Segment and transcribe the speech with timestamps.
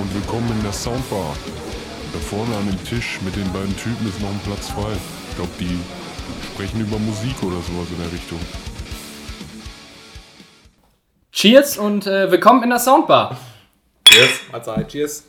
[0.00, 1.36] und willkommen in der Soundbar.
[2.12, 4.92] Da vorne an dem Tisch mit den beiden Typen ist noch ein Platz frei.
[5.28, 5.78] Ich glaube, die
[6.46, 8.38] sprechen über Musik oder sowas in der Richtung.
[11.32, 13.36] Cheers und äh, willkommen in der Soundbar.
[14.04, 15.24] Cheers, Mahlzeit, cheers.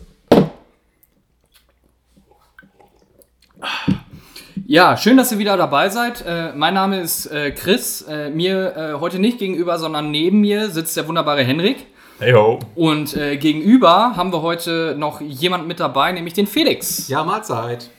[4.65, 6.23] Ja, schön, dass ihr wieder dabei seid.
[6.25, 8.03] Äh, mein Name ist äh, Chris.
[8.03, 11.87] Äh, mir äh, heute nicht gegenüber, sondern neben mir sitzt der wunderbare Henrik.
[12.21, 12.59] Hey ho.
[12.75, 17.07] Und äh, gegenüber haben wir heute noch jemand mit dabei, nämlich den Felix.
[17.07, 17.89] Ja, Mahlzeit.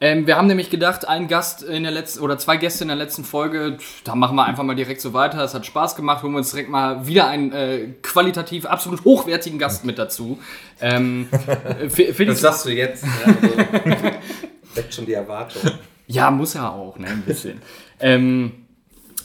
[0.00, 2.96] Ähm, wir haben nämlich gedacht, ein Gast in der letzten oder zwei Gäste in der
[2.96, 5.44] letzten Folge, da machen wir einfach mal direkt so weiter.
[5.44, 9.60] Es hat Spaß gemacht, holen wir uns direkt mal wieder einen äh, qualitativ absolut hochwertigen
[9.60, 10.40] Gast mit dazu.
[10.80, 13.04] Ähm, äh, Fe- Das Felix, sagst du jetzt.
[13.04, 14.04] Ja, also,
[14.74, 15.62] weckt schon die Erwartung.
[16.08, 17.62] ja, muss er auch, ne, ein bisschen.
[18.00, 18.61] ähm,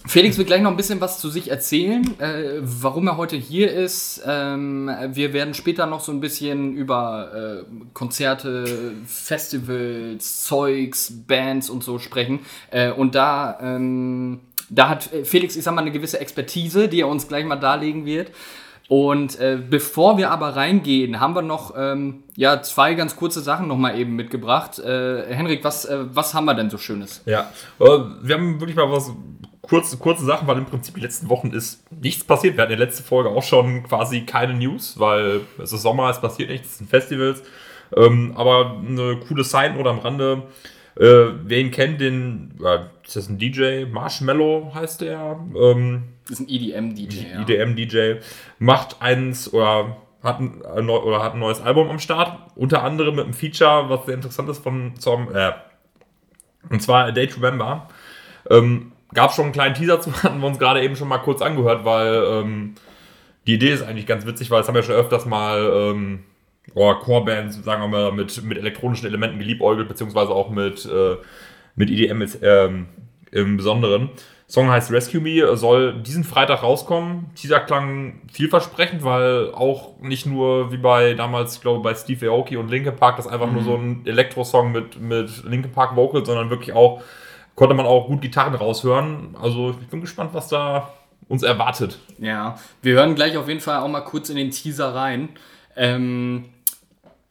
[0.08, 3.72] Felix wird gleich noch ein bisschen was zu sich erzählen, äh, warum er heute hier
[3.72, 4.22] ist.
[4.26, 11.84] Ähm, wir werden später noch so ein bisschen über äh, Konzerte, Festivals, Zeugs, Bands und
[11.84, 12.40] so sprechen.
[12.72, 17.08] Äh, und da, ähm, da hat Felix, ich sag mal, eine gewisse Expertise, die er
[17.08, 18.32] uns gleich mal darlegen wird.
[18.88, 23.68] Und äh, bevor wir aber reingehen, haben wir noch ähm, ja, zwei ganz kurze Sachen
[23.68, 24.80] noch mal eben mitgebracht.
[24.80, 27.22] Äh, Henrik, was, äh, was haben wir denn so Schönes?
[27.26, 27.86] Ja, äh,
[28.22, 29.12] wir haben wirklich mal was
[29.68, 32.56] kurze, kurze Sachen, weil im Prinzip die letzten Wochen ist nichts passiert.
[32.58, 36.10] Wir hatten in der letzten Folge auch schon quasi keine News, weil es ist Sommer,
[36.10, 37.44] es passiert nichts, es sind Festivals.
[37.96, 40.44] Ähm, aber eine coole Sign oder am Rande.
[40.98, 43.86] Äh, wer ihn kennt, den, äh, ist das ein DJ?
[43.86, 45.40] Marshmallow heißt der.
[45.56, 47.32] Ähm, Das ist ein EDM-DJ.
[47.34, 47.42] Ja.
[47.42, 48.16] IDM-DJ,
[48.60, 52.52] macht eins oder hat ein, neu- oder hat ein neues Album am Start.
[52.56, 55.52] Unter anderem mit einem Feature, was sehr interessant ist von zum, äh,
[56.70, 57.88] und zwar A Day to Remember.
[58.50, 61.42] Ähm, gab schon einen kleinen Teaser zu, hatten wir uns gerade eben schon mal kurz
[61.42, 62.76] angehört, weil ähm,
[63.46, 66.24] die Idee ist eigentlich ganz witzig, weil es haben ja schon öfters mal ähm,
[66.74, 71.16] oh, Core-Bands, sagen wir mal, mit, mit elektronischen Elementen geliebäugelt, beziehungsweise auch mit, äh,
[71.76, 72.88] mit EDM ist, ähm,
[73.32, 74.10] im Besonderen.
[74.50, 77.32] Song heißt Rescue Me, soll diesen Freitag rauskommen.
[77.36, 82.56] Teaser klang vielversprechend, weil auch nicht nur wie bei damals, ich glaube, bei Steve Aoki
[82.56, 86.50] und Linkin Park, das einfach nur so ein Elektro-Song mit, mit Linkin Park Vocals, sondern
[86.50, 87.02] wirklich auch,
[87.58, 89.36] konnte man auch gut Gitarren raushören.
[89.42, 90.94] Also ich bin gespannt, was da
[91.28, 92.00] uns erwartet.
[92.20, 95.30] Ja, wir hören gleich auf jeden Fall auch mal kurz in den Teaser rein.
[95.76, 96.46] Ähm,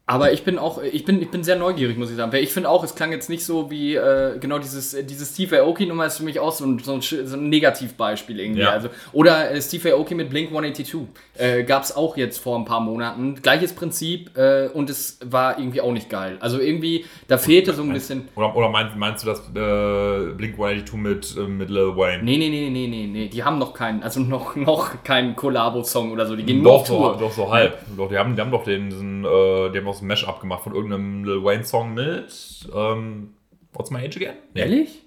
[0.08, 2.32] aber ich bin auch, ich bin, ich bin sehr neugierig, muss ich sagen.
[2.32, 5.34] Weil ich finde auch, es klang jetzt nicht so wie, äh, genau dieses, äh, dieses
[5.34, 8.60] Steve Aoki-Nummer ist für mich auch so ein, so ein, so ein Negativbeispiel irgendwie.
[8.60, 8.70] Ja.
[8.70, 10.96] Also, oder äh, Steve Aoki mit Blink 182.
[11.36, 13.34] Äh, Gab es auch jetzt vor ein paar Monaten.
[13.42, 16.36] Gleiches Prinzip äh, und es war irgendwie auch nicht geil.
[16.38, 18.28] Also irgendwie, da fehlte so ein bisschen.
[18.36, 22.22] Oder, oder meinst, meinst du das äh, Blink 182 mit, äh, mit Lil Wayne?
[22.22, 23.26] Nee, nee, nee, nee, nee, nee.
[23.26, 26.36] Die haben noch keinen, also noch, noch keinen Kollabo-Song oder so.
[26.36, 27.16] Die gehen nur Doch, auf so, Tour.
[27.18, 27.76] doch, so halb.
[27.96, 30.40] Doch, die haben, die haben doch den, diesen, äh, die haben auch so ein Mash-up
[30.40, 33.34] gemacht von irgendeinem Lil Wayne-Song mit ähm,
[33.72, 34.36] What's My Age Again?
[34.54, 35.02] Ehrlich?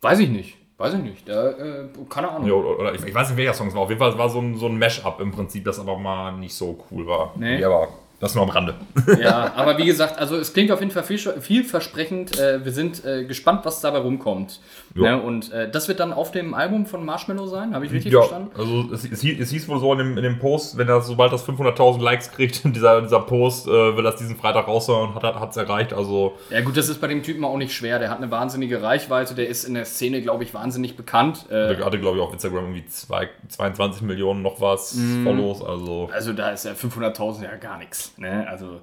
[0.00, 0.56] Weiß ich nicht.
[0.78, 1.28] Weiß ich nicht.
[1.28, 2.46] Da, äh, keine Ahnung.
[2.46, 3.82] Ja, oder, ich, ich weiß nicht, welcher Song es war.
[3.82, 6.54] Auf jeden Fall war so ein, so ein Mash-up im Prinzip, das aber mal nicht
[6.54, 7.32] so cool war.
[7.36, 7.60] Nee.
[7.60, 7.88] Ja, aber
[8.20, 8.74] das nur am Rande.
[9.20, 12.38] Ja, aber wie gesagt, also es klingt auf jeden Fall viel, vielversprechend.
[12.38, 14.60] Äh, wir sind äh, gespannt, was dabei rumkommt.
[14.94, 15.16] Ja.
[15.16, 15.22] Ne?
[15.22, 18.20] Und äh, das wird dann auf dem Album von Marshmallow sein, habe ich richtig Ja,
[18.20, 18.50] verstanden?
[18.58, 21.06] also es, es, hieß, es hieß wohl so in dem, in dem Post, wenn das,
[21.06, 25.22] sobald das 500.000 Likes kriegt, dieser, dieser Post, äh, will das diesen Freitag raushauen und
[25.22, 25.92] hat es erreicht.
[25.92, 27.98] Also Ja gut, das ist bei dem Typen auch nicht schwer.
[27.98, 31.46] Der hat eine wahnsinnige Reichweite, der ist in der Szene, glaube ich, wahnsinnig bekannt.
[31.50, 35.24] Der hatte, glaube ich, auf Instagram irgendwie zwei, 22 Millionen noch was Mhm.
[35.24, 35.62] Follows.
[35.62, 38.05] Also also da ist ja 500.000 ja gar nichts.
[38.16, 38.46] Ne?
[38.48, 38.80] Also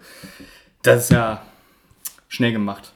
[0.81, 1.41] das ist ja
[2.27, 2.93] schnell gemacht.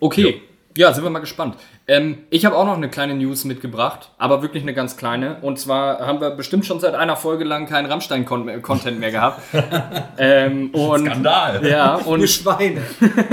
[0.00, 0.42] Okay,
[0.76, 1.56] ja, sind wir mal gespannt.
[1.88, 5.38] Ähm, ich habe auch noch eine kleine News mitgebracht, aber wirklich eine ganz kleine.
[5.40, 9.40] Und zwar haben wir bestimmt schon seit einer Folge lang keinen Rammstein-Content mehr gehabt.
[10.18, 11.66] ähm, und, Skandal.
[11.66, 12.82] Ja, Ihr und, Schweine.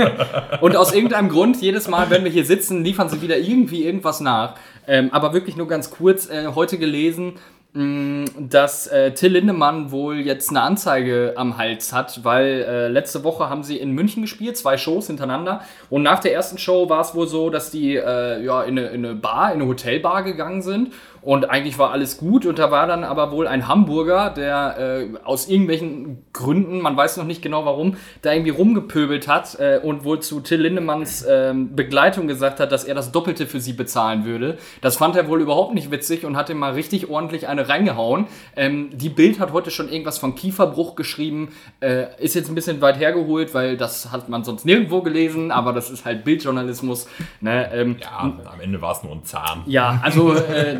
[0.62, 4.20] und aus irgendeinem Grund, jedes Mal, wenn wir hier sitzen, liefern sie wieder irgendwie irgendwas
[4.20, 4.54] nach.
[4.86, 7.34] Ähm, aber wirklich nur ganz kurz, äh, heute gelesen,
[7.74, 13.50] dass äh, Till Lindemann wohl jetzt eine Anzeige am Hals hat, weil äh, letzte Woche
[13.50, 15.62] haben sie in München gespielt, zwei Shows hintereinander.
[15.90, 18.88] Und nach der ersten Show war es wohl so, dass die äh, ja, in, eine,
[18.90, 20.92] in eine Bar, in eine Hotelbar gegangen sind.
[21.24, 22.44] Und eigentlich war alles gut.
[22.44, 27.16] Und da war dann aber wohl ein Hamburger, der äh, aus irgendwelchen Gründen, man weiß
[27.16, 31.74] noch nicht genau warum, da irgendwie rumgepöbelt hat äh, und wohl zu Till Lindemanns ähm,
[31.74, 34.58] Begleitung gesagt hat, dass er das Doppelte für sie bezahlen würde.
[34.82, 38.26] Das fand er wohl überhaupt nicht witzig und hat ihm mal richtig ordentlich eine reingehauen.
[38.54, 41.54] Ähm, die Bild hat heute schon irgendwas von Kieferbruch geschrieben.
[41.80, 45.72] Äh, ist jetzt ein bisschen weit hergeholt, weil das hat man sonst nirgendwo gelesen, aber
[45.72, 47.08] das ist halt Bildjournalismus.
[47.40, 47.70] Ne?
[47.72, 49.62] Ähm, ja, am Ende war es nur ein Zahn.
[49.66, 50.76] ja, also äh,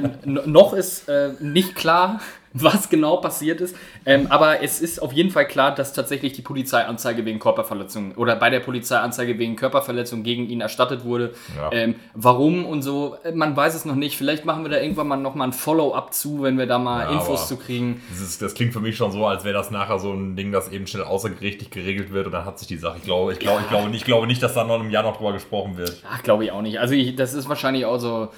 [0.47, 2.21] noch ist äh, nicht klar,
[2.55, 3.75] was genau passiert ist.
[4.07, 8.37] Ähm, aber es ist auf jeden Fall klar, dass tatsächlich die Polizeianzeige wegen Körperverletzung oder
[8.37, 11.35] bei der Polizeianzeige wegen Körperverletzung gegen ihn erstattet wurde.
[11.57, 11.73] Ja.
[11.73, 14.17] Ähm, warum und so, man weiß es noch nicht.
[14.17, 17.13] Vielleicht machen wir da irgendwann mal nochmal ein Follow-up zu, wenn wir da mal Ja,
[17.15, 18.01] Infos zu kriegen.
[18.11, 20.53] Das, ist, das klingt für mich schon so, als wäre das nachher so ein Ding,
[20.53, 22.99] das eben schnell außergerichtlich geregelt wird und dann hat sich die Sache.
[22.99, 25.03] Ich glaube, ich glaube, ich glaube, nicht, ich glaube nicht, dass da noch im Jahr
[25.03, 26.03] noch drüber gesprochen wird.
[26.09, 26.79] Ach, glaube ich auch nicht.
[26.79, 28.29] Also ich, das ist wahrscheinlich auch so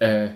[0.00, 0.30] äh, äh,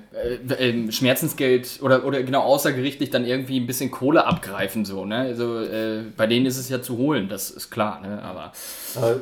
[0.58, 5.04] ähm, Schmerzensgeld oder, oder genau außergerichtlich dann irgendwie ein bisschen Kohle abgreifen so.
[5.04, 5.16] Ne?
[5.18, 8.00] Also äh, bei denen ist es ja zu holen, das ist klar.
[8.00, 8.20] Ne?
[8.22, 8.52] Aber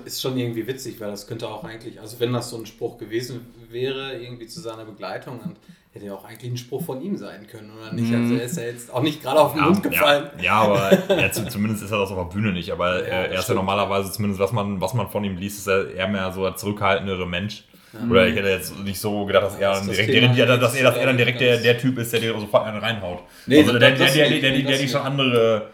[0.04, 2.98] ist schon irgendwie witzig, weil das könnte auch eigentlich, also wenn das so ein Spruch
[2.98, 5.56] gewesen wäre, irgendwie zu seiner Begleitung, dann
[5.92, 8.14] hätte ja auch eigentlich ein Spruch von ihm sein können, oder nicht?
[8.14, 10.30] Also er ist ja jetzt auch nicht gerade auf den Mund gefallen.
[10.38, 12.70] Ja, ja aber ja, zu- zumindest ist er das auf der Bühne nicht.
[12.70, 13.56] Aber Ja, er ist ja stimmt.
[13.56, 16.54] normalerweise, zumindest was man, was man von ihm liest, ist er eher mehr so der
[16.56, 17.64] zurückhaltendere Mensch.
[18.08, 20.46] Oder ich hätte jetzt nicht so gedacht, dass er, Das dann ist das direkt, Thema
[20.46, 22.78] der, dass er, dass er dann direkt der, der Typ ist, der dir sofort einen
[22.78, 23.20] reinhaut.
[23.46, 25.70] Nee, also der, der, der, der, der, der, die schon andere,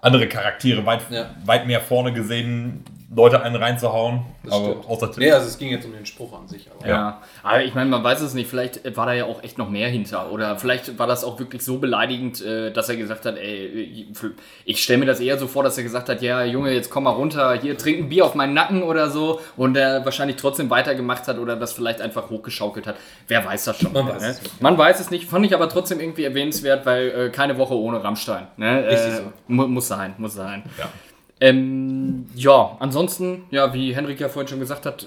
[0.00, 1.34] andere Charaktere weit, Ja.
[1.44, 4.22] weit mehr vorne gesehen, Leute einen reinzuhauen.
[4.44, 4.88] Das aber stimmt.
[4.88, 6.68] außer Nee, also es ging jetzt um den Spruch an sich.
[6.70, 7.20] Aber Ja.
[7.42, 8.48] aber ich meine, man weiß es nicht.
[8.48, 10.30] Vielleicht war da ja auch echt noch mehr hinter.
[10.30, 14.06] Oder vielleicht war das auch wirklich so beleidigend, äh, dass er gesagt hat, ey,
[14.64, 17.04] ich stelle mir das eher so vor, dass er gesagt hat, ja, Junge, jetzt komm
[17.04, 19.40] mal runter, hier trink ein Bier auf meinen Nacken oder so.
[19.56, 22.94] Und er wahrscheinlich trotzdem weitergemacht hat oder das vielleicht einfach hochgeschaukelt hat.
[23.26, 23.92] Wer weiß das schon.
[23.92, 24.14] Man ne?
[24.14, 24.62] weiß es nicht.
[24.62, 25.28] Man weiß es nicht.
[25.28, 28.46] Fand ich aber trotzdem irgendwie erwähnenswert, weil äh, keine Woche ohne Rammstein.
[28.56, 28.84] Ne?
[28.86, 29.32] Richtig äh, so.
[29.48, 30.62] mu muss sein, muss sein.
[30.78, 30.88] Ja.
[31.42, 35.06] Ähm, ja, ansonsten, ja, wie Henrik ja vorhin schon gesagt hat,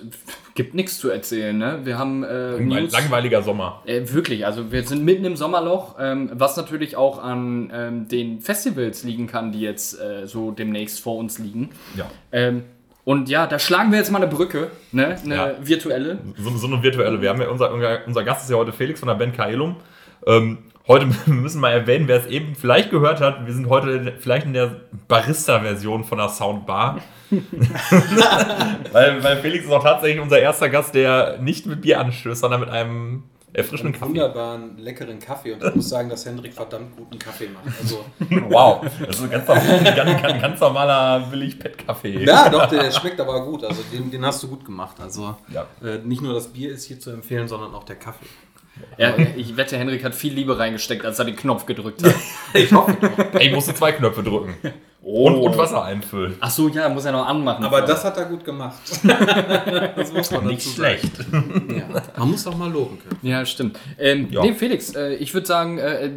[0.55, 1.55] gibt nichts zu erzählen.
[1.55, 1.81] Ne?
[1.83, 2.91] Wir haben äh, News.
[2.91, 3.81] langweiliger Sommer.
[3.85, 8.41] Äh, wirklich, also wir sind mitten im Sommerloch, ähm, was natürlich auch an ähm, den
[8.41, 11.69] Festivals liegen kann, die jetzt äh, so demnächst vor uns liegen.
[11.95, 12.09] Ja.
[12.31, 12.63] Ähm,
[13.05, 15.17] und ja, da schlagen wir jetzt mal eine Brücke, ne?
[15.23, 15.51] eine Ja.
[15.61, 16.19] virtuelle.
[16.37, 17.21] So, so eine virtuelle.
[17.21, 19.75] Wir haben ja unser, unser, unser Gast ist ja heute Felix von der Band Kaelum.
[20.25, 20.57] Ähm,
[20.87, 23.45] heute müssen wir mal erwähnen, wer es eben vielleicht gehört hat.
[23.45, 26.99] Wir sind heute vielleicht in der Barista-Version von der Soundbar.
[28.91, 32.59] weil, weil Felix ist auch tatsächlich unser erster Gast, der nicht mit Bier anstößt, sondern
[32.61, 34.09] mit einem erfrischenden einen Kaffee.
[34.09, 35.53] wunderbaren, leckeren Kaffee.
[35.53, 37.65] Und ich muss sagen, dass Hendrik verdammt guten Kaffee macht.
[37.79, 38.03] Also,
[38.49, 42.23] Wow, das ist ein ganz, normal- ganz, ganz, ganz normaler Billig-Pet-Kaffee.
[42.25, 43.63] ja, doch, der schmeckt aber gut.
[43.63, 44.97] Also den, den hast du gut gemacht.
[44.99, 45.65] Also Ja.
[45.83, 48.25] äh, nicht nur das Bier ist hier zu empfehlen, sondern auch der Kaffee.
[48.97, 52.13] Ja, ich wette, Henrik hat viel Liebe reingesteckt, als er den Knopf gedrückt hat.
[52.53, 53.39] Ich hoffe doch.
[53.39, 54.55] Ey, ich musste zwei Knöpfe drücken.
[55.05, 56.37] Und, und Wasser einfüllen.
[56.39, 57.65] Ach so, ja, muss er noch anmachen.
[57.65, 58.79] Aber das hat er gut gemacht.
[59.03, 60.97] das muss man Nicht dazu sagen.
[60.99, 61.11] schlecht.
[61.77, 62.01] Ja.
[62.17, 63.19] Man muss auch mal loben können.
[63.21, 63.77] Ja, stimmt.
[63.99, 64.41] Ähm, Ja.
[64.41, 66.09] Nee, Felix, äh, ich würde sagen, äh,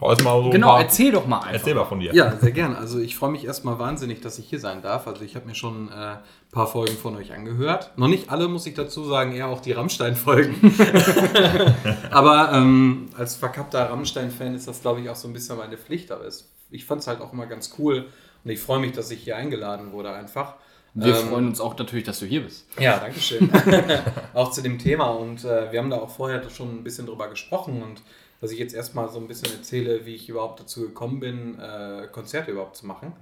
[0.00, 1.52] Mal so ein genau, paar- erzähl doch mal einfach.
[1.54, 2.14] Erzähl mal von dir.
[2.14, 2.76] Ja, sehr gern.
[2.76, 5.06] Also ich freue mich erstmal wahnsinnig, dass ich hier sein darf.
[5.08, 6.18] Also ich habe mir schon äh, ein
[6.52, 7.90] paar Folgen von euch angehört.
[7.96, 10.76] Noch nicht alle, muss ich dazu sagen, eher auch die Rammstein-Folgen.
[12.10, 16.10] Aber ähm, als verkappter Rammstein-Fan ist das, glaube ich, auch so ein bisschen meine Pflicht.
[16.12, 18.06] Aber es, ich fand es halt auch immer ganz cool.
[18.44, 20.54] Und ich freue mich, dass ich hier eingeladen wurde einfach.
[20.94, 22.66] Wir Ähm, freuen uns auch natürlich, dass du hier bist.
[22.78, 23.50] Ja, danke schön.
[24.34, 27.28] auch zu dem Thema und äh, wir haben da auch vorher schon ein bisschen drüber
[27.28, 28.00] gesprochen und
[28.40, 32.06] dass ich jetzt erstmal so ein bisschen erzähle, wie ich überhaupt dazu gekommen bin, äh,
[32.12, 33.12] Konzerte überhaupt zu machen.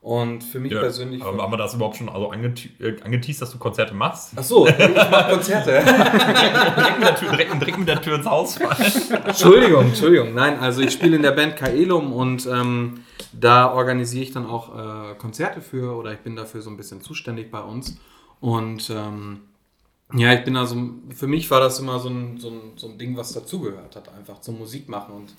[0.00, 1.22] Und für mich Ja, persönlich.
[1.22, 4.32] aber haben wir das überhaupt schon also angete äh, angeteased, dass du Konzerte machst?
[4.36, 5.70] Ach so, ich mache Konzerte.
[5.82, 8.92] direkt, mit der Tür, direkt, direkt mit der Tür ins Haus fallen.
[9.24, 10.34] Entschuldigung, Entschuldigung.
[10.34, 13.00] Nein, also ich spiele in der Band Kaelum und ähm,
[13.32, 17.00] da organisiere ich dann auch äh, Konzerte für oder ich bin dafür so ein bisschen
[17.00, 17.96] zuständig bei uns.
[18.40, 19.40] Und ähm,
[20.12, 20.76] ja, ich bin also,
[21.14, 24.08] für mich war das immer so ein, so ein, so ein Ding, was dazugehört hat,
[24.14, 25.14] einfach zum Musik machen.
[25.14, 25.34] Und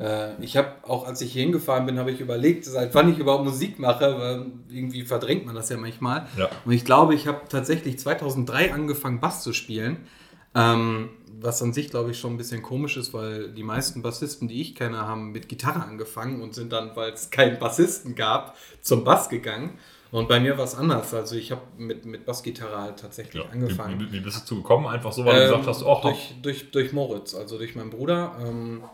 [0.00, 3.18] äh, ich habe auch, als ich hier hingefahren bin, habe ich überlegt, seit wann ich
[3.18, 6.26] überhaupt Musik mache, weil irgendwie verdrängt man das ja manchmal.
[6.38, 6.48] Ja.
[6.64, 10.06] Und ich glaube, ich habe tatsächlich 2003 angefangen, Bass zu spielen.
[10.54, 14.48] Ähm, was an sich, glaube ich, schon ein bisschen komisch ist, weil die meisten Bassisten,
[14.48, 18.56] die ich kenne, haben mit Gitarre angefangen und sind dann, weil es keinen Bassisten gab,
[18.80, 19.78] zum Bass gegangen.
[20.14, 21.12] Und bei mir war es anders.
[21.12, 23.98] Also ich habe mit, mit Bassgitarre halt tatsächlich Ja, angefangen.
[23.98, 24.86] Wie, wie, wie bist du dazu gekommen?
[24.86, 27.90] Einfach so, weil du Ähm, gesagt hast, oh, durch, durch, durch Moritz, also durch meinen
[27.90, 28.84] Bruder, ähm,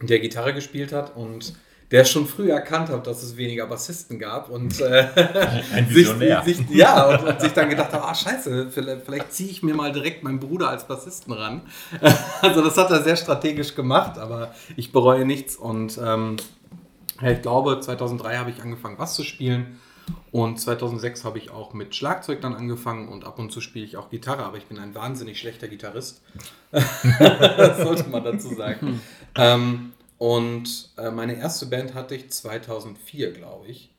[0.00, 1.52] der Gitarre gespielt hat und
[1.90, 5.06] der schon früh erkannt hat, dass es weniger Bassisten gab und äh,
[5.74, 9.50] ein sich, sich, ja, und, und sich dann gedacht hat, ah scheiße, vielleicht, vielleicht ziehe
[9.50, 11.60] ich mir mal direkt meinen Bruder als Bassisten ran.
[12.40, 16.36] Also das hat er sehr strategisch gemacht, aber ich bereue nichts und ähm,
[17.20, 19.78] ich glaube, 2003 habe ich angefangen, Bass zu spielen.
[20.30, 23.96] Und 2006 habe ich auch mit Schlagzeug dann angefangen und ab und zu spiele ich
[23.96, 26.22] auch Gitarre, aber ich bin ein wahnsinnig schlechter Gitarrist.
[26.70, 29.00] das sollte man dazu sagen.
[29.36, 33.94] ähm, und äh, meine erste Band hatte ich 2004, glaube ich,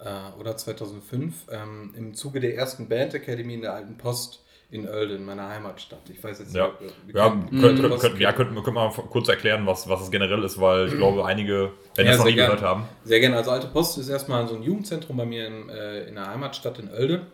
[0.00, 1.46] äh, oder 2005.
[1.50, 5.48] Ähm, Im Zuge der ersten Band Academy in der Alten Post in Oelde, in meiner
[5.48, 6.02] Heimatstadt.
[6.10, 8.72] Ich weiß jetzt Ja, nicht, ja, ob- könnt, ob- könnt, könnt, ja könnten könnt wir
[8.72, 12.18] mal kurz erklären, was, was es generell ist, weil ich glaube, einige, wenn Ja, das
[12.18, 12.54] noch sehr nie gerne.
[12.56, 12.84] gehört haben.
[13.04, 13.36] Sehr gerne.
[13.36, 16.78] Also Alte Post ist erstmal so ein Jugendzentrum bei mir in, äh, in der Heimatstadt
[16.80, 17.26] in Oelde,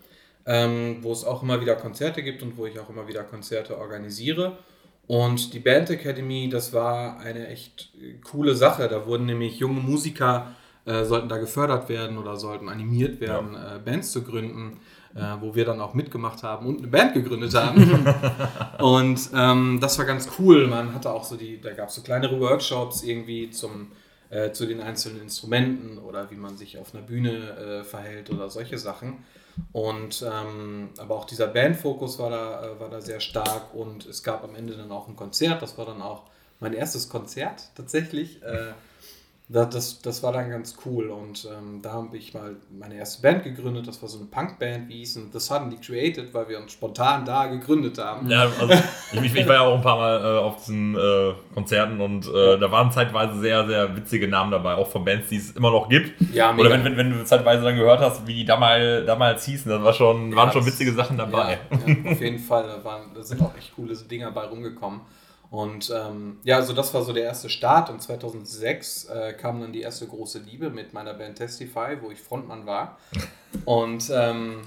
[0.47, 3.79] ähm, wo es auch immer wieder Konzerte gibt und wo ich auch immer wieder Konzerte
[3.79, 4.59] organisiere.
[5.07, 8.87] Und die Band Academy, das war eine echt äh, coole Sache.
[8.89, 10.55] Da wurden nämlich junge Musiker,
[10.87, 14.79] äh, sollten da gefördert werden oder sollten animiert werden, äh, Bands zu gründen,
[15.15, 18.07] äh, wo wir dann auch mitgemacht haben und eine Band gegründet haben.
[18.79, 20.67] Und ähm, das war ganz cool.
[20.67, 23.93] Man hatte auch so die, da gab es so kleinere Workshops irgendwie zum,
[24.31, 28.51] äh, zu den einzelnen Instrumenten oder wie man sich auf einer Bühne äh, verhält oder
[28.51, 29.19] solche Sachen.
[29.71, 34.25] Und ähm, aber auch dieser Bandfokus war da, äh, war da sehr stark und es
[34.25, 35.63] gab am Ende dann auch ein Konzert.
[35.63, 36.25] Das war dann auch
[36.59, 38.41] mein erstes Konzert tatsächlich.
[39.47, 43.21] Das, das, das war dann ganz cool und ähm, da habe ich mal meine erste
[43.21, 43.87] Band gegründet.
[43.87, 47.47] Das war so eine Punkband, wie hieß The Suddenly Created, weil wir uns spontan da
[47.49, 48.31] gegründet haben.
[48.31, 48.73] Ja, also
[49.13, 52.59] ich, ich, war ja auch ein paar Mal äh, auf diesen äh, Konzerten und äh,
[52.59, 55.91] da waren zeitweise sehr, sehr witzige Namen dabei, auch von Bands, die es immer noch
[55.91, 56.19] gibt.
[56.33, 56.71] Ja, Oder mega.
[56.71, 59.93] wenn, wenn, wenn du zeitweise dann gehört hast, wie die damals, damals hießen, dann war
[59.93, 61.59] schon, waren Ja, schon witzige Sachen dabei.
[61.71, 62.67] Ja, ja, auf jeden Fall.
[62.67, 65.03] Da, waren, da sind auch echt coole Dinger bei rumgekommen.
[65.55, 67.89] Und ähm, ja, also das war so der erste Start.
[67.89, 72.21] Und 2006 äh, kam dann die erste große Liebe mit meiner Band Testify, wo ich
[72.21, 72.99] Frontmann war.
[73.65, 74.63] Und ähm,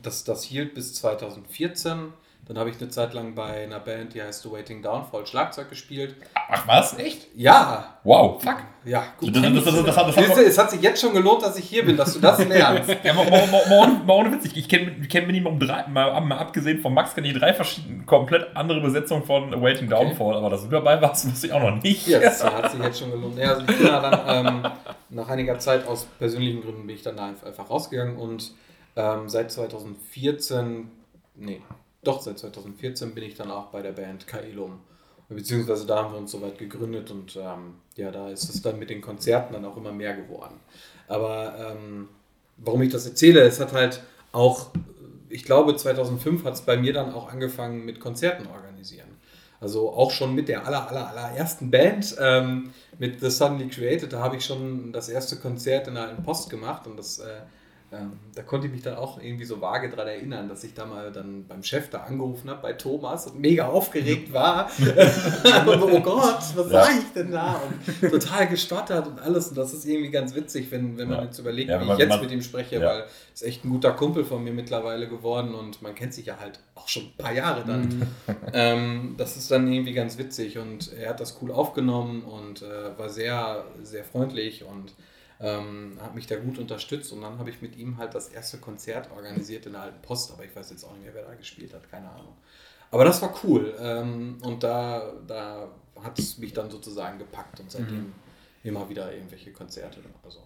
[0.00, 2.14] das, das hielt bis 2014.
[2.50, 5.70] Dann habe ich eine Zeit lang bei einer Band, die heißt The Waiting Downfall, Schlagzeug
[5.70, 6.16] gespielt.
[6.34, 6.98] Ach was?
[6.98, 7.28] Echt?
[7.36, 8.42] Ja, Wow.
[8.42, 8.56] Fuck.
[8.84, 9.36] ja, gut.
[9.36, 11.64] Das, das, das, das, hat- Siehst du, es hat sich jetzt schon gelohnt, dass ich
[11.66, 12.90] hier bin, dass du das lernst.
[13.04, 16.80] Ja, mal, mal, mal, mal, ohne Witz, ich, kenne kenn Minimum drei, mal, mal abgesehen
[16.80, 20.68] von Max, kenne ich drei verschiedene, komplett andere Besetzungen von Awaiting Downfall, aber dass du
[20.70, 22.08] dabei warst, wusste ich auch noch nicht.
[22.08, 23.38] Ja, das hat sich jetzt schon gelohnt.
[23.38, 24.72] Ja, also ich bin da dann ähm,
[25.10, 28.50] nach einiger Zeit aus persönlichen Gründen bin ich dann da einfach- einfach rausgegangen und
[28.96, 30.90] ähm, seit 2014,
[31.36, 31.60] nee,
[32.02, 34.80] doch seit 2014 bin ich dann auch bei der Band Kaelum.
[35.28, 38.90] Beziehungsweise da haben wir uns soweit gegründet und ähm, ja, da ist es dann mit
[38.90, 40.58] den Konzerten dann auch immer mehr geworden.
[41.06, 42.08] Aber ähm,
[42.56, 44.00] warum ich das erzähle, es hat halt
[44.32, 44.70] auch,
[45.28, 49.08] ich glaube 2005 hat es bei mir dann auch angefangen mit Konzerten organisieren.
[49.60, 54.20] Also auch schon mit der aller, aller, allerersten Band, ähm, mit The Suddenly Created, da
[54.20, 57.40] habe ich schon das erste Konzert in der Post gemacht und das, äh,
[57.92, 60.86] ähm, da konnte ich mich dann auch irgendwie so vage dran erinnern, dass ich da
[60.86, 64.70] mal dann beim Chef da angerufen habe, bei Thomas und mega aufgeregt war.
[64.78, 66.84] und oh Gott, was Ja.
[66.84, 67.60] sage ich denn da?
[68.02, 69.48] Und total gestottert und alles.
[69.48, 71.24] Und das ist irgendwie ganz witzig, wenn, wenn man Ja.
[71.24, 73.04] jetzt überlegt, Ja, wie wenn ich man- jetzt man- mit ihm spreche, weil
[73.34, 76.60] ist echt ein guter Kumpel von mir mittlerweile geworden und man kennt sich ja halt
[76.74, 78.06] auch schon ein paar Jahre dann.
[78.52, 82.96] ähm, das ist dann irgendwie ganz witzig und er hat das cool aufgenommen und äh,
[82.98, 84.92] war sehr, sehr freundlich und
[85.40, 88.58] ähm, hat mich da gut unterstützt und dann habe ich mit ihm halt das erste
[88.58, 91.34] Konzert organisiert in der alten Post, aber ich weiß jetzt auch nicht mehr, wer da
[91.34, 92.34] gespielt hat, keine Ahnung.
[92.90, 95.68] Aber das war cool ähm, und da, da
[96.02, 98.12] hat es mich dann sozusagen gepackt und seitdem
[98.62, 100.00] immer wieder irgendwelche Konzerte.
[100.22, 100.40] Also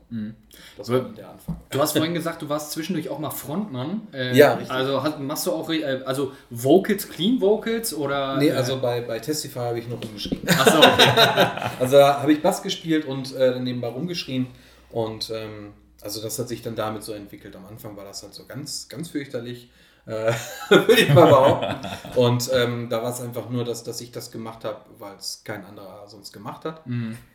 [0.77, 1.57] das war der Anfang.
[1.71, 4.07] Du hast vorhin gesagt, du warst zwischendurch auch mal Frontmann.
[4.13, 4.71] Äh, Ja, richtig.
[4.71, 8.37] Also hast, machst du auch äh, also Vocals, Clean Vocals oder?
[8.37, 10.49] Nee, äh, also bei, bei Testify habe ich noch rumgeschrien.
[10.49, 11.71] Achso, okay.
[11.81, 14.47] Also da habe ich Bass gespielt und äh, nebenbei rumgeschrien.
[14.95, 15.73] Und ähm,
[16.03, 17.57] also das hat sich dann damit so entwickelt.
[17.57, 19.69] Am Anfang war das halt so ganz, ganz fürchterlich,
[20.07, 20.33] äh,
[20.69, 21.89] würde ich mal behaupten.
[22.15, 25.43] Und ähm, da war es einfach nur, dass, dass ich das gemacht habe, weil es
[25.43, 26.87] kein anderer sonst gemacht hat.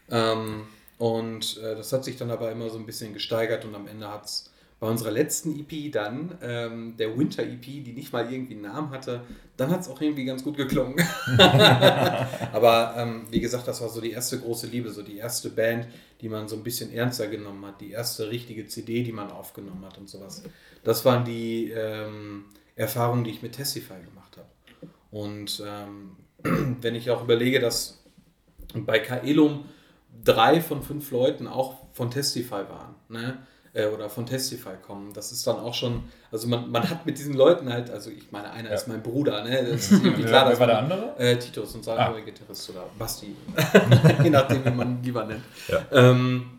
[0.10, 0.68] Ähm,
[1.00, 4.10] und äh, das hat sich dann aber immer so ein bisschen gesteigert und am Ende
[4.10, 4.50] hat es
[4.80, 8.92] bei unserer letzten EP dann, ähm, der Winter EP, die nicht mal irgendwie einen Namen
[8.92, 9.22] hatte,
[9.58, 10.96] dann hat es auch irgendwie ganz gut geklungen.
[12.54, 15.88] aber ähm, wie gesagt, das war so die erste große Liebe, so die erste Band,
[16.22, 19.86] die man so ein bisschen ernster genommen hat, die erste richtige CD, die man aufgenommen
[19.86, 20.44] hat und sowas.
[20.84, 22.46] Das waren die ähm,
[22.76, 24.48] Erfahrungen, die ich mit Testify gemacht habe.
[25.12, 26.18] Und ähm,
[26.82, 28.04] wenn ich auch überlege, dass
[28.74, 29.66] bei Kaelum
[30.24, 33.40] drei von fünf Leuten auch von Testify waren, ne?
[33.80, 35.14] Äh, oder von Testify kommen.
[35.14, 38.32] Das ist dann auch schon, also man, man hat mit diesen Leuten halt, also ich
[38.32, 38.76] meine, einer Ja.
[38.76, 39.64] ist mein Bruder, ne?
[39.72, 41.16] Das ist irgendwie klar, Wer dass war der andere?
[41.18, 42.06] Äh, Titus, unser Ah.
[42.08, 43.36] anderer Gitarrist oder Basti,
[44.24, 45.44] je nachdem, wie man ihn lieber nennt.
[45.68, 45.86] Ja.
[45.92, 46.52] Ähm,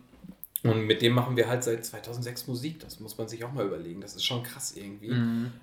[0.63, 2.79] und mit dem machen wir halt seit 2006 Musik.
[2.81, 3.99] Das muss man sich auch mal überlegen.
[3.99, 5.11] Das ist schon krass irgendwie.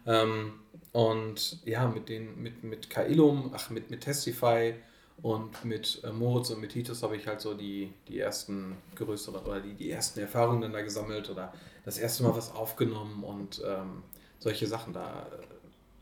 [0.06, 0.52] Ähm,
[0.90, 4.74] und ja, mit den, mit, mit Kailum, ach, mit, mit Testify
[5.22, 9.44] und mit äh, Moritz und mit Titus habe ich halt so die, die ersten größeren
[9.44, 11.52] oder die, die ersten Erfahrungen dann da gesammelt oder
[11.84, 14.02] das erste Mal was aufgenommen und ähm,
[14.38, 15.26] solche Sachen da.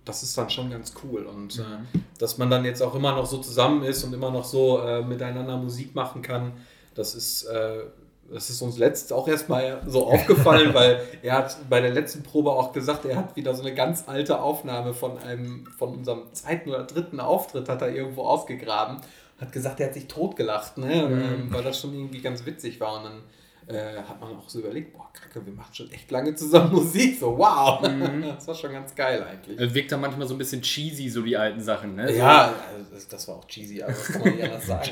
[0.05, 1.25] Das ist dann schon ganz cool.
[1.25, 1.63] Und äh,
[2.19, 5.03] dass man dann jetzt auch immer noch so zusammen ist und immer noch so äh,
[5.03, 6.53] miteinander Musik machen kann,
[6.95, 7.85] das ist, äh,
[8.33, 12.51] das ist uns letztens auch erstmal so aufgefallen, weil er hat bei der letzten Probe
[12.51, 16.71] auch gesagt, er hat wieder so eine ganz alte Aufnahme von einem, von unserem zweiten
[16.71, 18.99] oder dritten Auftritt, hat er irgendwo ausgegraben.
[19.41, 21.03] Hat gesagt, er hat sich totgelacht, ne?
[21.03, 22.99] Ähm, weil das schon irgendwie ganz witzig war.
[22.99, 23.23] Und dann
[23.69, 27.19] äh, hat man auch so überlegt, boah, Kacke, wir machen schon echt lange zusammen Musik.
[27.19, 27.81] So, wow.
[28.37, 29.59] Das war schon ganz geil eigentlich.
[29.61, 32.13] Es wirkt dann manchmal so ein bisschen cheesy, so die alten Sachen, ne?
[32.15, 34.91] Ja, also das, das war auch cheesy, aber das kann man nicht anders sagen.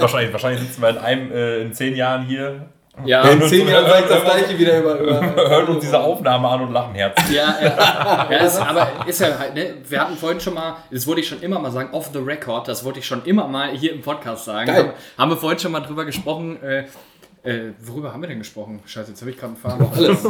[0.00, 2.68] wahrscheinlich, wahrscheinlich sitzen wir in einem äh, in zehn Jahren hier.
[3.04, 4.98] Ja, In zehn uns- Jahren sage ich das gleiche wieder über.
[4.98, 7.16] über Hören uns diese Aufnahme an und lachen Herz.
[7.30, 8.28] Ja, ja.
[8.30, 9.74] ja ist, aber ist ja halt, ne?
[9.88, 12.66] Wir hatten vorhin schon mal, das wollte ich schon immer mal sagen, off the record,
[12.68, 14.66] das wollte ich schon immer mal hier im Podcast sagen.
[14.66, 14.76] Geil.
[14.76, 16.60] Haben, haben wir vorhin schon mal drüber gesprochen.
[16.62, 16.86] Äh,
[17.42, 18.80] äh, worüber haben wir denn gesprochen?
[18.86, 19.86] Scheiße, jetzt habe ich gerade einen Faden.
[19.92, 20.26] Alles.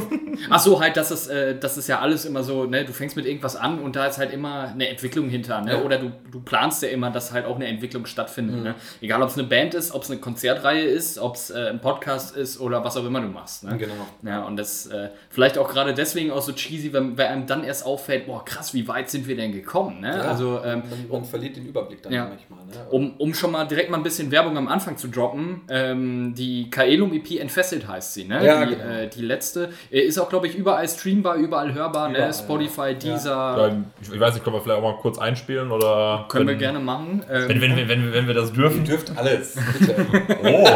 [0.49, 3.17] Ach so, halt, das ist, äh, das ist ja alles immer so, ne, du fängst
[3.17, 5.73] mit irgendwas an und da ist halt immer eine Entwicklung hinter, ne?
[5.73, 5.83] Ja.
[5.83, 8.63] Oder du, du planst ja immer, dass halt auch eine Entwicklung stattfindet, Mhm.
[8.63, 8.75] ne?
[9.01, 11.81] Egal, ob es eine Band ist, ob es eine Konzertreihe ist, ob es äh, ein
[11.81, 13.77] Podcast ist oder was auch immer du machst, ne?
[13.77, 13.95] Genau.
[14.23, 17.65] Ja, und das äh, vielleicht auch gerade deswegen auch so cheesy, wenn, wenn einem dann
[17.65, 20.09] erst auffällt, boah, krass, wie weit sind wir denn gekommen, ne?
[20.17, 22.27] Ja, also, ähm, man, verliert den Überblick dann Ja.
[22.29, 22.61] manchmal.
[22.67, 22.71] Ne?
[22.91, 26.71] um, um schon mal direkt mal ein bisschen Werbung am Anfang zu droppen, ähm, die
[26.71, 28.45] Kaelum EP Entfesselt heißt sie, ne?
[28.45, 28.85] Ja, die, genau.
[28.85, 29.71] äh, die letzte.
[29.91, 32.35] Ist auch, glaube ich, überall streambar, überall hörbar, Überall, ne?
[32.35, 32.93] Spotify, ja.
[32.95, 33.85] Deezer.
[34.03, 36.27] Ich ich weiß nicht, können wir vielleicht auch mal kurz einspielen oder.
[36.29, 37.23] Können wir wenn, gerne machen.
[37.31, 38.85] Ähm, Wenn, wenn, wenn, wenn, wenn wir das dürfen.
[38.85, 39.57] dürft alles.
[39.79, 40.07] Bitte.
[40.43, 40.67] Oh.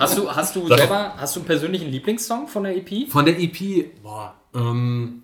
[0.00, 3.08] hast du, hast du selber, hast du einen persönlichen Lieblingssong von der EP?
[3.08, 5.22] Von der EP, boah, ähm,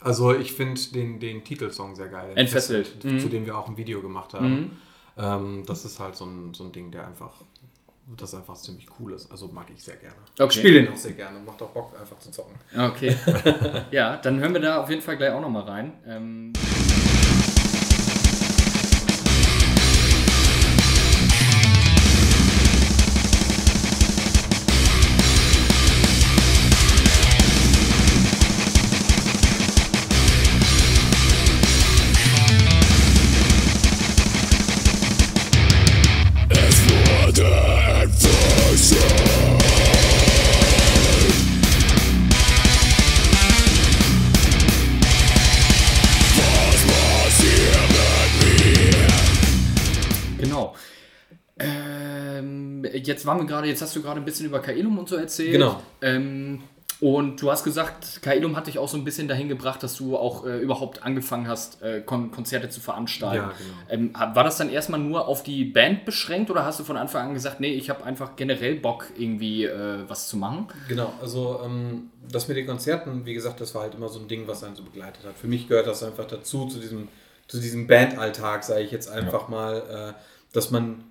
[0.00, 2.32] also ich finde den, den Titelsong sehr geil.
[2.34, 3.04] Entfesselt.
[3.04, 3.18] Mhm.
[3.18, 4.78] Zu dem wir auch ein Video gemacht haben.
[5.18, 7.32] Ähm, das ist halt so ein, so ein Ding, der einfach,
[8.16, 9.30] das einfach ziemlich cool ist.
[9.30, 10.16] Also mag ich sehr gerne.
[10.34, 10.46] Okay.
[10.48, 11.38] Ich spiele den auch sehr gerne.
[11.40, 12.54] Macht auch Bock, einfach zu zocken.
[12.76, 13.16] Okay.
[13.90, 15.92] ja, dann hören wir da auf jeden Fall gleich auch nochmal rein.
[16.06, 16.52] Ähm,
[53.08, 55.52] jetzt waren wir gerade, jetzt hast du gerade ein bisschen über Kaelum und so erzählt.
[55.52, 55.82] Genau.
[56.00, 56.60] Ähm,
[57.00, 60.16] und du hast gesagt, Kaelum hat dich auch so ein bisschen dahin gebracht, dass du
[60.16, 63.36] auch äh, überhaupt angefangen hast, äh, Kon Konzerte zu veranstalten.
[63.36, 63.52] Ja,
[63.88, 64.12] genau.
[64.18, 67.28] ähm, war das dann erstmal nur auf die Band beschränkt oder hast du von Anfang
[67.28, 70.66] an gesagt, nee, ich habe einfach generell Bock, irgendwie äh, was zu machen?
[70.88, 74.26] Genau, also ähm, das mit den Konzerten, wie gesagt, das war halt immer so ein
[74.26, 75.38] Ding, was einen so begleitet hat.
[75.38, 77.06] Für mich gehört das einfach dazu, zu diesem,
[77.46, 80.20] zu diesem Bandalltag, sage ich jetzt einfach mal, äh,
[80.52, 81.04] dass man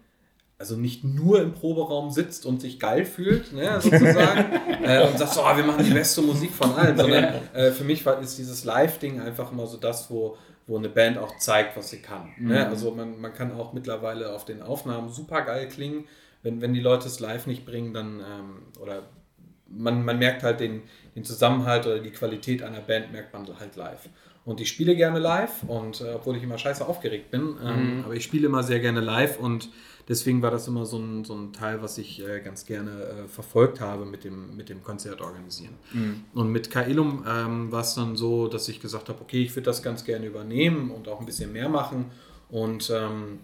[0.60, 5.34] also nicht nur im Proberaum sitzt und sich geil fühlt, ne, sozusagen, äh, und sagt
[5.34, 8.38] so, oh, wir machen die beste Musik von allen, sondern äh, für mich war, ist
[8.38, 12.30] dieses Live-Ding einfach immer so das, wo, wo eine Band auch zeigt, was sie kann.
[12.40, 12.68] Ne?
[12.68, 16.06] Also man, man kann auch mittlerweile auf den Aufnahmen super geil klingen,
[16.42, 19.04] wenn, wenn die Leute es live nicht bringen, dann, ähm, oder
[19.70, 20.84] man, man merkt halt den,
[21.16, 24.10] den Zusammenhalt oder die Qualität einer Band merkt man halt live.
[24.46, 28.14] Und ich spiele gerne live und äh, obwohl ich immer scheiße aufgeregt bin, ähm, aber
[28.14, 29.70] ich spiele immer sehr gerne live und
[30.08, 33.28] deswegen war das immer so ein, so ein Teil, was ich äh, ganz gerne äh,
[33.28, 35.74] verfolgt habe mit dem, mit dem Konzert organisieren.
[36.34, 39.66] Und mit Kaelum ähm, war es dann so, dass ich gesagt habe, okay, ich würde
[39.66, 42.12] das ganz gerne übernehmen und auch ein bisschen mehr machen
[42.50, 43.40] und ähm,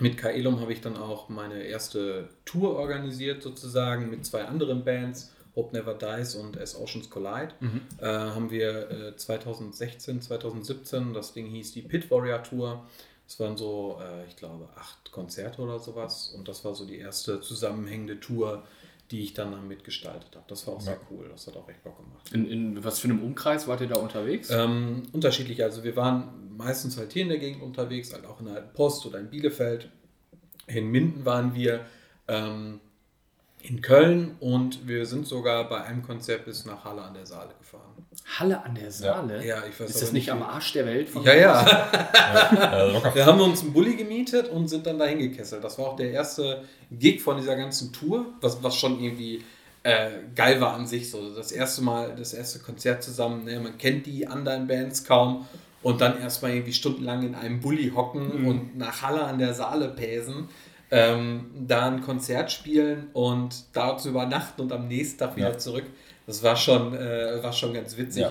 [0.00, 5.32] mit Kaelum habe ich dann auch meine erste Tour organisiert, sozusagen, mit zwei anderen Bands,
[5.54, 7.52] Hope Never Dies und As Oceans Collide.
[7.98, 12.86] Äh, haben wir äh, 2016, 2017, das Ding hieß die Pit Warrior Tour.
[13.26, 16.34] Es waren so, äh, ich glaube, acht Konzerte oder sowas.
[16.36, 18.64] Und das war so die erste zusammenhängende Tour,
[19.10, 20.44] die ich dann mitgestaltet habe.
[20.48, 21.28] Das war auch sehr cool.
[21.30, 22.32] Das hat auch echt Bock gemacht.
[22.32, 24.50] In, in was für einem Umkreis wart ihr da unterwegs?
[24.50, 25.62] Ähm, unterschiedlich.
[25.62, 29.04] Also wir waren meistens halt hier in der Gegend unterwegs, halt auch in der Post
[29.06, 29.90] oder in Bielefeld.
[30.66, 31.84] In Minden waren wir,
[32.28, 32.80] ähm,
[33.62, 37.50] in Köln und wir sind sogar bei einem Konzert bis nach Halle an der Saale
[37.58, 37.82] gefahren.
[38.38, 39.44] Halle an der Saale?
[39.46, 41.08] Ja, ich weiß Ist das nicht am Arsch der Welt?
[41.08, 42.86] Von Ja, ja.
[42.92, 43.14] Locker.
[43.14, 45.62] Wir haben uns einen Bulli gemietet und sind dann dahin gekesselt.
[45.62, 49.44] Das war auch der erste Gig von dieser ganzen Tour, was, was schon irgendwie
[49.82, 51.10] äh, geil war an sich.
[51.10, 53.44] So das erste Mal, das erste Konzert zusammen.
[53.44, 53.60] Ne?
[53.60, 55.46] Man kennt die anderen Bands kaum
[55.82, 59.88] und dann erstmal irgendwie stundenlang in einem Bulli hocken und nach Halle an der Saale
[59.88, 60.48] päsen.
[60.94, 65.58] Ähm, da ein Konzert spielen und da zu übernachten und am nächsten Tag wieder Ja.
[65.58, 65.84] zurück.
[66.26, 68.22] Das war schon, äh, war schon ganz witzig.
[68.22, 68.30] Ja.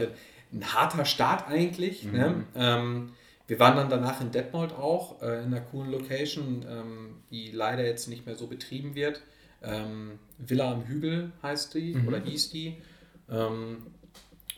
[0.54, 2.04] Ein harter Start eigentlich.
[2.04, 2.44] Ne?
[2.56, 3.14] Ähm,
[3.48, 7.84] wir waren dann danach in Detmold auch, äh, in einer coolen Location, ähm, die leider
[7.84, 9.22] jetzt nicht mehr so betrieben wird.
[9.64, 12.08] Ähm, Villa am Hügel heißt die Mhm.
[12.08, 12.78] oder hieß die.
[13.30, 13.88] Ähm,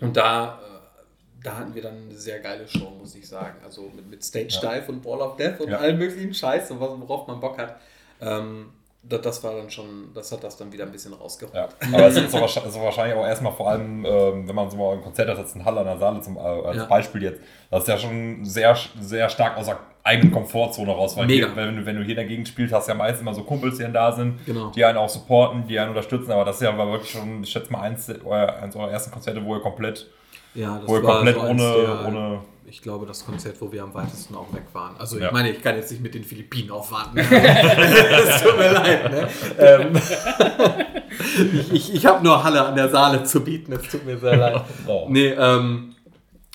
[0.01, 3.57] und da, äh, da hatten wir dann eine sehr geile Show, muss ich sagen.
[3.63, 5.77] Also mit, mit Stage Dive und Ball of Death und Ja.
[5.77, 7.79] allen möglichen Scheiß, und was- worauf man Bock hat.
[8.23, 8.65] Ähm,
[9.05, 11.53] das, war dann schon, das hat das dann wieder ein bisschen rausgeholt.
[11.53, 14.69] Ja, aber es ist so wahrscheinlich, so wahrscheinlich auch erstmal vor allem, ähm, wenn man
[14.69, 16.85] so mal ein Konzert hat, jetzt in Halle an der Saale zum, äh, als Ja.
[16.85, 21.27] Beispiel jetzt, das ist ja schon sehr, sehr stark aus der eigenen Komfortzone raus, weil.
[21.27, 23.33] Hier, wenn, du- wenn du hier in der Gegend spielst, hast du ja meistens immer
[23.33, 24.69] so Kumpels, die dann da sind, Genau.
[24.71, 27.49] die einen auch supporten, die einen unterstützen, aber das ist ja war wirklich schon, ich
[27.51, 30.07] schätze mal, eins, euer, eins eurer ersten Konzerte, wo ihr komplett,
[30.55, 33.93] Ja, wo ihr komplett so ohne, der- ohne Ich glaube, das Konzert, wo wir am
[33.93, 34.95] weitesten auch weg waren.
[34.97, 35.31] Also ich Ja.
[35.31, 37.15] meine, ich kann jetzt nicht mit den Philippinen aufwarten.
[37.29, 39.11] das tut mir leid.
[39.11, 39.27] Ne?
[39.59, 39.95] Ähm,
[41.53, 43.73] ich ich, ich habe nur Halle an der Saale zu bieten.
[43.73, 44.61] Es tut mir sehr leid.
[44.87, 45.07] Oh.
[45.09, 45.95] Nee, ähm,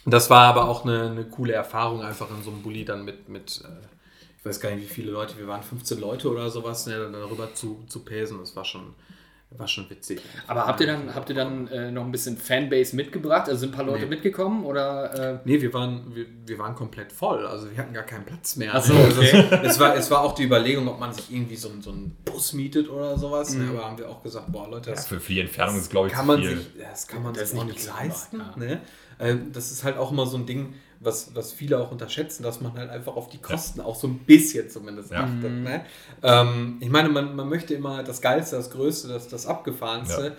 [0.06, 3.28] das war aber auch eine, eine coole Erfahrung, einfach in so einem Bulli dann mit,
[3.28, 3.68] mit äh,
[4.38, 7.12] ich weiß gar nicht, wie viele Leute, wir waren 15 Leute oder sowas, ne, dann
[7.12, 8.38] darüber zu, zu pesen.
[8.40, 8.94] Das war schon,
[9.50, 10.20] war schon witzig.
[10.46, 13.48] Aber habt ihr dann, habt ihr dann äh, noch ein bisschen Fanbase mitgebracht?
[13.48, 14.11] Also sind ein paar Leute Nee.
[14.11, 15.34] mitgekommen oder?
[15.37, 17.46] Äh, Nee, wir waren, wir, wir waren komplett voll.
[17.46, 18.72] Also wir hatten gar keinen Platz mehr.
[18.74, 19.44] Ach so, Also okay.
[19.62, 21.90] es, es, war, es war auch die Überlegung, ob man sich irgendwie so, einen- so
[21.90, 23.54] einen Bus mietet oder sowas.
[23.54, 23.64] Mhm.
[23.64, 23.70] Ne?
[23.70, 26.08] Aber haben wir auch gesagt, boah Leute, ja, das für, für die Entfernung ist, glaube
[26.08, 26.56] ich, kann zu man viel.
[26.58, 28.38] sich, ja, das kann man Das sich auch nicht leisten.
[28.40, 28.54] ja.
[28.56, 28.80] Ne?
[29.18, 32.61] Ähm, Das ist halt auch immer so ein Ding, was, was viele auch unterschätzen, dass
[32.61, 35.24] man halt einfach auf die Kosten auch so ein bisschen zumindest Ja.
[35.24, 35.62] achtet.
[35.62, 35.84] Ne?
[36.22, 40.37] Ähm, ich meine, man, man möchte immer das Geilste, das Größte, das, das Abgefahrenste.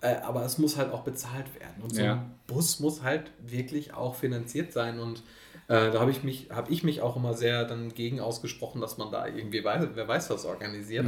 [0.00, 1.82] Äh, aber es muss halt auch bezahlt werden.
[1.82, 2.12] Und so Ja.
[2.14, 5.00] ein Bus muss halt wirklich auch finanziert sein.
[5.00, 5.24] Und
[5.66, 8.96] äh, da habe ich, mich, hab ich mich auch immer sehr dann gegen ausgesprochen, dass
[8.96, 11.04] man da irgendwie weiß, wer weiß was organisiert.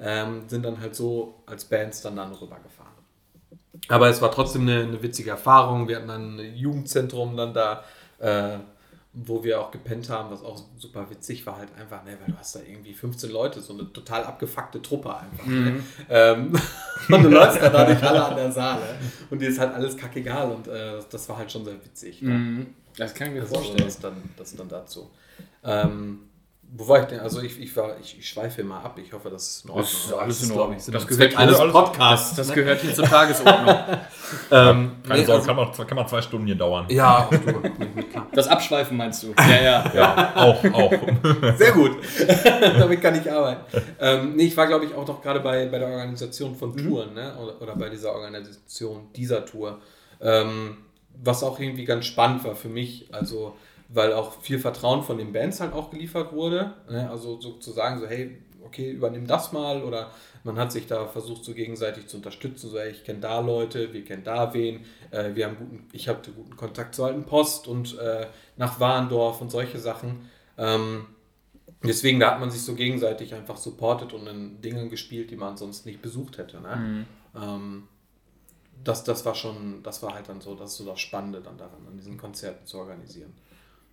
[0.00, 2.92] Ähm, sind dann halt so als Bands dann dann rübergefahren.
[3.88, 5.88] Aber es war trotzdem eine, eine witzige Erfahrung.
[5.88, 7.84] Wir hatten dann ein Jugendzentrum dann da,
[8.22, 8.58] äh,
[9.14, 12.38] wo wir auch gepennt haben, was auch super witzig war, halt einfach, ne, weil du
[12.38, 15.44] hast da irgendwie 15 Leute, so eine total abgefuckte Truppe einfach.
[15.44, 15.82] Ne?
[16.08, 16.52] Ähm,
[17.10, 18.82] und du läufst da durch alle an der Saale
[19.28, 22.22] und dir ist halt alles kackegal und äh, das war halt schon sehr witzig.
[22.22, 22.30] Ne?
[22.30, 22.66] Mhm.
[22.96, 23.84] das kann ich mir Also vorstellen.
[23.84, 25.10] das dann, das dann dazu.
[25.62, 26.20] Ähm,
[26.74, 27.20] wo war ich denn?
[27.20, 28.98] Also ich, ich, war, ich, ich schweife immer ab.
[29.04, 29.84] Ich hoffe, das ist in Ordnung.
[29.84, 30.78] Das ist alles in Ordnung.
[30.78, 32.36] Das und gehört eines alles- Podcasts.
[32.36, 33.68] Das gehört hier zur Tagesordnung.
[34.50, 36.86] ähm, Keine nee, Sorge, also, kann, man, kann man zwei Stunden hier dauern.
[36.88, 37.62] ja, du.
[38.34, 39.34] Das Abschweifen meinst du?
[39.38, 39.90] Ja, ja.
[39.94, 40.92] Ja, auch, auch.
[41.56, 41.98] Sehr gut.
[42.78, 43.82] Damit kann ich arbeiten.
[44.00, 47.12] Ähm, nee, ich war, glaube ich, auch doch gerade bei, bei der Organisation von Touren,
[47.12, 47.34] ne?
[47.36, 49.78] oder, oder bei dieser Organisation dieser Tour.
[50.22, 50.78] Ähm,
[51.22, 53.54] was auch irgendwie ganz spannend war für mich, also
[53.94, 56.74] weil auch viel Vertrauen von den Bands halt auch geliefert wurde.
[56.88, 57.08] Ne?
[57.10, 60.10] Also sozusagen so, hey, okay, übernimm das mal oder
[60.44, 62.70] man hat sich da versucht, so gegenseitig zu unterstützen.
[62.70, 66.08] So, hey, ich kenne da Leute, wir kennen da wen, äh, wir haben guten, ich
[66.08, 68.26] hatte guten Kontakt zur alten Post und äh,
[68.56, 70.30] nach Warendorf und solche Sachen.
[70.58, 71.06] Ähm,
[71.82, 75.56] deswegen, da hat man sich so gegenseitig einfach supportet und in Dingen gespielt, die man
[75.56, 76.60] sonst nicht besucht hätte.
[76.60, 77.06] Ne?
[77.36, 77.88] Ähm,
[78.82, 81.56] das, das war schon, das war halt dann so, das ist so das Spannende dann
[81.56, 83.32] daran, an diesen Konzerten zu organisieren.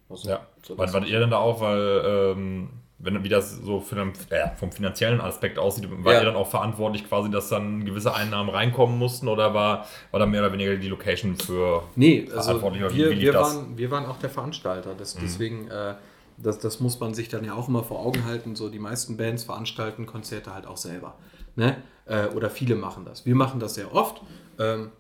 [0.10, 0.40] Also, Ja.
[0.64, 2.02] so Wann wart ihr denn da auch, weil,
[2.36, 2.70] ähm,
[3.02, 6.20] wenn, wie das so den, äh, vom finanziellen Aspekt aussieht, war Ja.
[6.20, 10.26] ihr dann auch verantwortlich quasi, dass dann gewisse Einnahmen reinkommen mussten oder war, war da
[10.26, 11.84] mehr oder weniger die Location für.
[11.96, 13.56] Nee, also oder wie wir, wir, das?
[13.56, 14.96] waren, wir waren auch der Veranstalter.
[14.98, 15.94] Das, Deswegen, äh,
[16.38, 18.56] das, das muss man sich dann ja auch immer vor Augen halten.
[18.56, 21.16] So die meisten Bands veranstalten Konzerte halt auch selber.
[21.56, 21.78] Ne?
[22.06, 23.26] Äh, oder viele machen das.
[23.26, 24.22] Wir machen das sehr oft.
[24.58, 24.92] Ähm,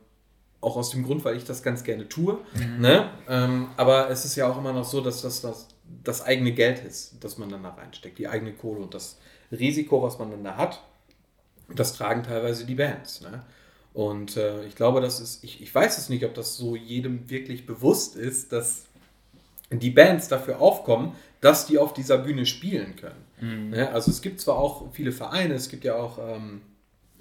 [0.61, 2.37] auch aus dem Grund, weil ich das ganz gerne tue.
[2.79, 3.09] Ne?
[3.27, 5.67] Ähm, aber es ist ja auch immer noch so, dass das, das
[6.03, 9.17] das eigene Geld ist, das man dann da reinsteckt, die eigene Kohle und das
[9.51, 10.83] Risiko, was man dann da hat,
[11.73, 13.21] das tragen teilweise die Bands.
[13.21, 13.43] Ne?
[13.93, 17.29] Und äh, ich glaube, das ist, ich, ich weiß es nicht, ob das so jedem
[17.29, 18.85] wirklich bewusst ist, dass
[19.71, 23.25] die Bands dafür aufkommen, dass die auf dieser Bühne spielen können.
[23.69, 23.89] Ne?
[23.91, 26.61] Also es gibt zwar auch viele Vereine, es gibt ja auch ähm,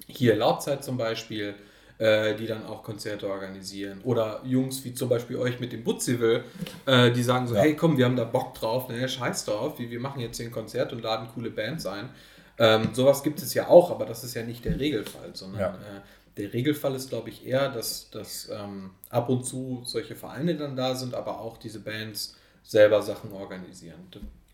[0.07, 1.55] hier Lautzeit zum Beispiel,
[1.99, 4.01] äh, die dann auch Konzerte organisieren.
[4.03, 6.43] Oder Jungs wie zum Beispiel euch mit dem Butzivel,
[6.85, 9.89] äh, die sagen so, hey komm, wir haben da Bock drauf, ne, scheiß drauf, wir,
[9.91, 12.09] wir machen jetzt hier ein Konzert und laden coole Bands ein.
[12.57, 15.67] Ähm, sowas gibt es ja auch, aber das ist ja nicht der Regelfall, sondern Ja.
[15.75, 16.01] äh,
[16.37, 20.75] der Regelfall ist, glaube ich, eher, dass, dass ähm, ab und zu solche Vereine dann
[20.77, 24.07] da sind, aber auch diese Bands selber Sachen organisieren.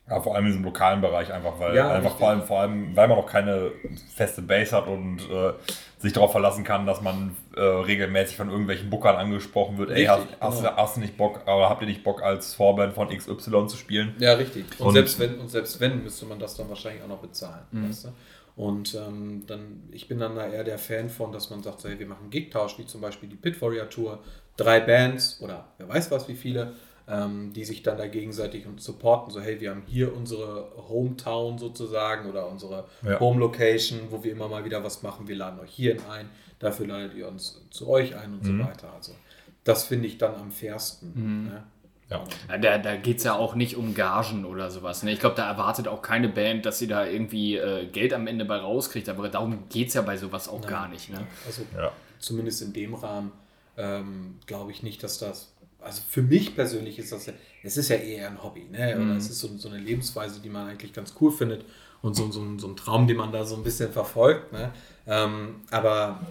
[0.07, 2.19] Ja, vor allem in diesem lokalen Bereich einfach, weil Ja, einfach richtig.
[2.19, 3.71] vor allem, vor allem, weil man noch keine
[4.13, 5.53] feste Base hat und äh,
[5.97, 10.19] sich darauf verlassen kann, dass man äh, regelmäßig von irgendwelchen Bookern angesprochen wird, ey, hast,
[10.21, 10.69] Richtig, hast, genau.
[10.69, 13.77] du- hast du nicht Bock, oder habt ihr nicht Bock als Vorband von XY zu
[13.77, 14.13] spielen?
[14.19, 14.65] Ja, richtig.
[14.79, 17.63] Und, Und- selbst wenn, und selbst wenn, müsste man das dann wahrscheinlich auch noch bezahlen.
[17.71, 18.09] Weißt du?
[18.55, 21.89] Und ähm, dann, ich bin dann da eher der Fan von, dass man sagt, so,
[21.89, 24.19] hey, wir machen Gigtausch, wie zum Beispiel die Pit Warrior Tour,
[24.55, 26.73] drei Bands oder wer weiß was, wie viele,
[27.07, 29.31] ähm, die sich dann da gegenseitig und supporten.
[29.31, 33.19] So, hey, wir haben hier unsere Hometown sozusagen oder unsere Ja.
[33.19, 35.27] Home Location, wo wir immer mal wieder was machen.
[35.27, 38.59] Wir laden euch hierhin ein, dafür ladet ihr uns zu euch ein und Mhm.
[38.61, 38.91] so weiter.
[38.95, 39.11] Also,
[39.63, 41.11] das finde ich dann am fairsten.
[41.15, 41.47] Mhm.
[41.49, 41.63] Ne?
[42.09, 42.23] Ja.
[42.59, 45.01] Da, da geht es ja auch nicht um Gagen oder sowas.
[45.01, 45.11] Ne?
[45.11, 48.45] Ich glaube, da erwartet auch keine Band, dass sie da irgendwie äh, Geld am Ende
[48.45, 49.09] bei rauskriegt.
[49.09, 51.09] Aber darum geht es ja bei sowas auch gar nicht.
[51.09, 51.25] Ne?
[51.47, 51.91] Also Ja.
[52.19, 53.31] zumindest in dem Rahmen
[53.77, 55.51] ähm, glaube ich nicht, dass das.
[55.85, 58.99] Also für mich persönlich ist das ja, es ist ja eher ein Hobby, ne?
[59.01, 61.65] Oder es ist so, so eine Lebensweise, die man eigentlich ganz cool findet
[62.01, 64.51] und so, so, ein- so ein Traum, den man da so ein bisschen verfolgt.
[64.53, 64.71] Ne?
[65.07, 66.21] Ähm, aber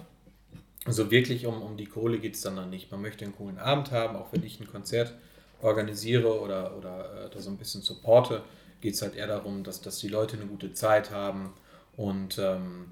[0.87, 2.91] so wirklich um, um die Kohle geht es dann, dann nicht.
[2.91, 5.13] Man möchte einen coolen Abend haben, auch wenn ich ein Konzert
[5.61, 8.43] organisiere oder, oder äh, da so ein bisschen supporte,
[8.81, 11.53] geht es halt eher darum, dass, dass die Leute eine gute Zeit haben
[11.97, 12.91] und ähm,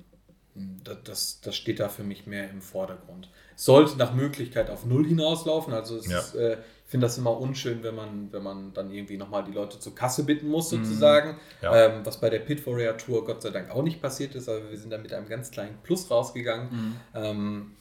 [0.56, 3.30] da- das, das steht da für mich mehr im Vordergrund.
[3.56, 5.74] Sollte nach Möglichkeit auf Null hinauslaufen.
[5.74, 6.20] Also es Ja.
[6.20, 6.54] ist, äh,
[6.86, 9.96] ich finde das immer unschön, wenn man, wenn man dann irgendwie nochmal die Leute zur
[9.96, 11.38] Kasse bitten muss, sozusagen.
[11.62, 11.76] Ja.
[11.88, 14.70] Ähm, was bei der Pit Warrior Tour Gott sei Dank auch nicht passiert ist, aber
[14.70, 16.96] wir sind da mit einem ganz kleinen Plus rausgegangen.
[17.16, 17.72] Ähm,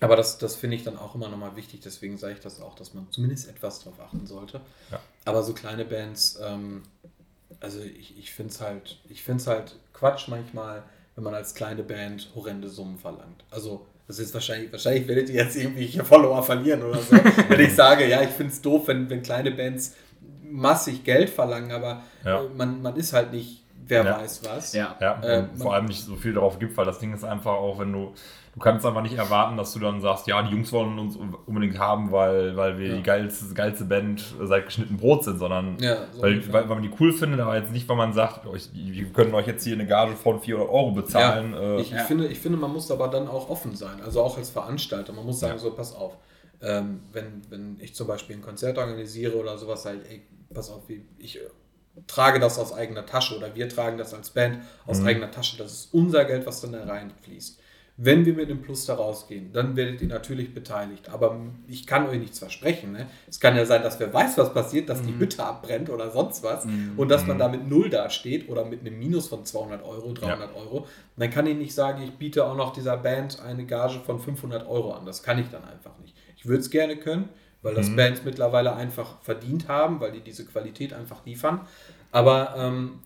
[0.00, 2.74] aber das, das finde ich dann auch immer nochmal wichtig, deswegen sage ich das auch,
[2.74, 4.62] dass man zumindest etwas drauf achten sollte.
[4.90, 4.98] Ja.
[5.26, 6.82] Aber so kleine Bands, ähm,
[7.60, 10.82] also ich, ich finde es halt, ich find's halt Quatsch manchmal,
[11.16, 13.44] wenn man als kleine Band horrende Summen verlangt.
[13.50, 17.12] Also das ist wahrscheinlich, wahrscheinlich werdet ihr jetzt irgendwie hier Follower verlieren oder so,
[17.48, 19.94] wenn ich sage, ja, ich finde es doof, wenn, wenn kleine Bands
[20.42, 22.42] massig Geld verlangen, aber Ja.
[22.56, 24.18] man, man ist halt nicht, wer Ja.
[24.20, 24.72] weiß was.
[24.72, 24.96] Ja.
[25.00, 27.78] Ja, Äh, vor allem nicht so viel darauf gibt, weil das Ding ist einfach auch,
[27.78, 28.12] wenn du,
[28.54, 31.78] du kannst einfach nicht erwarten, dass du dann sagst, ja, die Jungs wollen uns unbedingt
[31.78, 32.96] haben, weil, weil wir Ja.
[32.96, 36.82] die geilste, geilste Band seit geschnitten Brot sind, sondern Ja, so weil, weil, weil man
[36.82, 39.74] die cool findet, aber jetzt nicht, weil man sagt, euch, wir können euch jetzt hier
[39.74, 41.52] eine Gage von 400 Euro bezahlen.
[41.52, 41.98] Ja, äh, ich, Ja.
[41.98, 45.12] ich, finde, ich finde, man muss aber dann auch offen sein, also auch als Veranstalter.
[45.12, 45.58] Man muss sagen, Ja.
[45.58, 46.16] so, pass auf,
[46.62, 50.22] ähm, wenn, wenn ich zum Beispiel ein Konzert organisiere oder sowas, halt, ey,
[50.52, 51.38] pass auf, wie- ich
[52.06, 55.06] trage das aus eigener Tasche oder wir tragen das als Band aus Mhm.
[55.06, 55.56] eigener Tasche.
[55.58, 57.60] Das ist unser Geld, was dann da reinfließt.
[58.02, 61.10] Wenn wir mit dem Plus da rausgehen, dann werdet ihr natürlich beteiligt.
[61.10, 62.92] Aber ich kann euch nichts versprechen.
[62.92, 63.06] Ne?
[63.28, 65.06] Es kann ja sein, dass wer weiß, was passiert, dass Mhm.
[65.06, 68.80] die Hütte abbrennt oder sonst was und dass man da mit Null dasteht oder mit
[68.80, 70.86] einem Minus von 200 Euro, 300 Euro.
[71.18, 74.66] Dann kann ich nicht sagen, ich biete auch noch dieser Band eine Gage von 500
[74.66, 75.04] Euro an.
[75.04, 76.16] Das kann ich dann einfach nicht.
[76.38, 77.28] Ich würde es gerne können,
[77.62, 77.76] weil Mhm.
[77.76, 81.60] das Bands mittlerweile einfach verdient haben, weil die diese Qualität einfach liefern.
[82.12, 83.00] Aber ähm,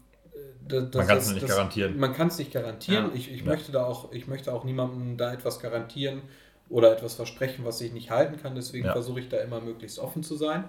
[0.66, 1.98] das, das, Man kann's das- nicht das- garantieren.
[1.98, 3.06] Man kann es nicht garantieren.
[3.08, 3.14] Ja.
[3.14, 3.46] Ich, ich, Ja.
[3.46, 6.22] möchte da auch, ich möchte auch niemandem da etwas garantieren
[6.70, 8.54] oder etwas versprechen, was ich nicht halten kann.
[8.54, 8.92] Deswegen Ja.
[8.92, 10.64] versuche ich da immer möglichst offen zu sein.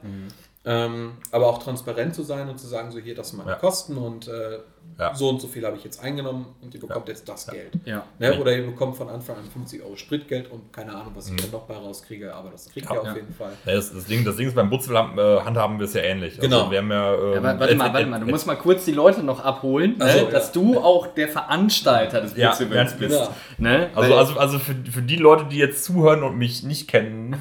[0.68, 3.58] Ähm, aber auch transparent zu sein und zu sagen, so hier, das sind meine Ja.
[3.58, 4.60] Kosten und äh,
[4.98, 5.14] Ja.
[5.14, 7.72] so und so viel habe ich jetzt eingenommen und ihr bekommt jetzt das Geld.
[7.86, 8.04] Ja.
[8.18, 8.40] Ne?
[8.40, 11.38] Oder ihr bekommt von Anfang an 50 Euro Spritgeld und keine Ahnung, was ich Mhm.
[11.38, 12.94] dann noch bei rauskriege, aber das kriegt Ja.
[12.96, 13.14] ihr auf Ja.
[13.16, 13.52] jeden Fall.
[13.66, 16.02] Ja, das, das, Ding, das Ding ist, beim Butzel haben, äh, handhaben wir es ja
[16.02, 16.40] ähnlich.
[16.40, 16.60] Genau.
[16.60, 18.92] Also wir haben ja, ähm, Ja, warte mal, warte mal, du musst mal kurz die
[18.94, 20.32] Leute noch abholen, Ach so, ne, ja.
[20.32, 23.00] dass du auch der Veranstalter des Ja, ja, bist.
[23.20, 23.30] ja.
[23.60, 23.90] Ne?
[23.94, 27.36] Also, also, also für, für die Leute, die jetzt zuhören und mich nicht kennen,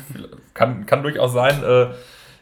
[0.54, 1.86] kann, kann durchaus sein, äh,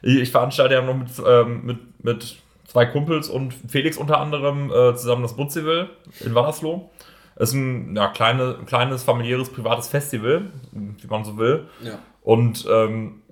[0.02, 2.36] ich veranstalte ja noch mit, ähm, mit, mit
[2.66, 6.90] zwei Kumpels und Felix unter anderem äh, zusammen das Butzival in Wandersloh.
[7.36, 11.66] Es ist ein ja, kleine, kleines, familiäres, privates Festival, wie man so will.
[11.82, 11.98] Ja.
[12.22, 13.22] Und ähm,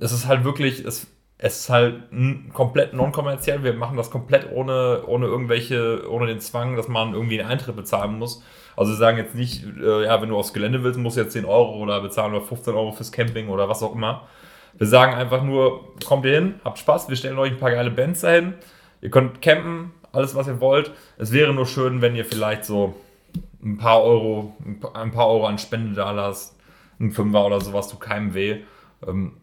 [0.00, 1.06] es ist halt wirklich, es,
[1.38, 2.02] es ist halt
[2.52, 3.62] komplett non-kommerziell.
[3.64, 7.76] Wir machen das komplett ohne, ohne irgendwelche, ohne den Zwang, dass man irgendwie einen Eintritt
[7.76, 8.42] bezahlen muss.
[8.76, 11.32] Also wir sagen jetzt nicht, äh, ja, wenn du aufs Gelände willst, musst du jetzt
[11.32, 14.26] 10 Euro oder bezahlen oder 15 Euro fürs Camping oder was auch immer.
[14.78, 17.90] Wir sagen einfach nur, kommt ihr hin, habt Spaß, wir stellen euch ein paar geile
[17.90, 18.54] Bands dahin.
[19.00, 20.92] Ihr könnt campen, alles was ihr wollt.
[21.18, 22.94] Es wäre nur schön, wenn ihr vielleicht so
[23.62, 26.56] ein paar Euro, ein pa- ein paar Euro an Spende da lasst,
[27.00, 28.58] ein Fünfer oder sowas, tut keinem weh.
[29.06, 29.34] Ähm,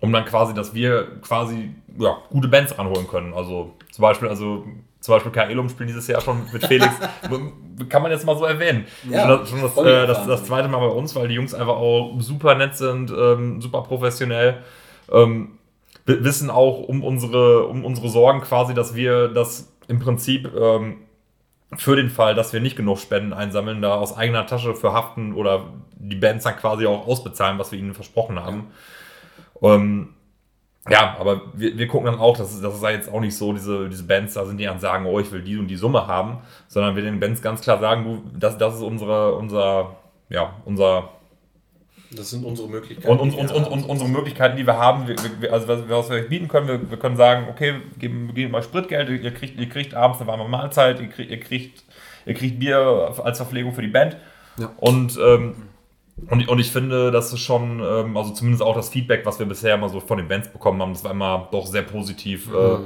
[0.00, 3.32] um dann quasi, dass wir quasi ja, gute Bands ranholen können.
[3.34, 4.66] Also zum Beispiel, also
[5.06, 6.92] zum Beispiel Kaelum spielen dieses Jahr schon mit Felix.
[7.88, 8.86] Kann man jetzt mal so erwähnen.
[9.08, 11.54] Ja, schon das, schon das, äh, das, das zweite Mal bei uns, weil die Jungs
[11.54, 14.64] einfach auch super nett sind, ähm, super professionell.
[15.12, 15.58] Ähm,
[16.06, 20.96] wissen auch um unsere, um unsere Sorgen quasi, dass wir das im Prinzip ähm,
[21.76, 25.34] für den Fall, dass wir nicht genug Spenden einsammeln, da aus eigener Tasche für haften
[25.34, 28.66] oder die Bands dann quasi auch ausbezahlen, was wir ihnen versprochen haben.
[29.62, 30.15] Ähm,
[30.90, 33.36] ja, aber wir, wir gucken dann auch, dass, es- das ist ja jetzt auch nicht
[33.36, 35.76] so, diese, diese Bands da sind, die dann sagen, oh, ich will die und die
[35.76, 39.96] Summe haben, sondern wir den Bands ganz klar sagen, du, das, das ist unsere, unser,
[40.28, 41.08] ja, unser,
[42.12, 43.08] Das sind unsere Möglichkeiten.
[43.08, 43.72] und, und, die und, wir und, haben.
[43.72, 46.68] und unsere Möglichkeiten, die wir haben, wir, wir, also was, was wir euch bieten können,
[46.68, 49.94] wir, wir können sagen, okay, wir geben, wir geben euch Spritgeld, ihr kriegt, ihr kriegt
[49.94, 51.84] abends eine warme Mahlzeit, ihr kriegt, ihr kriegt,
[52.26, 54.16] ihr kriegt Bier als Verpflegung für die Band.
[54.58, 54.70] Ja.
[54.78, 55.54] Und ähm,
[56.30, 59.46] Und, und ich finde, das ist schon, ähm, also zumindest auch das Feedback, was wir
[59.46, 62.52] bisher immer so von den Bands bekommen haben, das war immer doch sehr positiv.
[62.52, 62.78] Äh,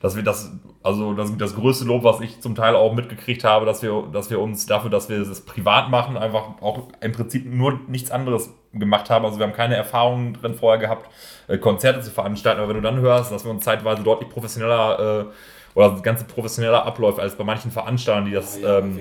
[0.00, 3.66] dass wir das, also das, das größte Lob, was ich zum Teil auch mitgekriegt habe,
[3.66, 7.46] dass wir, dass wir uns dafür, dass wir das privat machen, einfach auch im Prinzip
[7.46, 9.24] nur nichts anderes gemacht haben.
[9.24, 11.10] Also wir haben keine Erfahrungen drin vorher gehabt,
[11.48, 15.24] äh, Konzerte zu veranstalten, aber wenn du dann hörst, dass wir uns zeitweise deutlich professioneller
[15.26, 19.00] äh, oder das ganze professioneller abläuft als bei manchen Veranstaltern, die das, ähm,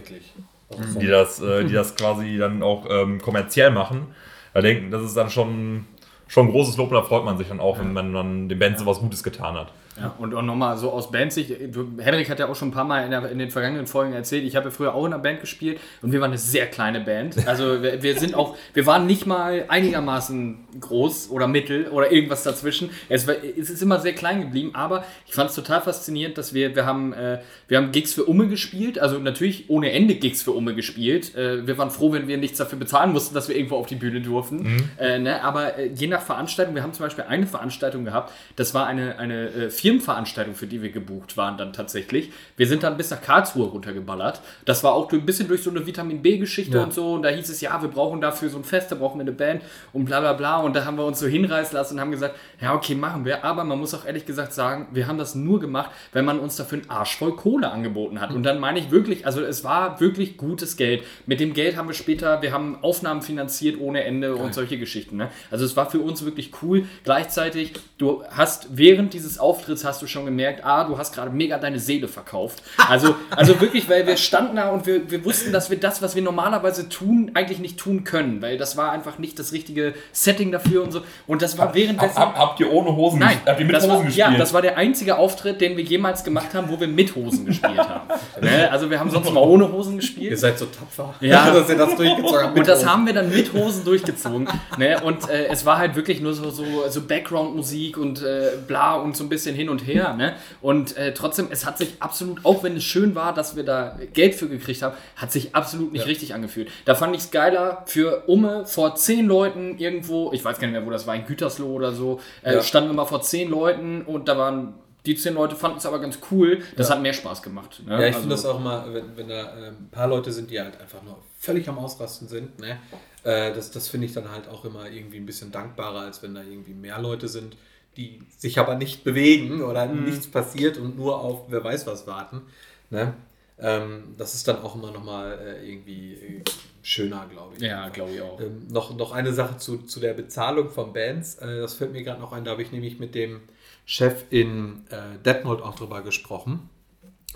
[0.69, 0.97] wirklich.
[0.97, 4.08] die das, äh, die das quasi dann auch ähm, kommerziell machen,
[4.54, 5.86] da denken, das ist dann schon,
[6.28, 8.60] schon ein großes Lob und da freut man sich dann auch, wenn man dann dem
[8.60, 9.73] Band sowas Gutes getan hat.
[9.97, 11.51] Ja, und auch nochmal so aus Bandsicht,
[11.99, 14.43] Henrik hat ja auch schon ein paar Mal in, der, in den vergangenen Folgen erzählt,
[14.43, 16.99] ich habe ja früher auch in einer Band gespielt und wir waren eine sehr kleine
[16.99, 17.47] Band.
[17.47, 22.43] Also wir, wir sind auch, wir waren nicht mal einigermaßen groß oder mittel oder irgendwas
[22.43, 22.89] dazwischen.
[23.08, 26.53] Es, war, es ist immer sehr klein geblieben, aber ich fand es total faszinierend, dass
[26.53, 30.41] wir, wir haben, äh, wir haben Gigs für Umme gespielt, also natürlich ohne Ende Gigs
[30.41, 31.36] für Umme gespielt.
[31.36, 33.95] Äh, wir waren froh, wenn wir nichts dafür bezahlen mussten, dass wir irgendwo auf die
[33.95, 34.89] Bühne durften.
[34.99, 35.41] Äh, ne?
[35.41, 39.19] Aber äh, je nach Veranstaltung, wir haben zum Beispiel eine Veranstaltung gehabt, das war eine,
[39.19, 42.32] eine äh, Firmenveranstaltung, für die wir gebucht waren dann tatsächlich.
[42.58, 44.41] Wir sind dann bis nach Karlsruhe runtergeballert.
[44.65, 46.84] Das war auch ein bisschen durch so eine Vitamin B-Geschichte Ja.
[46.84, 47.13] und so.
[47.13, 49.32] Und da hieß es, ja, wir brauchen dafür so ein Fest, da brauchen wir eine
[49.32, 49.62] Band
[49.93, 50.58] und bla bla bla.
[50.58, 53.43] Und da haben wir uns so hinreißen lassen und haben gesagt, ja, okay, machen wir.
[53.45, 56.56] Aber man muss auch ehrlich gesagt sagen, wir haben das nur gemacht, wenn man uns
[56.56, 58.32] dafür einen Arsch voll Kohle angeboten hat.
[58.32, 61.04] Und dann meine ich wirklich, also es war wirklich gutes Geld.
[61.28, 65.17] Mit dem Geld haben wir später, wir haben Aufnahmen finanziert ohne Ende und solche Geschichten.
[65.17, 65.30] Ne?
[65.52, 66.86] Also es war für uns wirklich cool.
[67.04, 71.58] Gleichzeitig, du hast während dieses Auftritts hast du schon gemerkt, ah, du hast gerade mega
[71.58, 72.62] deine Seele verkauft.
[72.88, 76.16] Also, also wirklich, weil wir standen da und wir, wir wussten, dass wir das, was
[76.16, 80.52] wir normalerweise tun, eigentlich nicht tun können, weil das war einfach nicht das richtige Setting
[80.52, 81.02] dafür und so.
[81.28, 82.16] Und das war währenddessen.
[82.18, 84.18] Hab, habt ihr ohne Hosen Nein, habt ihr mit Hosen war, gespielt?
[84.18, 87.46] ja, das war der einzige Auftritt, den wir jemals gemacht haben, wo wir mit Hosen
[87.46, 88.08] gespielt haben.
[88.42, 88.70] ne?
[88.72, 90.40] Also wir haben sonst mal ohne Hosen Ihr gespielt.
[90.40, 91.50] seid so tapfer, Ja.
[91.54, 92.58] dass ihr das durchgezogen habt.
[92.60, 94.48] Und das haben wir dann mit Hosen durchgezogen.
[94.78, 95.02] ne?
[95.04, 99.16] Und äh, es war halt wirklich nur so, so, so Background-Musik und äh, bla und
[99.16, 100.13] so ein bisschen hin und her.
[100.13, 100.36] Ne?
[100.62, 103.97] Und äh, trotzdem, es hat sich absolut, auch wenn es schön war, dass wir da
[104.13, 106.69] Geld für gekriegt haben, hat sich absolut nicht richtig angefühlt.
[106.86, 110.78] Da fand ich es geiler für Umme vor zehn Leuten irgendwo, ich weiß gar nicht
[110.78, 112.62] mehr, wo das war, in Gütersloh oder so, äh, Ja.
[112.62, 114.73] standen wir mal vor zehn Leuten und da waren.
[115.06, 116.63] Die zehn Leute fanden es aber ganz cool.
[116.78, 116.95] Das Ja.
[116.95, 117.84] hat mehr Spaß gemacht.
[117.86, 117.91] Ne?
[117.93, 120.49] Ja, ich Also- finde das auch mal, wenn, wenn da äh, ein paar Leute sind,
[120.49, 122.80] die halt einfach nur völlig am Ausrasten sind, ne?
[123.23, 126.34] äh, das, das finde ich dann halt auch immer irgendwie ein bisschen dankbarer, als wenn
[126.34, 127.56] da irgendwie mehr Leute sind,
[127.97, 130.05] die sich aber nicht bewegen oder Mhm.
[130.05, 132.41] nichts passiert und nur auf wer weiß was warten.
[132.89, 133.13] Ne?
[133.58, 136.43] Ähm, das ist dann auch immer nochmal äh, irgendwie äh,
[136.84, 137.62] schöner, glaube ich.
[137.62, 138.39] Ja, glaube ich auch.
[138.41, 141.36] Ähm, noch, noch eine Sache zu, zu der Bezahlung von Bands.
[141.36, 142.43] Äh, das fällt mir gerade noch ein.
[142.43, 143.41] Da habe ich nämlich mit dem
[143.86, 146.69] Chef in äh, Note auch drüber gesprochen.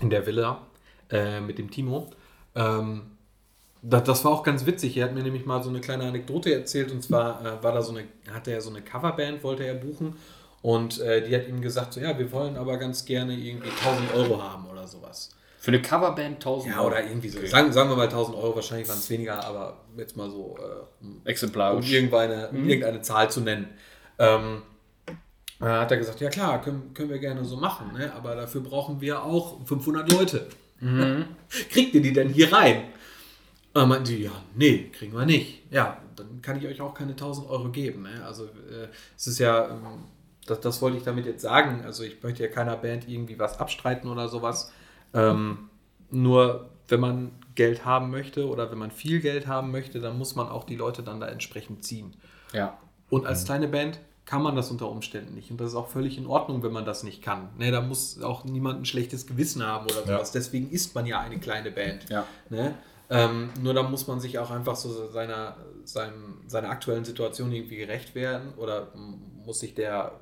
[0.00, 0.66] In der Villa.
[1.10, 2.10] Äh, mit dem Timo.
[2.54, 3.02] Ähm,
[3.82, 4.98] das, das war auch ganz witzig.
[4.98, 6.92] Er hat mir nämlich mal so eine kleine Anekdote erzählt.
[6.92, 10.16] Und zwar äh, war da so eine, hatte er so eine Coverband, wollte er buchen.
[10.62, 14.14] Und äh, die hat ihm gesagt, so ja, wir wollen aber ganz gerne irgendwie 1000
[14.14, 15.30] Euro haben oder sowas.
[15.58, 17.44] Für eine Coverband 1000 Ja, oder irgendwie so.
[17.46, 21.04] Sagen, sagen wir mal 1000 Euro, wahrscheinlich waren es weniger, aber jetzt mal so, äh,
[21.04, 21.90] um um Exemplarisch.
[21.90, 23.68] irgendeine, um irgendeine Zahl zu nennen.
[24.18, 24.62] Ähm,
[25.60, 28.12] äh, hat er gesagt, ja klar, können, können wir gerne so machen, ne?
[28.14, 30.46] aber dafür brauchen wir auch 500 Leute.
[31.70, 32.84] Kriegt ihr die denn hier rein?
[33.74, 35.62] Und meinten die, ja, nee, kriegen wir nicht.
[35.70, 38.02] Ja, dann kann ich euch auch keine 1000 Euro geben.
[38.02, 38.24] Ne?
[38.24, 40.04] Also äh, es ist ja, ähm,
[40.46, 41.82] das, das wollte ich damit jetzt sagen.
[41.84, 44.72] Also ich möchte ja keiner Band irgendwie was abstreiten oder sowas.
[45.14, 45.70] Ähm,
[46.10, 50.34] nur wenn man Geld haben möchte oder wenn man viel Geld haben möchte, dann muss
[50.34, 52.16] man auch die Leute dann da entsprechend ziehen.
[52.52, 52.78] Ja.
[53.10, 55.50] Und als kleine Band kann man das unter Umständen nicht.
[55.50, 57.48] Und das ist auch völlig in Ordnung, wenn man das nicht kann.
[57.58, 60.06] Ne, da muss auch niemand ein schlechtes Gewissen haben oder Ja.
[60.16, 60.30] sowas.
[60.32, 62.08] Deswegen ist man ja eine kleine Band.
[62.08, 62.24] Ja.
[62.48, 62.74] Ne?
[63.08, 67.76] Ähm, nur da muss man sich auch einfach so seiner, seinem, seiner aktuellen Situation irgendwie
[67.76, 68.88] gerecht werden oder
[69.44, 70.12] muss sich der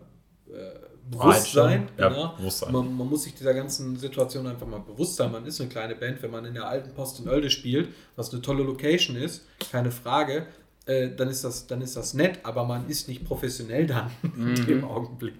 [1.10, 1.88] bewusst sein.
[1.96, 2.34] Ja, genau.
[2.36, 2.72] bewusst sein.
[2.72, 5.32] Man, man muss sich dieser ganzen Situation einfach mal bewusst sein.
[5.32, 8.32] Man ist eine kleine Band, wenn man in der alten Post in Oelde spielt, was
[8.32, 10.46] eine tolle Location ist, keine Frage.
[10.88, 14.66] Äh, dann, ist das, dann ist das nett, aber man ist nicht professionell dann in
[14.66, 15.34] dem Augenblick.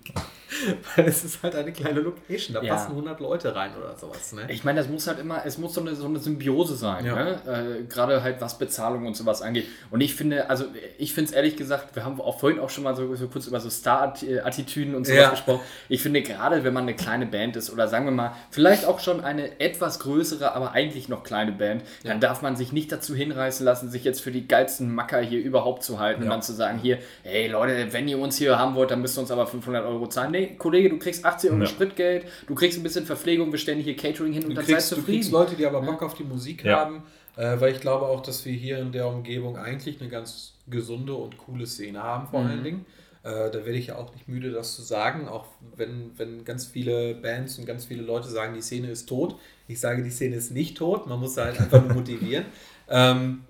[0.97, 2.75] Weil es ist halt eine kleine Location, da Ja.
[2.75, 4.33] passen 100 Leute rein oder sowas.
[4.33, 4.47] Ne?
[4.51, 7.15] Ich meine, das muss halt immer, es muss so eine, so eine Symbiose sein, Ja.
[7.15, 7.79] ne?
[7.81, 9.67] äh, gerade halt was Bezahlung und sowas angeht.
[9.91, 10.65] Und ich finde, also
[10.99, 13.47] ich finde es ehrlich gesagt, wir haben auch vorhin auch schon mal so, so kurz
[13.47, 15.31] über so Star-Attitüden und sowas Ja.
[15.31, 15.61] gesprochen.
[15.89, 19.01] Ich finde gerade, wenn man eine kleine Band ist oder sagen wir mal, vielleicht auch
[19.01, 23.15] schon eine etwas größere, aber eigentlich noch kleine Band, dann darf man sich nicht dazu
[23.15, 26.33] hinreißen lassen, sich jetzt für die geilsten Macker hier hier überhaupt zu halten und Ja.
[26.35, 29.21] dann zu sagen, hier, hey Leute, wenn ihr uns hier haben wollt, dann müsst ihr
[29.23, 30.33] uns aber 500 Euro zahlen.
[30.33, 31.67] Nee, Kollege, du kriegst 80 Euro Ja.
[31.67, 34.89] Spritgeld, du kriegst ein bisschen Verpflegung, wir stellen hier Catering hin und Du dann kriegst,
[34.89, 35.33] seid du kriegst zufrieden.
[35.49, 36.81] Leute, die aber Bock auf die Musik Ja.
[36.81, 37.03] haben,
[37.37, 41.15] äh, weil ich glaube auch, dass wir hier in der Umgebung eigentlich eine ganz gesunde
[41.15, 42.85] und coole Szene haben, vor allen Dingen.
[43.25, 46.67] Äh, da werde ich ja auch nicht müde, das zu sagen, auch wenn, wenn ganz
[46.67, 49.35] viele Bands und ganz viele Leute sagen, die Szene ist tot.
[49.67, 52.45] Ich sage, die Szene ist nicht tot, man muss sie halt einfach nur motivieren.
[52.89, 53.41] Ähm,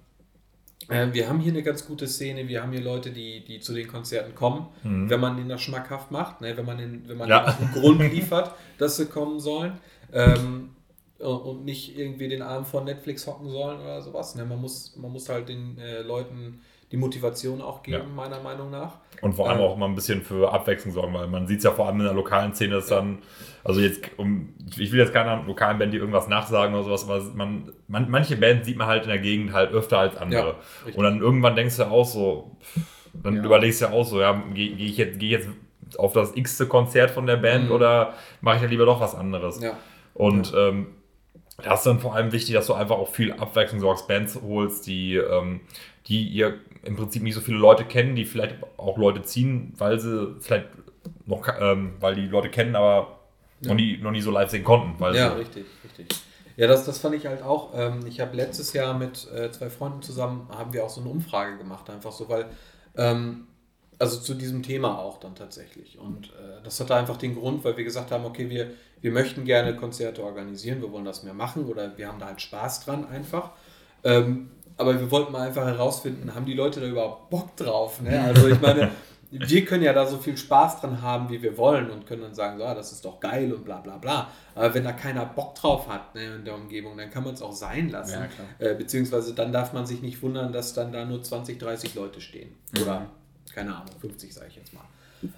[0.88, 3.74] äh, wir haben hier eine ganz gute Szene, wir haben hier Leute, die, die zu
[3.74, 6.56] den Konzerten kommen, wenn man denen das schmackhaft macht, ne?
[6.56, 7.44] wenn man, den, wenn man Ja.
[7.44, 9.72] einen Grund liefert, dass sie kommen sollen.
[10.12, 10.70] Ähm,
[11.18, 14.36] und nicht irgendwie den Arm von Netflix hocken sollen oder sowas.
[14.36, 14.44] Ne?
[14.44, 16.60] Man, muss, man muss halt den äh, Leuten
[16.90, 18.14] die Motivation auch geben, Ja.
[18.14, 18.92] meiner Meinung nach.
[19.20, 19.64] Und vor allem Ähm.
[19.64, 22.04] auch mal ein bisschen für Abwechslung sorgen, weil man sieht es ja vor allem in
[22.04, 23.18] der lokalen Szene, dass dann,
[23.64, 27.20] also jetzt, um, ich will jetzt keiner lokalen Band, die irgendwas nachsagen oder sowas, aber
[27.34, 30.56] man, man, manche Bands sieht man halt in der Gegend halt öfter als andere.
[30.86, 32.80] Ja, und dann irgendwann denkst du auch so, pff,
[33.22, 33.44] dann Ja.
[33.44, 35.48] überlegst du ja auch so, ja, gehe geh ich jetzt, geh jetzt
[35.98, 37.72] auf das x-te Konzert von der Band Mhm.
[37.72, 39.60] oder mache ich ja lieber doch was anderes?
[39.60, 39.76] Ja.
[40.14, 40.86] Und ähm,
[41.62, 44.86] da ist dann vor allem wichtig, dass du einfach auch viel Abwechslung sorgst, Bands holst,
[44.86, 45.60] die, ähm,
[46.06, 49.98] die ihr im Prinzip nicht so viele Leute kennen, die vielleicht auch Leute ziehen, weil
[49.98, 50.68] sie vielleicht
[51.26, 53.18] noch, ähm, weil die Leute kennen, aber
[53.60, 55.00] noch, nie, noch nie so live sehen konnten.
[55.00, 56.06] Weil Ja, richtig, richtig.
[56.56, 57.72] Ja, das, das fand ich halt auch.
[57.74, 61.10] Ähm, ich habe letztes Jahr mit äh, zwei Freunden zusammen, haben wir auch so eine
[61.10, 62.46] Umfrage gemacht, einfach so, weil,
[62.96, 63.48] ähm,
[63.98, 65.98] also zu diesem Thema auch dann tatsächlich.
[65.98, 68.70] Und äh, das hatte einfach den Grund, weil wir gesagt haben, okay, wir,
[69.00, 72.40] wir möchten gerne Konzerte organisieren, wir wollen das mehr machen oder wir haben da halt
[72.40, 73.50] Spaß dran einfach.
[74.04, 78.00] Ähm, aber wir wollten mal einfach herausfinden, haben die Leute da überhaupt Bock drauf?
[78.00, 78.20] Ne?
[78.26, 78.92] Also ich meine,
[79.30, 82.34] wir können ja da so viel Spaß dran haben, wie wir wollen und können dann
[82.34, 84.30] sagen, so, ah, das ist doch geil und bla bla bla.
[84.54, 87.42] Aber wenn da keiner Bock drauf hat ne, in der Umgebung, dann kann man es
[87.42, 88.26] auch sein lassen.
[88.60, 88.66] Ja.
[88.66, 92.20] Äh, beziehungsweise dann darf man sich nicht wundern, dass dann da nur 20, 30 Leute
[92.20, 92.54] stehen.
[92.80, 93.10] Oder,
[93.52, 94.84] keine Ahnung, 50 sage ich jetzt mal.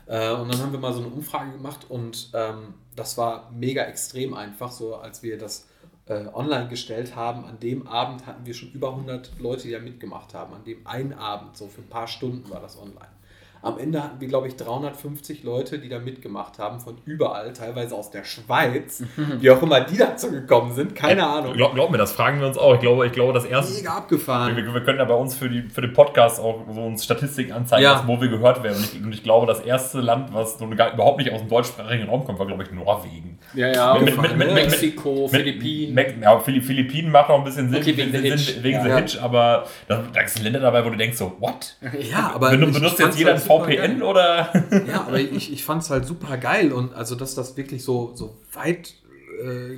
[0.06, 3.82] Äh, und dann haben wir mal so eine Umfrage gemacht und ähm, das war mega
[3.84, 5.66] extrem einfach, so als wir das
[6.06, 7.44] äh, online gestellt haben.
[7.44, 10.54] An dem Abend hatten wir schon über 100 Leute, die da mitgemacht haben.
[10.54, 13.08] An dem einen Abend, so für ein paar Stunden war das online.
[13.62, 17.94] Am Ende hatten wir, glaube ich, 350 Leute, die da mitgemacht haben, von überall, teilweise
[17.94, 19.02] aus der Schweiz,
[19.40, 21.52] wie auch immer die dazu gekommen sind, keine Ahnung.
[21.54, 22.74] Glaub, glaub mir, das fragen wir uns auch.
[22.74, 23.74] Ich glaube, ich glaube, das erste.
[23.76, 24.56] Mega abgefahren.
[24.56, 27.52] Wir, wir können ja bei uns für, die, für den Podcast auch so uns Statistiken
[27.52, 28.02] anzeigen, Ja.
[28.06, 28.76] wo wir gehört werden.
[28.78, 32.08] Und ich, und ich glaube, das erste Land, was so überhaupt nicht aus dem deutschsprachigen
[32.08, 33.38] Raum kommt, war, glaube ich, Norwegen.
[33.54, 36.22] Ja, ja, Mit- mit- mit- mit- Mexiko, Mit- Philippinen.
[36.22, 38.62] Ja, Philipp- Philippinen macht noch ein bisschen Sinn, Okay, wegen Sinn- Hitch.
[38.62, 38.84] wegen Ja.
[38.84, 41.76] der Hitch, aber da, da sind Länder dabei, wo du denkst so, what?
[42.10, 44.52] Ja, aber Benutzt jetzt jeder halt VPN oder?
[44.88, 48.12] Ja, aber ich, ich fand es halt super geil und also, dass das wirklich so,
[48.14, 48.94] so weit
[49.42, 49.72] äh,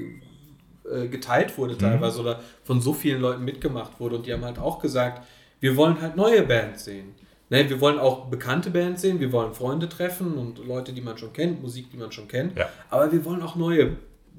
[1.05, 4.59] äh, geteilt wurde teilweise oder von so vielen Leuten mitgemacht wurde und die haben halt
[4.59, 5.23] auch gesagt,
[5.61, 7.15] wir wollen halt neue Bands sehen.
[7.51, 11.19] Ne, wir wollen auch bekannte Bands sehen, wir wollen Freunde treffen und Leute, die man
[11.19, 12.69] schon kennt, Musik, die man schon kennt, Ja.
[12.89, 13.83] aber wir wollen auch neue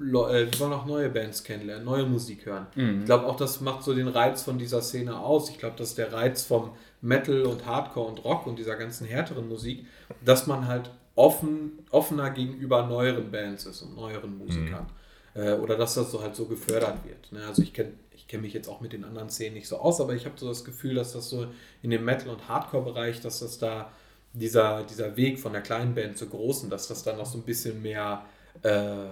[0.00, 2.66] wir wollen auch neue Bands kennenlernen, neue Musik hören.
[2.74, 5.48] Ich glaube auch, das macht so den Reiz von dieser Szene aus.
[5.50, 6.70] Ich glaube, das ist der Reiz vom
[7.04, 9.86] Metal und Hardcore und Rock und dieser ganzen härteren Musik,
[10.24, 14.86] dass man halt offen, offener gegenüber neueren Bands ist und neueren Musikern.
[15.34, 17.30] Äh, oder dass das so halt so gefördert wird.
[17.32, 17.46] Ne?
[17.46, 20.00] Also ich kenne ich kenn mich jetzt auch mit den anderen Szenen nicht so aus,
[20.00, 21.46] aber ich habe so das Gefühl, dass das so
[21.82, 23.90] in dem Metal- und Hardcore-Bereich, dass das da
[24.32, 27.42] dieser, dieser Weg von der kleinen Band zur großen, dass das dann noch so ein
[27.42, 28.24] bisschen mehr
[28.62, 29.08] äh,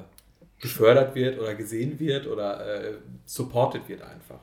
[0.61, 2.95] gefördert wird oder gesehen wird oder äh,
[3.27, 4.41] supported wird einfach.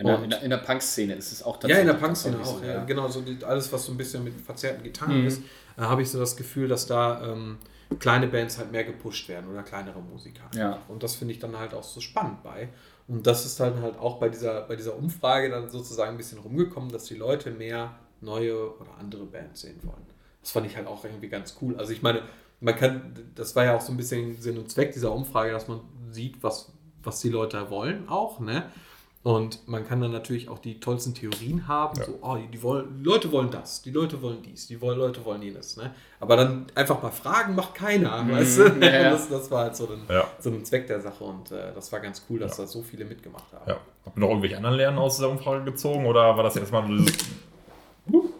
[0.00, 2.36] In der, in der, in der Punk-Szene ist es auch Ja, in der tatsächlich Punk-Szene
[2.36, 2.72] tatsächlich auch.
[2.72, 2.84] so, ja.
[2.84, 5.26] Genau, so alles, was so ein bisschen mit verzerrten Gitarren Mhm.
[5.26, 5.42] ist,
[5.76, 7.58] äh, habe ich so das Gefühl, dass da ähm,
[7.98, 10.44] kleine Bands halt mehr gepusht werden oder kleinere Musiker.
[10.54, 10.78] Ja.
[10.88, 12.68] Und das finde ich dann halt auch so spannend bei.
[13.08, 16.38] Und das ist dann halt auch bei dieser, bei dieser Umfrage dann sozusagen ein bisschen
[16.38, 20.06] rumgekommen, dass die Leute mehr neue oder andere Bands sehen wollen.
[20.40, 21.76] Das fand ich halt auch irgendwie ganz cool.
[21.76, 22.22] Also ich meine,
[22.60, 25.66] man kann, das war ja auch so ein bisschen Sinn und Zweck dieser Umfrage, dass
[25.68, 25.80] man
[26.10, 26.70] sieht, was,
[27.02, 28.70] was die Leute wollen auch, ne?
[29.22, 33.04] Und man kann dann natürlich auch die tollsten Theorien haben, so, oh, die, wollen, die
[33.04, 35.94] Leute wollen das, die Leute wollen dies, die wollen, Leute wollen jenes, ne?
[36.20, 38.62] Aber dann einfach mal fragen macht keiner, weißt du?
[38.80, 39.10] ja, ja.
[39.10, 40.24] Das, das war halt so ein, Ja.
[40.38, 43.04] so ein Zweck der Sache und äh, das war ganz cool, dass da so viele
[43.04, 43.68] mitgemacht haben.
[43.68, 43.76] Ja.
[44.06, 47.18] Habt ihr noch irgendwelche anderen Lernen aus dieser Umfrage gezogen oder war das erstmal dieses.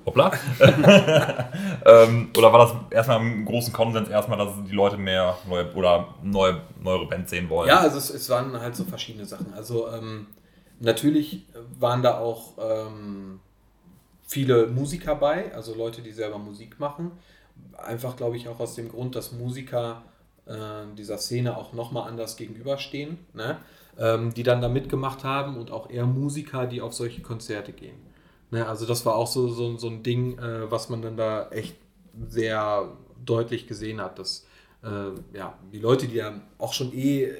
[0.06, 0.32] Hoppla.
[1.84, 6.14] ähm, oder war das erstmal im großen Konsens erstmal, dass die Leute mehr neue oder
[6.22, 7.68] neue, neuere Bands sehen wollen?
[7.68, 9.52] Ja, also es, es waren halt so verschiedene Sachen.
[9.54, 10.26] Also ähm,
[10.80, 11.46] natürlich
[11.78, 13.40] waren da auch ähm,
[14.26, 17.12] viele Musiker bei, also Leute, die selber Musik machen.
[17.76, 20.02] Einfach, glaube ich, auch aus dem Grund, dass Musiker
[20.46, 23.58] äh, dieser Szene auch nochmal anders gegenüberstehen, ne?
[23.98, 27.96] ähm, die dann da mitgemacht haben und auch eher Musiker, die auf solche Konzerte gehen.
[28.50, 31.48] Ne, also das war auch so, so, so ein Ding, äh, was man dann da
[31.50, 31.76] echt
[32.28, 32.88] sehr
[33.24, 34.46] deutlich gesehen hat, dass
[34.82, 37.30] äh, ja, die Leute, die ja auch schon eh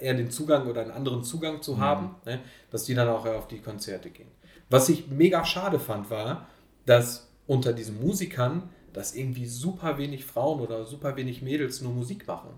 [0.00, 3.48] eher, den Zugang oder einen anderen Zugang zu haben, ne, dass die dann auch auf
[3.48, 4.28] die Konzerte gehen.
[4.70, 6.46] Was ich mega schade fand, war,
[6.86, 12.26] dass unter diesen Musikern, dass irgendwie super wenig Frauen oder super wenig Mädels nur Musik
[12.26, 12.50] machen.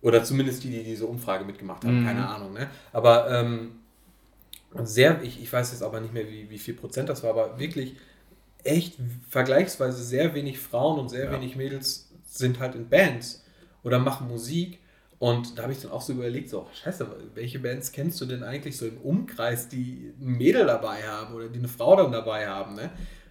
[0.00, 2.52] Oder zumindest die, die diese Umfrage mitgemacht haben, keine Ahnung.
[2.52, 2.68] Ne?
[2.92, 3.80] Aber ähm,
[4.84, 7.58] sehr, ich, ich weiß jetzt aber nicht mehr, wie, wie viel Prozent das war, aber
[7.58, 7.96] wirklich
[8.62, 8.96] echt
[9.28, 11.32] vergleichsweise sehr wenig Frauen und sehr Ja.
[11.32, 13.44] wenig Mädels sind halt in Bands
[13.84, 14.78] oder machen Musik.
[15.18, 18.44] Und da habe ich dann auch so überlegt, so, scheiße, welche Bands kennst du denn
[18.44, 22.46] eigentlich so im Umkreis, die ein Mädel dabei haben oder die eine Frau dann dabei
[22.46, 22.90] haben, ne?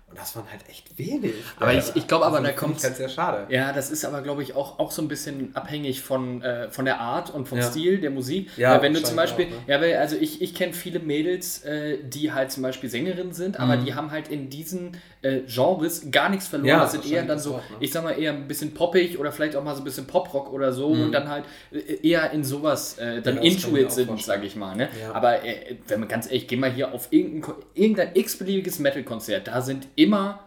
[0.09, 1.33] Und das waren halt echt wenig.
[1.59, 3.53] Aber ich- ich glaube aber, da finde ich kommt's- halt sehr schade.
[3.53, 6.85] Ja, das ist aber, glaube ich, auch, auch so ein bisschen abhängig von, äh, von
[6.85, 7.65] der Art und vom Ja.
[7.65, 8.49] Stil der Musik.
[8.57, 11.61] Ja, Weil wenn du zum Beispiel, auch, ja, weil, also ich, ich kenne viele Mädels,
[11.65, 13.85] äh, die halt zum Beispiel Sängerinnen sind, aber Mhm.
[13.85, 16.67] die haben halt in diesen äh, Genres gar nichts verloren.
[16.69, 17.77] Ja, das sind eher dann so, auch, ne?
[17.79, 20.51] ich sag mal, eher ein bisschen poppig oder vielleicht auch mal so ein bisschen Poprock
[20.53, 21.03] oder so Mhm.
[21.05, 24.55] und dann halt äh, eher in sowas äh, dann Ja, ich Intuit sind, sag ich
[24.55, 24.75] mal.
[24.75, 24.89] Ne?
[25.01, 25.13] Ja.
[25.13, 29.61] Aber äh, wenn man ganz ehrlich, geh mal hier auf irgendein, irgendein x-beliebiges Metal-Konzert, da
[29.61, 30.39] sind immer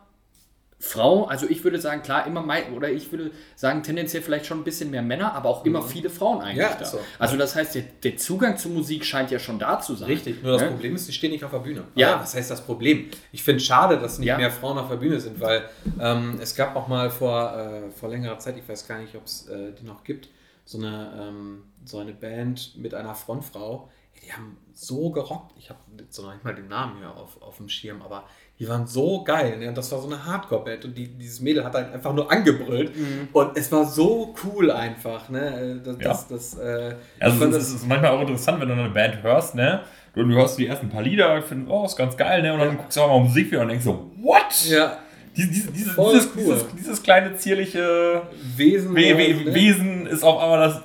[0.83, 4.59] Frau, also ich würde sagen, klar, immer mein, oder ich würde sagen, tendenziell vielleicht schon
[4.61, 6.63] ein bisschen mehr Männer, aber auch immer viele Frauen eigentlich Mhm.
[6.73, 6.85] Ja, da.
[6.87, 6.99] so.
[7.19, 10.09] Also das heißt, der, der Zugang zur Musik scheint ja schon da zu sein.
[10.09, 10.69] Richtig, nur das Ne?
[10.69, 11.85] Problem ist, die stehen nicht auf der Bühne.
[11.95, 12.15] Ja.
[12.15, 13.11] Aber Was heißt das Problem?
[13.31, 14.39] Ich finde es schade, dass nicht Ja.
[14.39, 15.69] mehr Frauen auf der Bühne sind, weil
[16.01, 19.27] ähm, es gab auch mal vor, äh, vor längerer Zeit, ich weiß gar nicht, ob
[19.27, 20.29] es äh, die noch gibt,
[20.65, 23.91] so eine, ähm, so eine Band mit einer Frontfrau.
[24.25, 25.53] Die haben so gerockt.
[25.59, 28.25] Ich habe jetzt noch nicht mal den Namen hier auf, auf dem Schirm, aber
[28.61, 29.57] die waren so geil.
[29.59, 29.69] Ne?
[29.69, 32.95] Und das war so eine Hardcore-Band und die, dieses Mädel hat halt einfach nur angebrüllt.
[32.95, 33.29] Mhm.
[33.33, 35.31] Und es war so cool einfach.
[35.31, 35.81] Ne?
[35.83, 36.09] Das, Ja.
[36.09, 39.55] das, das, äh, Also es ist, ist manchmal auch interessant, wenn du eine Band hörst,
[39.55, 39.81] ne?
[40.15, 42.53] Du, du hörst die ersten paar Lieder, findest, oh, ist ganz geil, ne?
[42.53, 44.69] Und dann guckst du auch mal Musik wieder und denkst so, what?
[44.69, 44.99] ja,
[45.37, 46.21] Dies, dieses, dieses, cool.
[46.37, 48.23] dieses, dieses kleine zierliche
[48.57, 48.95] Wesen.
[48.95, 49.55] We We ne?
[49.55, 50.83] Wesen ist auf einmal das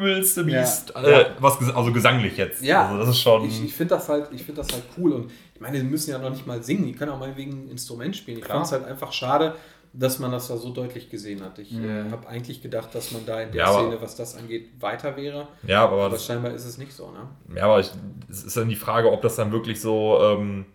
[0.00, 0.60] übelste Ja.
[0.60, 0.94] Biest.
[0.96, 2.62] Äh, was, also gesanglich jetzt.
[2.62, 3.44] Ja, Also das ist schon.
[3.44, 6.10] Ich, ich finde das, halt, ich find das halt cool und ich meine, die müssen
[6.10, 8.38] ja noch nicht mal singen, die können auch mal wegen ein Instrument spielen.
[8.38, 9.54] Ich fand es halt einfach schade,
[9.92, 11.58] dass man das da so deutlich gesehen hat.
[11.58, 11.84] Ich Mhm.
[12.08, 15.16] äh, habe eigentlich gedacht, dass man da in der Ja, Szene, was das angeht, weiter
[15.16, 15.48] wäre.
[15.66, 17.56] ja, aber, Aber das, scheinbar ist es nicht so, ne?
[17.56, 17.90] ja, aber ich,
[18.30, 20.66] es ist dann die Frage, ob das dann wirklich so, ähm,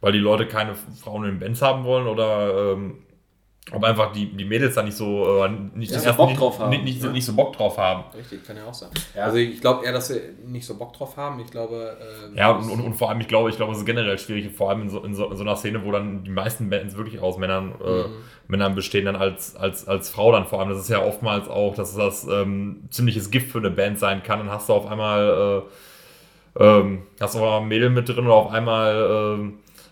[0.00, 2.98] weil die Leute keine Frauen in Bands haben wollen oder ähm,
[3.72, 6.58] ob einfach die, die Mädels da nicht so äh, nicht, Ja, das Bock nicht, drauf
[6.58, 7.10] haben, nicht, nicht, ne?
[7.10, 8.04] nicht so Bock drauf haben.
[8.16, 8.88] Richtig, kann ja auch sein.
[9.14, 9.24] Ja.
[9.24, 11.38] Also ich glaube eher, dass sie nicht so Bock drauf haben.
[11.40, 11.96] Ich glaube.
[12.34, 14.50] äh, Ja, und, und, und vor allem, ich glaube, ich glaube, es ist generell schwierig,
[14.56, 16.96] vor allem in so, in so, in so einer Szene, wo dann die meisten Bands
[16.96, 18.04] wirklich aus Männern, äh,
[18.46, 20.70] Männern bestehen, dann als, als, als Frau dann vor allem.
[20.70, 24.38] Das ist ja oftmals auch, dass das ähm, ziemliches Gift für eine Band sein kann.
[24.38, 25.62] Dann hast du auf einmal,
[26.58, 29.38] äh, ähm, hast du auch ein Mädel mit drin oder auf einmal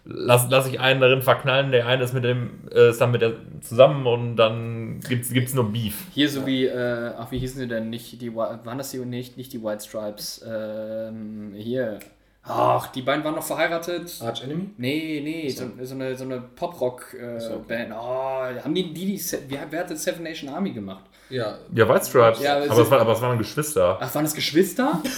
[0.06, 3.10] ähm, lass, lass ich einen darin verknallen, der eine ist mit dem, äh, ist dann
[3.10, 6.06] mit der zusammen und dann gibt's, gibt's nur Beef.
[6.12, 7.90] Hier so wie, äh, ach, wie hießen sie denn?
[7.90, 10.44] Nicht die, waren das die nicht, nicht die White Stripes?
[10.48, 11.98] Ähm, hier.
[12.48, 14.20] Ach, die beiden waren noch verheiratet.
[14.22, 14.70] Arch Enemy?
[14.78, 17.92] Nee, nee, so, so eine, so eine Pop-Rock-Band.
[17.92, 21.04] oh, haben die, die, die wer, wer hat das Seven Nation Army gemacht?
[21.28, 21.54] Ja.
[21.74, 22.40] Ja, White Stripes.
[22.42, 23.98] Ja, aber, aber es war, aber es waren Geschwister.
[24.00, 25.00] Ach, waren das Geschwister?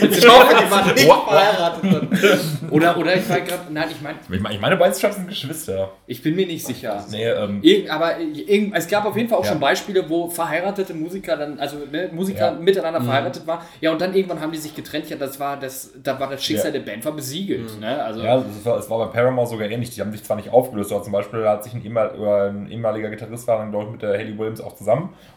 [0.00, 2.40] Ich hoffe, die waren nicht verheiratet.
[2.70, 5.28] oder, oder ich war gerade, nein, ich meine, Ich meine, ich meine, White Stripes sind
[5.28, 5.90] Geschwister.
[6.06, 7.04] ich bin mir nicht sicher.
[7.10, 9.50] Nee, ähm, Irgend, aber irgend, es gab auf jeden Fall auch Ja.
[9.50, 12.52] schon Beispiele, wo verheiratete Musiker dann, also ne, Musiker Ja.
[12.52, 12.64] Mhm.
[12.64, 13.60] miteinander verheiratet waren.
[13.80, 15.10] Ja, und dann irgendwann haben die sich getrennt.
[15.10, 16.78] Ja, das war das, da war das Schicksal Ja.
[16.80, 17.78] der Band war besiegelt.
[17.78, 18.02] Ne?
[18.02, 19.90] Also, Ja, es war, war bei Paramore sogar ähnlich.
[19.90, 22.10] Die haben sich zwar nicht aufgelöst, aber zum Beispiel hat sich ein, ehemal,
[22.50, 24.83] ein ehemaliger Gitarrist war dann, glaube ich, mit der Haley Williams auch zusammen.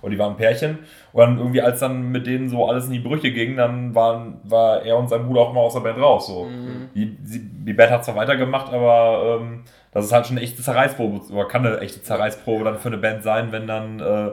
[0.01, 0.79] Und die waren ein Pärchen.
[1.13, 4.39] Und dann irgendwie, als dann mit denen so alles in die Brüche ging, dann waren,
[4.43, 6.27] war er und sein Bruder auch mal aus der Band raus.
[6.27, 6.47] So.
[6.93, 10.61] Die, die, die Band hat zwar weitergemacht, aber ähm, das ist halt schon eine echte
[10.61, 14.31] Zerreißprobe, oder kann eine echte Zerreißprobe dann für eine Band sein, wenn dann, äh,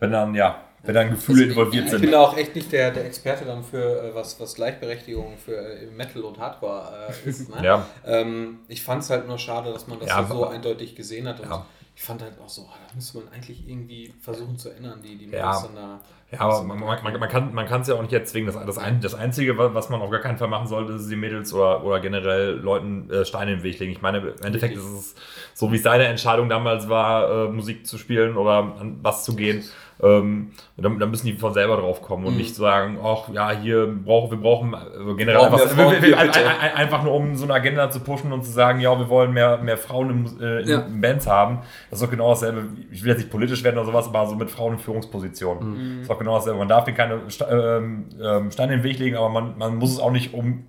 [0.00, 2.00] wenn dann, ja, wenn dann Gefühle involviert Ich sind.
[2.00, 5.56] bin da auch echt nicht der, der Experte dann für äh, was, was Gleichberechtigung für
[5.56, 7.48] äh, Metal und Hardcore äh, ist.
[7.54, 7.64] Ne?
[7.64, 7.86] Ja.
[8.06, 11.26] Ähm, ich fand es halt nur schade, dass man das Ja, so, so eindeutig gesehen
[11.28, 11.40] hat.
[11.40, 11.66] Und Ja.
[11.96, 15.16] Ich fand halt auch so, ah, da müsste man eigentlich irgendwie versuchen zu ändern, die,
[15.16, 15.46] die Ja.
[15.46, 16.00] Mädels dann da.
[16.30, 18.52] Ja, aber man, man, man, man kann man es ja auch nicht erzwingen.
[18.52, 21.08] Das, das, ein, das Einzige, wa- was man auf gar keinen Fall machen sollte, ist
[21.08, 23.92] die Mädels oder, oder generell Leuten äh, Steine in den Weg legen.
[23.92, 24.92] Ich meine, im Endeffekt Richtig.
[24.92, 25.14] ist es
[25.54, 29.34] so, wie es seine Entscheidung damals war, äh, Musik zu spielen oder an was zu
[29.34, 29.64] gehen.
[30.02, 33.86] Ähm, dann, dann müssen die von selber drauf kommen und nicht sagen, ach ja, hier
[34.04, 36.18] brauchen wir brauchen äh, generell Brauchen Frauen, wir- wir- bitte.
[36.18, 36.30] ein-
[36.60, 39.32] ein- einfach nur um so eine Agenda zu pushen und zu sagen, ja, wir wollen
[39.32, 40.86] mehr, mehr Frauen in, äh, in Ja.
[41.00, 41.60] Bands haben.
[41.90, 42.64] Das ist doch genau dasselbe.
[42.90, 45.70] Ich will jetzt nicht politisch werden oder sowas, aber so mit Frauen in Führungspositionen.
[45.70, 45.92] Mhm.
[45.94, 46.58] Das ist doch genau dasselbe.
[46.58, 47.20] Man darf denen keine
[47.50, 50.64] ähm, ähm, Steine in den Weg legen, aber man, man muss es auch nicht um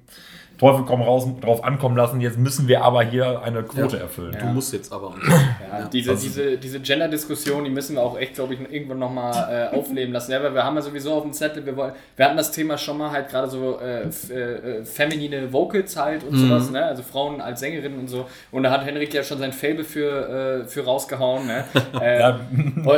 [0.57, 2.19] Teufel komm raus drauf ankommen lassen.
[2.19, 4.35] Jetzt müssen wir aber hier eine Quote erfüllen.
[4.39, 5.13] Du musst jetzt aber.
[5.69, 9.75] Ja, diese, diese, diese Gender-Diskussion, die müssen wir auch echt, glaube ich, irgendwann nochmal äh,
[9.75, 10.31] aufleben lassen.
[10.31, 12.77] Ja, weil wir haben ja sowieso auf dem Zettel, wir, wollen, wir hatten das Thema
[12.77, 16.85] schon mal halt gerade so äh, f- äh, feminine Vocals halt und sowas, ne?
[16.85, 18.25] also Frauen als Sängerinnen und so.
[18.51, 21.45] Und da hat Henrik ja schon sein Fable für, äh, für rausgehauen.
[21.47, 21.63] Ne?
[22.01, 22.39] Äh, Ja.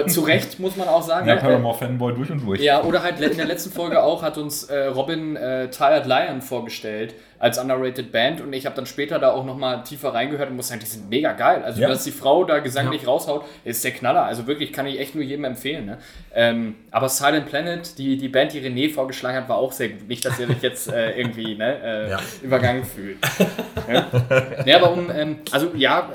[0.08, 1.28] Zu Recht, muss man auch sagen.
[1.28, 1.42] Ja, ne?
[1.42, 2.62] Paramore-Fanboy durch und durch.
[2.62, 6.42] Ja, oder halt in der letzten Folge auch hat uns äh, Robin äh, Tired Lion
[6.42, 10.58] vorgestellt als underrated Band und ich habe dann später da auch nochmal tiefer reingehört und
[10.58, 11.64] muss sagen, die sind mega geil.
[11.64, 11.88] Also, Ja.
[11.88, 14.24] dass die Frau da gesanglich raushaut, ist der Knaller.
[14.26, 15.86] Also wirklich kann ich echt nur jedem empfehlen.
[15.86, 15.98] Ne?
[16.36, 20.08] Ähm, aber Silent Planet, die, die Band, die René vorgeschlagen hat, war auch sehr gut.
[20.08, 22.20] Nicht, dass ihr euch jetzt äh, irgendwie ne, äh, Ja.
[22.44, 23.18] übergangen fühlt.
[24.66, 24.76] ja?
[24.78, 26.10] Aber um, ähm, also ja,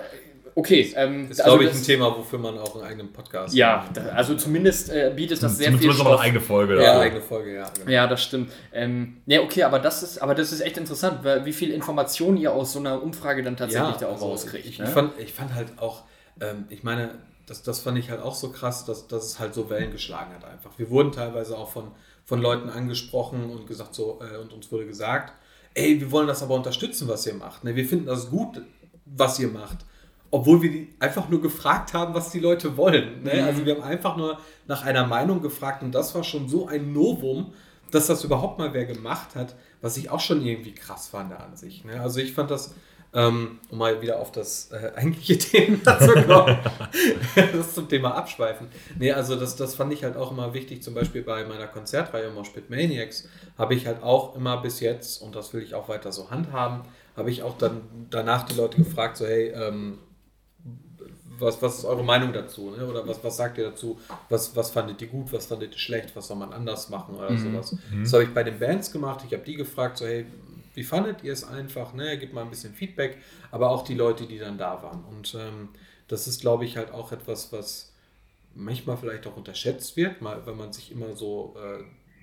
[0.54, 0.92] okay.
[0.96, 3.88] Ähm, Ist, also glaube ich, das- ein Thema, wofür man auch einen eigenen Podcast Ja,
[3.92, 6.82] da, also zumindest äh, bietet das sehr viel Zumindest aber eine eigene Folge.
[6.82, 7.70] Ja, eigene Folge, ja.
[7.76, 7.90] genau.
[7.90, 8.52] Ja, das stimmt.
[8.72, 12.36] Ähm, ja, okay, aber das ist, aber das ist echt interessant, weil, wie viel Informationen
[12.36, 14.66] ihr aus so einer Umfrage dann tatsächlich da auch also rauskriegt.
[14.66, 14.84] Ich, ne?
[14.86, 16.02] ich, fand, ich fand halt auch,
[16.40, 17.10] ähm, ich meine,
[17.46, 20.32] das, das fand ich halt auch so krass, dass, dass es halt so Wellen geschlagen
[20.34, 20.70] hat einfach.
[20.78, 21.90] Wir wurden teilweise auch von,
[22.24, 25.32] von Leuten angesprochen und gesagt so, äh, und uns wurde gesagt,
[25.74, 27.64] ey, wir wollen das aber unterstützen, was ihr macht.
[27.64, 27.76] Ne?
[27.76, 28.62] Wir finden das gut,
[29.04, 29.78] was ihr macht.
[30.34, 33.22] Obwohl wir die einfach nur gefragt haben, was die Leute wollen.
[33.22, 33.34] Ne?
[33.34, 33.44] Mhm.
[33.44, 36.92] Also wir haben einfach nur nach einer Meinung gefragt und das war schon so ein
[36.92, 37.52] Novum,
[37.92, 41.54] dass das überhaupt mal wer gemacht hat, was ich auch schon irgendwie krass fand an
[41.54, 41.84] sich.
[41.84, 42.00] Ne?
[42.00, 42.74] Also ich fand das,
[43.12, 46.58] ähm, um mal wieder auf das äh, eigentliche Thema zu kommen,
[47.52, 48.66] das zum Thema Abschweifen.
[48.98, 52.32] Nee, also das, das fand ich halt auch immer wichtig, zum Beispiel bei meiner Konzertreihe
[52.32, 56.10] Moshpit Maniacs habe ich halt auch immer bis jetzt, und das will ich auch weiter
[56.10, 56.82] so handhaben,
[57.16, 60.00] habe ich auch dann danach die Leute gefragt, so hey, ähm,
[61.38, 62.70] was, was ist eure Meinung dazu?
[62.70, 62.86] Ne?
[62.86, 63.98] Oder was, was sagt ihr dazu?
[64.28, 67.36] Was, was fandet ihr gut, was fandet ihr schlecht, was soll man anders machen oder
[67.38, 67.76] sowas?
[68.02, 69.24] Das habe ich bei den Bands gemacht.
[69.26, 70.26] Ich habe die gefragt, so hey,
[70.74, 71.94] wie fandet ihr es einfach?
[71.94, 72.18] Ne?
[72.18, 73.18] Gebt mal ein bisschen Feedback,
[73.50, 75.04] aber auch die Leute, die dann da waren.
[75.04, 75.68] Und ähm,
[76.08, 77.92] das ist, glaube ich, halt auch etwas, was
[78.54, 81.82] manchmal vielleicht auch unterschätzt wird, mal, wenn man sich immer so, äh,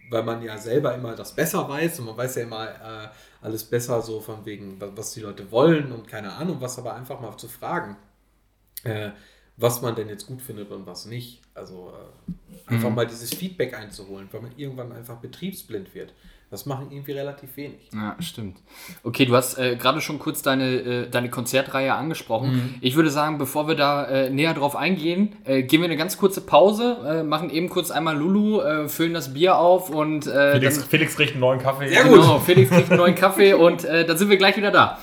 [0.09, 3.07] weil man ja selber immer das besser weiß und man weiß ja immer äh,
[3.41, 6.93] alles besser so von wegen, wa- was die Leute wollen und keine Ahnung was, aber
[6.95, 7.95] einfach mal zu fragen,
[8.83, 9.11] äh,
[9.57, 11.41] was man denn jetzt gut findet und was nicht.
[11.53, 11.93] Also
[12.67, 16.13] äh, einfach mal dieses Feedback einzuholen, weil man irgendwann einfach betriebsblind wird.
[16.49, 17.79] Das machen irgendwie relativ wenig.
[17.93, 18.57] Ja, stimmt.
[19.03, 22.51] Okay, du hast äh, gerade schon kurz deine, äh, deine Konzertreihe angesprochen.
[22.51, 22.75] Mhm.
[22.81, 26.17] Ich würde sagen, bevor wir da äh, näher drauf eingehen, äh, gehen wir eine ganz
[26.17, 30.51] kurze Pause, äh, machen eben kurz einmal Lulu, äh, füllen das Bier auf und äh,
[30.51, 31.87] Felix, dann, Felix kriegt einen neuen Kaffee.
[31.87, 32.03] Gut.
[32.03, 34.99] genau, Felix kriegt einen neuen Kaffee und äh, dann sind wir gleich wieder da.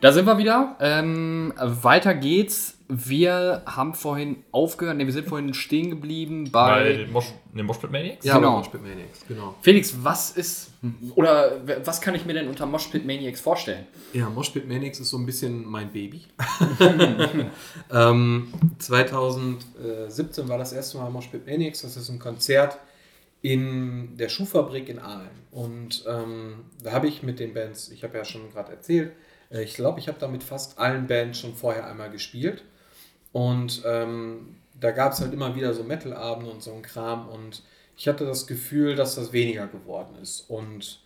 [0.00, 0.76] Da sind wir wieder.
[0.80, 2.76] Ähm, weiter geht's.
[2.88, 6.96] Wir haben vorhin aufgehört, ne, wir sind vorhin stehen geblieben bei.
[6.96, 8.24] Bei Mosh, ne, Moshpit Maniacs?
[8.24, 8.36] Ja.
[8.36, 8.56] Genau.
[8.56, 9.54] Moshpit Maniacs, genau.
[9.62, 10.72] Felix, was ist
[11.14, 13.86] oder was kann ich mir denn unter Moshpit Maniacs vorstellen?
[14.12, 16.22] Ja, Moshpit Maniacs ist so ein bisschen mein Baby.
[17.92, 21.82] ähm, 2017 war das erste Mal Moshpit Maniacs.
[21.82, 22.78] Das ist ein Konzert
[23.42, 25.30] in der Schuhfabrik in Aalen.
[25.52, 29.29] Und ähm, da habe ich mit den Bands, ich habe ja schon gerade erzählt, äh,
[29.50, 32.62] ich glaube, ich habe da mit fast allen Bands schon vorher einmal gespielt.
[33.32, 37.28] Und ähm, da gab es halt immer wieder so Metal-Abende und so ein Kram.
[37.28, 37.62] Und
[37.96, 40.48] ich hatte das Gefühl, dass das weniger geworden ist.
[40.48, 41.00] Und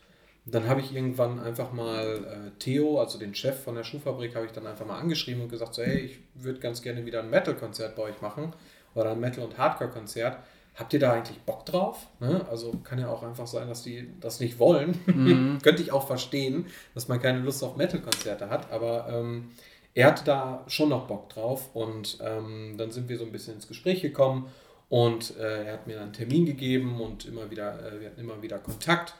[0.47, 4.47] dann habe ich irgendwann einfach mal äh, Theo, also den Chef von der Schuhfabrik, habe
[4.47, 7.31] ich dann einfach mal angeschrieben und gesagt, so, hey, ich würde ganz gerne wieder ein
[7.31, 8.53] Metal-Konzert bei euch machen
[8.95, 10.39] oder ein Metal- und Hardcore-Konzert.
[10.75, 12.07] Habt ihr da eigentlich Bock drauf?
[12.19, 12.45] Ne?
[12.51, 15.59] Also kann ja auch einfach sein, dass die das nicht wollen.
[15.63, 19.53] Könnte ich auch verstehen, dass man keine Lust auf Metal-Konzerte hat, aber ähm,
[19.95, 23.55] er hatte da schon noch Bock drauf und ähm, dann sind wir so ein bisschen
[23.55, 24.51] ins Gespräch gekommen
[24.89, 28.21] und äh, er hat mir dann einen Termin gegeben und immer wieder, äh, wir hatten
[28.21, 29.15] immer wieder Kontakt.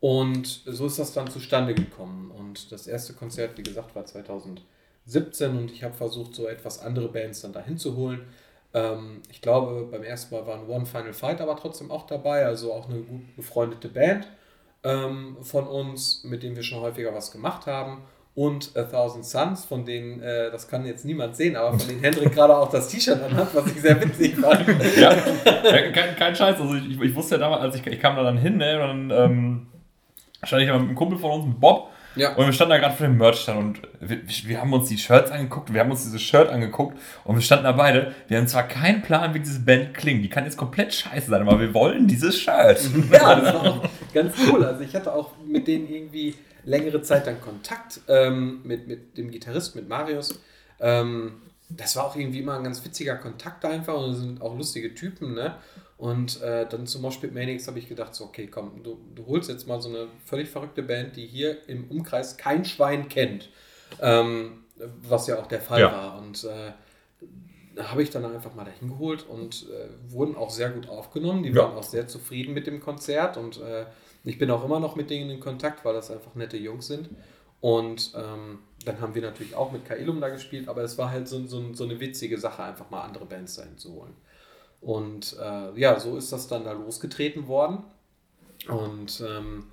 [0.00, 2.32] Und so ist das dann zustande gekommen.
[2.32, 7.06] Und das erste Konzert, wie gesagt, war 2017 und ich habe versucht, so etwas andere
[7.06, 8.26] Bands dann dahin zu holen.
[8.74, 12.72] Ähm, ich glaube, beim ersten Mal waren One Final Fight aber trotzdem auch dabei, also
[12.72, 14.26] auch eine gut befreundete Band
[14.84, 18.02] ähm, von uns, mit denen wir schon häufiger was gemacht haben.
[18.34, 22.00] Und A Thousand Suns, von denen, äh, das kann jetzt niemand sehen, aber von denen
[22.00, 24.66] Hendrik gerade auch das T-Shirt anhat, was ich sehr witzig fand.
[24.96, 25.14] Ja,
[25.92, 26.58] kein, kein Scheiß.
[26.58, 29.10] Also ich, ich wusste ja damals, als ich, ich kam da dann hin, ne, und
[29.10, 29.66] dann ähm,
[30.42, 32.34] stand ich mit einem Kumpel von uns, mit Bob, Ja.
[32.34, 35.30] und wir standen da gerade vor dem Merchstand und wir, wir haben uns die Shirts
[35.30, 38.14] angeguckt, wir haben uns dieses Shirt angeguckt und wir standen da beide.
[38.28, 41.42] Wir haben zwar keinen Plan, wie diese Band klingt, die kann jetzt komplett scheiße sein,
[41.42, 42.80] aber wir wollen dieses Shirt.
[43.12, 44.64] Ja, das war auch ganz cool.
[44.64, 46.34] Also ich hatte auch mit denen irgendwie
[46.64, 50.40] längere Zeit dann Kontakt ähm, mit, mit dem Gitarrist, mit Marius.
[50.80, 54.94] Ähm, das war auch irgendwie immer ein ganz witziger Kontakt einfach und sind auch lustige
[54.94, 55.54] Typen, ne?
[56.02, 59.48] Und äh, dann zum Moshpit Maniacs habe ich gedacht, so, okay, komm, du, du holst
[59.48, 63.50] jetzt mal so eine völlig verrückte Band, die hier im Umkreis kein Schwein kennt.
[64.00, 64.64] Ähm,
[65.08, 65.92] was ja auch der Fall Ja.
[65.92, 66.18] war.
[66.18, 66.72] Und äh,
[67.76, 71.44] da habe ich dann einfach mal dahin geholt und äh, wurden auch sehr gut aufgenommen.
[71.44, 71.62] Die Ja.
[71.66, 73.86] waren auch sehr zufrieden mit dem Konzert und äh,
[74.24, 77.10] ich bin auch immer noch mit denen in Kontakt, weil das einfach nette Jungs sind.
[77.60, 81.28] Und ähm, dann haben wir natürlich auch mit Kailum da gespielt, aber es war halt
[81.28, 84.14] so, so, so eine witzige Sache, einfach mal andere Bands dahin zu holen.
[84.82, 87.78] Und äh, ja, so ist das dann da losgetreten worden.
[88.68, 89.64] Und ähm,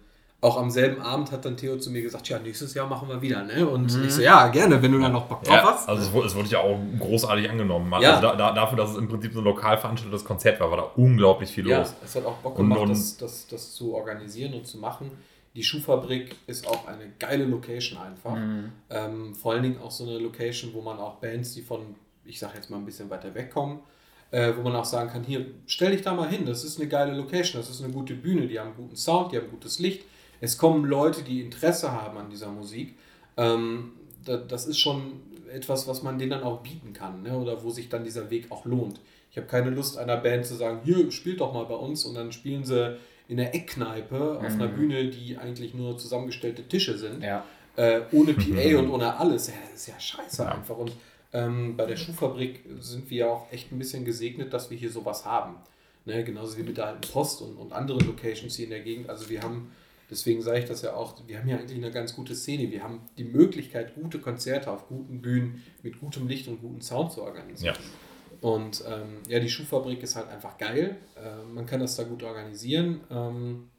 [0.42, 3.22] auch am selben Abend hat dann Theo zu mir gesagt, ja, nächstes Jahr machen wir
[3.22, 3.68] wieder, ne?
[3.68, 5.90] Und ich so, ja, gerne, wenn du da noch Bock drauf Ja, hast.
[5.90, 7.94] also es wurde, es wurde ja auch großartig angenommen.
[7.94, 8.22] Also Ja.
[8.22, 10.84] da, da, dafür, dass es im Prinzip so ein lokal veranstaltetes Konzert war, war da
[10.96, 11.94] unglaublich viel Ja, los.
[12.04, 15.12] es hat auch Bock gemacht, und- das, das, das zu organisieren und zu machen.
[15.56, 18.38] Die Schuhfabrik ist auch eine geile Location einfach.
[18.90, 21.82] Ähm, vor allen Dingen auch so eine Location, wo man auch Bands, die von,
[22.24, 23.80] ich sag jetzt mal ein bisschen weiter wegkommen,
[24.32, 26.88] äh, wo man auch sagen kann, hier, stell dich da mal hin, das ist eine
[26.88, 30.04] geile Location, das ist eine gute Bühne, die haben guten Sound, die haben gutes Licht.
[30.42, 32.96] Es kommen Leute, die Interesse haben an dieser Musik.
[33.38, 33.94] Ähm,
[34.26, 35.22] da, das ist schon
[35.52, 37.38] etwas, was man denen dann auch bieten kann, ne?
[37.38, 39.00] oder wo sich dann dieser Weg auch lohnt.
[39.32, 42.16] Ich habe keine Lust, einer Band zu sagen, hier, spielt doch mal bei uns und
[42.16, 47.24] dann spielen sie in der Eckkneipe auf einer Bühne, die eigentlich nur zusammengestellte Tische sind
[47.24, 47.44] Ja.
[47.76, 49.48] äh, ohne PA und ohne alles.
[49.48, 50.78] Ja, das ist ja scheiße einfach.
[50.78, 50.92] Und
[51.32, 54.92] ähm, bei der Schuhfabrik sind wir ja auch echt ein bisschen gesegnet, dass wir hier
[54.92, 55.58] sowas haben.
[56.06, 56.24] Ne?
[56.24, 59.10] Genauso wie mit der alten Post und, und anderen Locations hier in der Gegend.
[59.10, 59.72] Also wir haben,
[60.10, 62.72] deswegen sage ich das ja auch, wir haben ja eigentlich eine ganz gute Szene.
[62.72, 67.12] Wir haben die Möglichkeit, gute Konzerte auf guten Bühnen mit gutem Licht und gutem Sound
[67.12, 67.76] zu organisieren.
[67.76, 67.82] Ja.
[68.42, 70.98] Und ähm, ja, die Schuhfabrik ist halt einfach geil.
[71.16, 73.70] Äh, man kann das da gut organisieren ähm,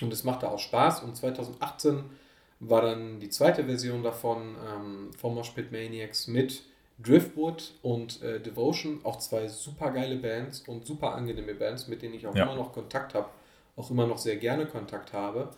[0.00, 1.02] und es macht da auch Spaß.
[1.02, 2.04] Und 2018
[2.60, 6.62] war dann die zweite Version davon ähm, vom Moshpit Maniacs mit
[7.02, 9.00] Driftwood und äh, Devotion.
[9.04, 12.44] Auch zwei super geile Bands und super angenehme Bands, mit denen ich auch Ja.
[12.44, 13.26] immer noch Kontakt habe.
[13.76, 15.50] Auch immer noch sehr gerne Kontakt habe.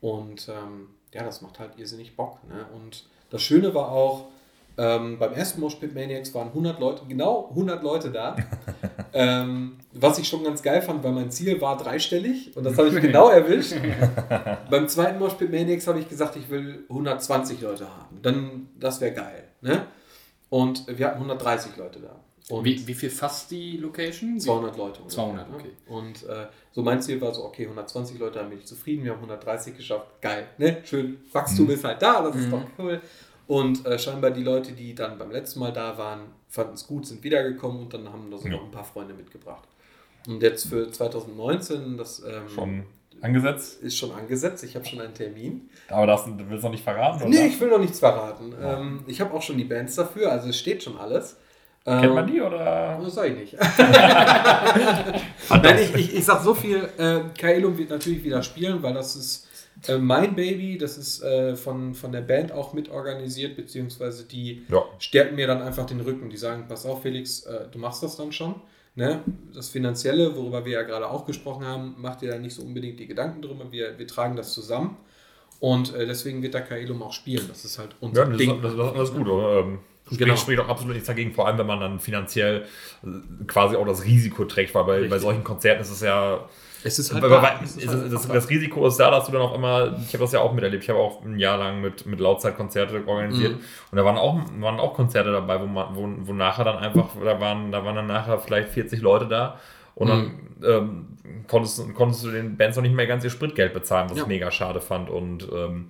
[0.00, 2.38] Und ähm, ja, das macht halt irrsinnig Bock.
[2.48, 2.64] Ne?
[2.74, 4.26] Und das Schöne war auch,
[4.78, 8.36] ähm, beim ersten Moshpit Maniacs waren 100 Leute, genau 100 Leute da.
[9.14, 12.88] ähm, was ich schon ganz geil fand, weil mein Ziel war dreistellig und das habe
[12.88, 13.74] ich genau erwischt.
[14.70, 18.18] beim zweiten Moshpit Maniacs habe ich gesagt, ich will 120 Leute haben.
[18.22, 19.44] Dann, das wäre geil.
[19.62, 19.86] Ne?
[20.48, 22.20] Und wir hatten 130 Leute da.
[22.48, 24.38] Und Wie, wie viel fasst die Location?
[24.38, 25.00] 200 Leute.
[25.00, 25.58] oder 200, so, ne?
[25.58, 25.70] okay.
[25.88, 29.18] Und äh, so mein Ziel war so, okay, 120 Leute haben mich zufrieden, wir haben
[29.18, 30.80] 130 geschafft, geil, ne?
[30.84, 33.00] Schön, Wachstum ist halt da, das ist doch cool.
[33.48, 37.06] Und äh, scheinbar die Leute, die dann beim letzten Mal da waren, fanden es gut,
[37.06, 38.52] sind wiedergekommen und dann haben da so Ja.
[38.54, 39.66] noch ein paar Freunde mitgebracht.
[40.28, 42.82] Und jetzt für 2019, das ähm, Schon
[43.20, 43.82] angesetzt.
[43.82, 45.68] ist schon angesetzt, ich habe schon einen Termin.
[45.88, 47.20] Aber das du willst noch nicht verraten?
[47.22, 47.28] Oder?
[47.30, 48.54] Nee, ich will noch nichts verraten.
[48.62, 51.36] Ähm, ich habe auch schon die Bands dafür, also es steht schon alles.
[51.84, 52.98] Kennt man Ähm, die oder?
[53.00, 53.56] Das sag ich nicht.
[55.50, 59.14] Nein, ich, ich, ich sag so viel, äh, Kaelum wird natürlich wieder spielen, weil das
[59.16, 59.46] ist
[59.88, 64.82] äh, mein Baby, das ist äh, von, von der Band auch mitorganisiert, beziehungsweise die Ja.
[64.98, 66.28] stärken mir dann einfach den Rücken.
[66.30, 68.56] Die sagen, pass auf Felix, äh, du machst das dann schon.
[68.96, 69.22] Ne?
[69.54, 72.98] Das Finanzielle, worüber wir ja gerade auch gesprochen haben, macht dir da nicht so unbedingt
[72.98, 73.70] die Gedanken drüber.
[73.70, 74.96] Wir, wir tragen das zusammen.
[75.60, 77.44] Und äh, deswegen wird der Kaelum auch spielen.
[77.48, 78.56] Das ist halt unser Ja, das, Ding.
[78.56, 79.28] ist, das, das, das ist gut.
[79.28, 79.60] Oder?
[79.60, 80.36] Ähm, spricht, Genau.
[80.36, 82.64] spricht auch absolut nichts dagegen, vor allem wenn man dann finanziell
[83.04, 83.08] äh,
[83.46, 86.48] quasi auch das Risiko trägt, weil bei, bei solchen Konzerten ist es ja.
[86.84, 87.60] Es ist halt weil- da.
[87.62, 90.18] Es ist halt das, das Risiko ist da, dass du dann auch immer, ich habe
[90.24, 93.60] das ja auch miterlebt, ich habe auch ein Jahr lang mit, mit Lautzeitkonzerte organisiert Mhm.
[93.90, 97.08] und da waren auch, waren auch Konzerte dabei, wo, man, wo, wo nachher dann einfach,
[97.24, 99.58] da waren, da waren dann nachher vielleicht 40 Leute da
[99.94, 100.64] und dann Mhm.
[100.64, 101.06] ähm,
[101.48, 104.22] konntest, du- konntest du den Bands noch nicht mehr ganz ihr Spritgeld bezahlen, was Ja.
[104.24, 105.88] ich mega schade fand und ähm,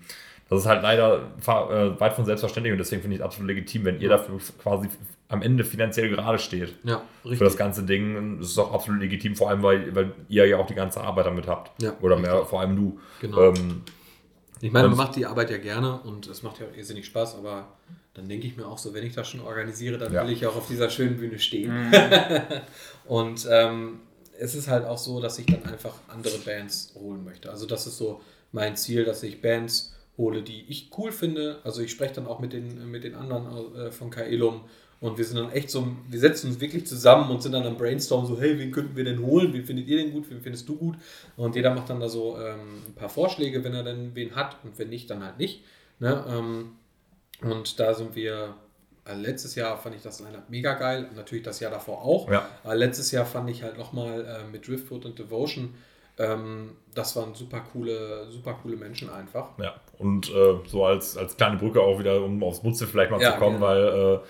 [0.49, 3.84] das ist halt leider äh, weit von selbstverständlich und deswegen finde ich es absolut legitim,
[3.84, 4.89] wenn ihr dafür quasi
[5.29, 7.39] am Ende finanziell gerade steht Ja, richtig.
[7.39, 8.39] für das ganze Ding.
[8.39, 11.27] Das ist auch absolut legitim, vor allem, weil, weil ihr ja auch die ganze Arbeit
[11.27, 11.83] damit habt.
[11.83, 13.01] Ja, Oder mehr, vor allem du.
[13.20, 13.43] Genau.
[13.53, 13.83] Ähm,
[14.61, 17.37] Ich meine, man macht die Arbeit ja gerne und es macht ja auch irrsinnig Spaß,
[17.37, 17.68] aber
[18.14, 20.24] dann denke ich mir auch so, wenn ich das schon organisiere, dann Ja.
[20.24, 21.93] will ich auch auf dieser schönen Bühne stehen.
[23.07, 24.01] und ähm,
[24.39, 27.51] es ist halt auch so, dass ich dann einfach andere Bands holen möchte.
[27.51, 28.20] Also das ist so
[28.53, 31.59] mein Ziel, dass ich Bands hole, die ich cool finde.
[31.64, 34.62] Also ich spreche dann auch mit den, mit den anderen äh, von Kaelum
[35.01, 37.76] und wir sind dann echt so, wir setzen uns wirklich zusammen und sind dann am
[37.76, 39.53] Brainstorm so, hey, wen könnten wir denn holen?
[39.53, 40.30] Wen findet ihr denn gut?
[40.30, 40.97] Wen findest du gut?
[41.36, 44.57] Und jeder macht dann da so ähm, ein paar Vorschläge, wenn er denn wen hat
[44.64, 45.62] und wenn nicht, dann halt nicht.
[45.99, 46.24] Ne?
[46.28, 46.72] Ähm,
[47.42, 48.55] und da sind wir,
[49.05, 52.30] also letztes Jahr fand ich das Line-Up mega geil, natürlich das Jahr davor auch.
[52.30, 52.49] Ja.
[52.64, 55.74] Aber letztes Jahr fand ich halt nochmal äh, mit Driftwood und Devotion,
[56.18, 59.49] ähm, das waren super coole, super coole Menschen einfach.
[59.59, 59.74] ja.
[59.99, 63.32] Und äh, so als, als kleine Brücke auch wieder, um aufs Mutze vielleicht mal Ja,
[63.34, 63.66] zu kommen, gerne.
[63.66, 64.20] weil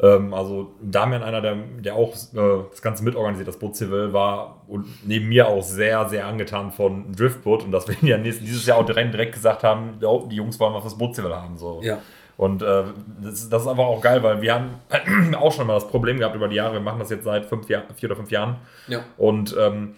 [0.00, 4.86] Ähm, also Damian, einer, der, der auch äh, das Ganze mitorganisiert, das Bootfestival, war und
[5.06, 8.78] neben mir auch sehr, sehr angetan von Driftboot und dass wir ja nächstes, dieses Jahr
[8.78, 11.56] auch direkt, direkt gesagt haben, ja, die Jungs wollen was fürs Bootfestival haben.
[11.58, 11.80] So.
[11.82, 11.98] Ja.
[12.36, 12.84] Und äh,
[13.22, 14.70] das, das ist einfach auch geil, weil wir haben
[15.34, 16.74] auch schon mal das Problem gehabt über die Jahre.
[16.74, 18.56] Wir machen das jetzt seit fünf Jahr, vier oder fünf Jahren.
[18.86, 19.00] Ja.
[19.16, 19.96] Und ähm,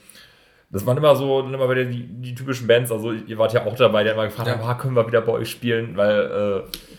[0.73, 2.91] das waren immer so, dann immer wieder die, die typischen Bands.
[2.91, 4.55] Also ihr wart ja auch dabei, die immer gefragt Ja.
[4.59, 6.90] haben, ah, können wir wieder bei euch spielen, weil äh,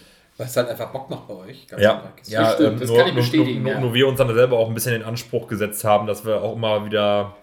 [0.42, 1.68] Weil es halt einfach Bock macht bei euch.
[1.68, 3.80] Ganz ja, ja stimmt, ähm, das nur, kann ich nur, bestätigen, Nur, ja.
[3.80, 6.56] nur wir uns dann selber auch ein bisschen den Anspruch gesetzt haben, dass wir auch
[6.56, 7.36] immer wieder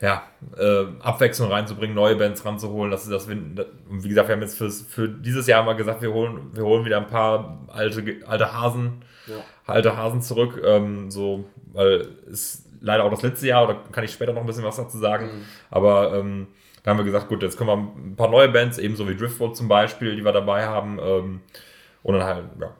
[0.00, 0.24] ja,
[0.58, 2.90] äh, Abwechslung reinzubringen, neue Bands ranzuholen.
[2.90, 3.36] Dass, dass wir,
[3.88, 6.84] wie gesagt, wir haben jetzt fürs, für dieses Jahr mal gesagt, wir holen, wir holen
[6.84, 9.34] wieder ein paar alte, alte Hasen, Ja.
[9.66, 10.60] alte Hasen zurück.
[10.66, 14.46] Ähm, so, weil es leider auch das letzte Jahr, da kann ich später noch ein
[14.48, 15.26] bisschen was dazu sagen.
[15.26, 15.44] Mhm.
[15.70, 16.48] Aber ähm,
[16.82, 19.56] da haben wir gesagt, gut, jetzt können wir ein paar neue Bands, ebenso wie Driftwood
[19.56, 20.98] zum Beispiel, die wir dabei haben.
[21.00, 21.40] Ähm,
[22.02, 22.70] und dann halt, ja,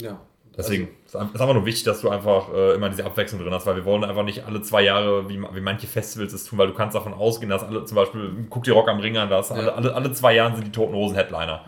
[0.00, 0.20] Ja.
[0.56, 3.66] Deswegen ist es einfach nur wichtig, dass du einfach äh, immer diese Abwechslung drin hast,
[3.66, 6.68] weil wir wollen einfach nicht alle zwei Jahre, wie, wie manche Festivals es tun, weil
[6.68, 9.50] du kannst davon ausgehen, dass alle, zum Beispiel, guck dir Rock am Ring an, dass
[9.50, 11.64] alle, alle, alle zwei Jahre sind die Toten Hosen Headliner.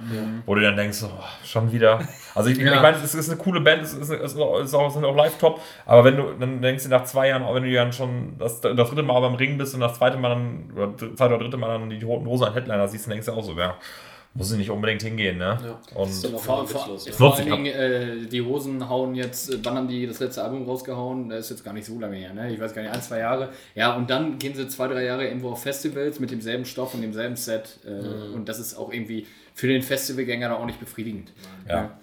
[0.47, 1.99] Wo du dann denkst, oh, schon wieder.
[2.37, 2.77] Also ich, Ja.
[2.77, 4.89] ich meine, es ist eine coole Band, es ist, es ist auch, es ist auch,
[4.89, 7.64] sind auch live top, aber wenn du, dann denkst du nach zwei Jahren, auch wenn
[7.64, 10.70] du dann schon das, das dritte Mal beim Ring bist und das zweite Mal dann,
[10.77, 13.33] oder zweite oder dritte Mal dann die Toten Hosen an Headliner siehst, dann denkst du
[13.33, 13.74] auch so, ja,
[14.37, 15.59] muss ich nicht unbedingt hingehen, ne?
[15.62, 15.80] Ja.
[15.99, 17.12] Und Das ist doch Vor, vor, ja.
[17.12, 20.64] vor allen Dingen, äh, die Hosen hauen jetzt, äh, wann haben die das letzte Album
[20.64, 21.28] rausgehauen?
[21.30, 22.53] Das ist jetzt gar nicht so lange her, ne?
[22.53, 23.49] Ich weiß gar nicht, ein, zwei Jahre.
[23.74, 27.03] Ja, und dann gehen sie zwei, drei Jahre irgendwo auf Festivals mit demselben Stoff und
[27.03, 27.78] demselben Set.
[27.84, 28.34] Äh, Mhm.
[28.34, 31.32] Und das ist auch irgendwie für den Festivalgänger auch nicht befriedigend.
[31.68, 31.99] Ja.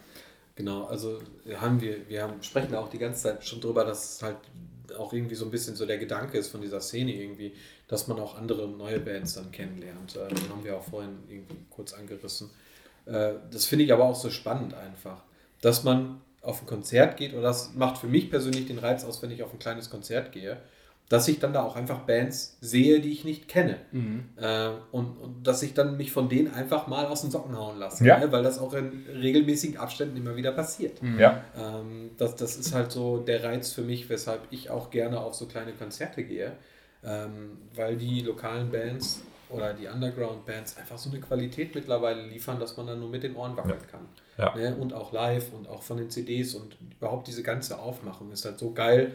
[0.56, 3.86] Genau, also wir haben wir, wir haben, sprechen da auch die ganze Zeit schon drüber,
[3.86, 4.38] dass es halt
[4.98, 7.54] auch irgendwie so ein bisschen so der Gedanke ist von dieser Szene irgendwie,
[7.94, 10.16] dass man auch andere neue Bands dann kennenlernt.
[10.16, 12.50] Äh, den haben wir auch vorhin irgendwie kurz angerissen.
[13.06, 15.22] Äh, das finde ich aber auch so spannend einfach,
[15.62, 19.22] dass man auf ein Konzert geht, oder das macht für mich persönlich den Reiz aus,
[19.22, 20.58] wenn ich auf ein kleines Konzert gehe,
[21.08, 23.78] dass ich dann da auch einfach Bands sehe, die ich nicht kenne.
[24.38, 27.78] Äh, und, und dass ich dann mich von denen einfach mal aus den Socken hauen
[27.78, 28.04] lasse.
[28.04, 28.18] Ja.
[28.18, 28.32] Ne?
[28.32, 31.00] Weil das auch in regelmäßigen Abständen immer wieder passiert.
[31.20, 31.44] Ja.
[31.56, 35.36] Ähm, das, das ist halt so der Reiz für mich, weshalb ich auch gerne auf
[35.36, 36.54] so kleine Konzerte gehe.
[37.06, 42.78] Ähm, weil die lokalen Bands oder die Underground-Bands einfach so eine Qualität mittlerweile liefern, dass
[42.78, 44.08] man dann nur mit den Ohren wackeln kann.
[44.38, 44.56] Ja.
[44.56, 44.76] Ne?
[44.80, 48.58] Und auch live und auch von den CDs und überhaupt diese ganze Aufmachung ist halt
[48.58, 49.12] so geil.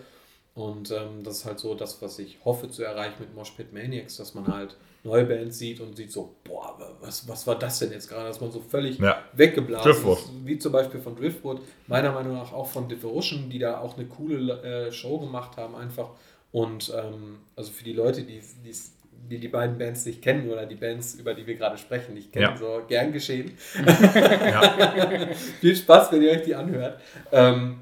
[0.55, 3.73] Und ähm, das ist halt so das, was ich hoffe zu erreichen mit Mosh Pit
[3.73, 7.79] Maniacs, dass man halt neue Bands sieht und sieht so, boah, was, was war das
[7.79, 9.23] denn jetzt gerade, dass man so völlig Ja.
[9.35, 10.19] weggeblasen Driftwood.
[10.19, 10.31] ist.
[10.45, 14.07] Wie zum Beispiel von Driftwood, meiner Meinung nach auch von Differution, die da auch eine
[14.07, 16.11] coole äh, Show gemacht haben einfach.
[16.53, 18.93] Und ähm, also für die Leute, die, die's-
[19.31, 22.33] die die beiden Bands nicht kennen oder die Bands, über die wir gerade sprechen, nicht
[22.33, 22.57] kennen, Ja.
[22.57, 23.53] so gern geschehen.
[23.85, 25.29] Ja.
[25.61, 27.01] Viel Spaß, wenn ihr euch die anhört.
[27.33, 27.81] Ähm,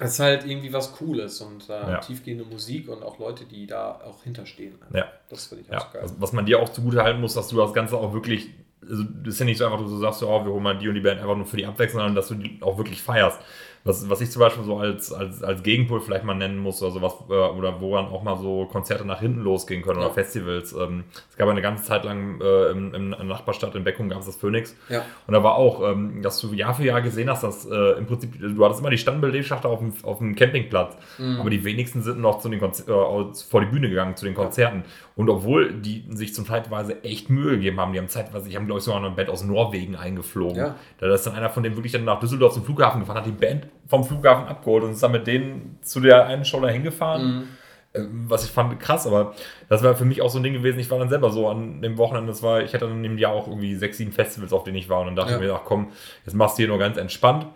[0.00, 1.98] es ist halt irgendwie was Cooles und äh, Ja.
[1.98, 4.74] tiefgehende Musik und auch Leute, die da auch hinterstehen.
[4.94, 5.10] Ja.
[5.28, 6.02] Das finde ich Ja, auch geil.
[6.02, 8.48] also, was man dir auch zugute halten muss, dass du das Ganze auch wirklich,
[8.82, 10.78] also das ist ja nicht so einfach, dass du sagst, so, oh, wir holen mal
[10.78, 13.02] die und die Band einfach nur für die Abwechslung, sondern dass du die auch wirklich
[13.02, 13.40] feierst.
[13.84, 16.90] Was, was ich zum Beispiel so als, als, als Gegenpol vielleicht mal nennen muss oder
[16.92, 20.06] sowas, äh, oder woran auch mal so Konzerte nach hinten losgehen können Ja.
[20.06, 20.72] oder Festivals.
[20.72, 24.20] Ähm, es gab eine ganze Zeit lang äh, im, im, in Nachbarstadt in Beckum gab
[24.20, 24.76] es das Phoenix.
[24.88, 25.02] Ja.
[25.26, 28.06] Und da war auch, ähm, dass du Jahr für Jahr gesehen hast, dass äh, im
[28.06, 31.40] Prinzip, du hattest immer die Standbelegschaft auf dem, auf dem Campingplatz, Mhm.
[31.40, 34.34] aber die wenigsten sind noch zu den Konzer äh, vor die Bühne gegangen zu den
[34.34, 34.84] Konzerten.
[35.18, 38.66] Und obwohl die sich zum Zeitweise echt Mühe gegeben haben, die haben zeitweise, ich habe
[38.66, 40.56] glaube ich sogar noch eine Band aus Norwegen eingeflogen.
[40.56, 40.76] Ja.
[40.98, 43.32] Da ist dann einer von denen wirklich dann nach Düsseldorf zum Flughafen gefahren, hat die
[43.32, 47.48] Band vom Flughafen abgeholt und ist dann mit denen zu der einen Show da hingefahren.
[47.94, 49.34] Äh, Was ich fand krass, aber
[49.68, 50.78] das war für mich auch so ein Ding gewesen.
[50.78, 53.32] Ich war dann selber so an dem Wochenende, das war, ich hatte dann im Jahr
[53.32, 55.00] auch irgendwie sechs, sieben Festivals, auf denen ich war.
[55.00, 55.36] Und dann dachte Ja.
[55.38, 55.88] ich mir, ach komm,
[56.26, 57.46] jetzt machst du hier nur ganz entspannt.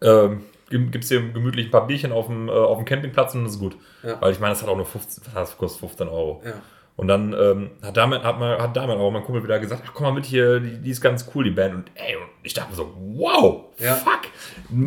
[0.00, 0.40] Ähm,
[0.70, 3.58] gibst dir gemütlich ein paar Bierchen auf dem, äh, auf dem Campingplatz und das ist
[3.58, 3.76] gut.
[4.02, 4.20] Ja.
[4.20, 6.42] Weil ich meine, das hat auch nur 15, das kostet 15 Euro.
[6.44, 6.54] Ja.
[6.98, 9.92] Und dann ähm, hat damit hat, mal, hat damit auch mein Kumpel wieder gesagt, ach
[9.94, 11.72] komm mal mit hier, die, die ist ganz cool, die Band.
[11.74, 13.94] Und ey, und ich dachte mir so, wow, Ja.
[13.94, 14.22] fuck.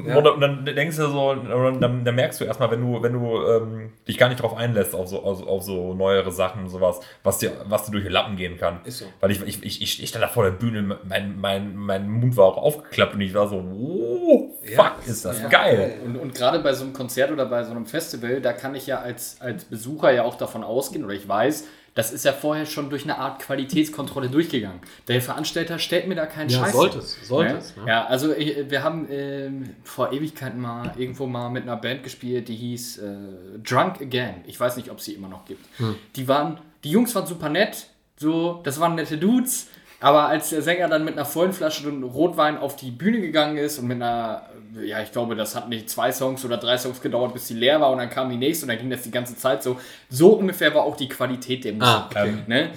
[0.06, 0.18] Ja.
[0.18, 3.94] Und, dann- denkst du so, dann, dann merkst du erstmal, wenn du, wenn du ähm,
[4.10, 7.38] dich gar nicht drauf einlässt auf so, auf, auf so neuere Sachen und sowas, was
[7.38, 8.82] dir, was dir durch die Lappen gehen kann.
[8.84, 9.06] Ist so.
[9.22, 12.36] Weil ich, ich, ich, ich, ich stand da vor der Bühne, mein, mein, mein Mund
[12.36, 15.94] war auch aufgeklappt und ich war so, oh, fuck, Ja, ist das geil.
[16.04, 18.86] Und, und gerade bei so einem Konzert oder bei so einem Festival, da kann ich
[18.86, 22.66] ja als, als Besucher ja auch davon ausgehen, oder ich weiß, das ist ja vorher
[22.66, 24.80] schon durch eine Art Qualitätskontrolle durchgegangen.
[25.08, 26.72] Der Veranstalter stellt mir da keinen Ja, Scheiß.
[26.72, 27.58] sollte es, sollte ja?
[27.60, 27.84] es, ne?
[27.88, 32.56] Ja, also wir haben ähm, vor Ewigkeiten mal irgendwo mal mit einer Band gespielt, die
[32.56, 33.16] hieß äh,
[33.64, 34.36] Drunk Again.
[34.48, 35.66] Ich weiß nicht, ob sie immer noch gibt.
[35.78, 35.96] Hm.
[36.16, 39.68] Die waren, die Jungs waren super nett, so, das waren nette Dudes.
[40.02, 43.80] Aber als der Sänger dann mit einer vollen Flasche Rotwein auf die Bühne gegangen ist
[43.80, 44.44] und mit einer
[44.84, 47.82] ja, ich glaube, das hat nicht zwei Songs oder drei Songs gedauert, bis sie leer
[47.82, 49.80] war und dann kam die nächste und dann ging das die ganze Zeit so.
[50.10, 51.88] So ungefähr war auch die Qualität der Musik.
[51.88, 52.34] Ah, okay.
[52.48, 52.70] ne?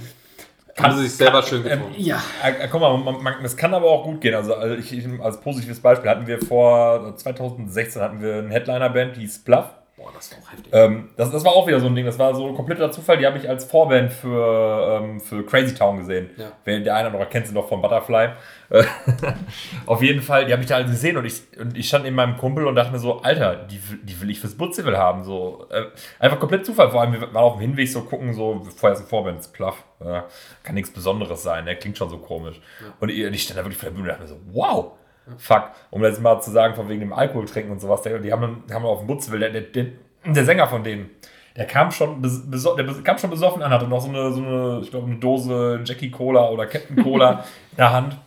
[0.76, 1.94] Haben sie sich selber schön ähm, gefunden.
[1.98, 4.34] Ja, Äh, guck mal, man, man, es kann aber auch gut gehen.
[4.34, 9.16] Also, also ich, ich, als positives Beispiel hatten wir vor 2016 hatten wir eine Headliner-Band,
[9.16, 9.66] die Bluff.
[10.04, 10.72] Boah, das war auch heftig.
[10.72, 12.04] Ähm, das, das war auch wieder so ein Ding.
[12.04, 13.16] Das war so ein kompletter Zufall.
[13.18, 16.30] Die habe ich als Vorband für, ähm, für Crazy Town gesehen.
[16.36, 16.52] Ja.
[16.64, 18.30] Wer der eine oder andere kennt sie noch von Butterfly.
[19.86, 22.16] Auf jeden Fall, die habe ich da halt gesehen und ich, und ich stand neben
[22.16, 25.24] meinem Kumpel und dachte mir so, Alter, die, will- die will ich fürs Butzival haben.
[25.24, 25.84] So, äh,
[26.18, 26.90] einfach komplett Zufall.
[26.90, 29.52] Vor allem, wir waren auf dem Hinweg so gucken, so, vorher ist ein Vorband, ist
[29.52, 29.82] Pluff.
[30.00, 30.22] Äh,
[30.62, 32.60] kann nichts Besonderes sein, der klingt schon so komisch.
[33.00, 34.92] Und ich, und ich stand da wirklich vor der Bühne und dachte mir so, wow.
[35.38, 38.62] Fuck, um das mal zu sagen, von wegen dem Alkohol trinken und sowas, die haben,
[38.68, 39.86] die haben auf dem Butzival, der, der,
[40.26, 41.10] der, Sänger von denen,
[41.56, 44.42] der kam schon, bes, beso, der kam schon besoffen an, hatte noch so eine, so
[44.42, 48.18] eine ich glaube, eine Dose Jackie Cola oder Captain Cola in der Hand.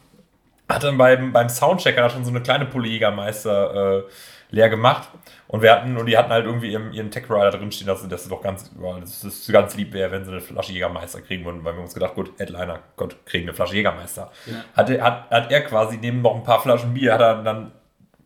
[0.69, 4.03] Hat dann beim, beim Soundchecker da schon so eine kleine Pulle Jägermeister äh,
[4.49, 5.09] leer gemacht.
[5.47, 8.23] Und wir hatten, und die hatten halt irgendwie ihren, ihren Tech Rider drinstehen, dass, dass
[8.23, 11.45] sie doch ganz, ja, dass es ganz lieb wäre, wenn sie eine Flasche Jägermeister kriegen
[11.45, 14.31] würden, weil wir uns gedacht, gut, Headliner, Gott, kriegen eine Flasche Jägermeister.
[14.75, 17.71] Hat, er- hat, hat er quasi neben noch ein paar Flaschen Bier, hat er dann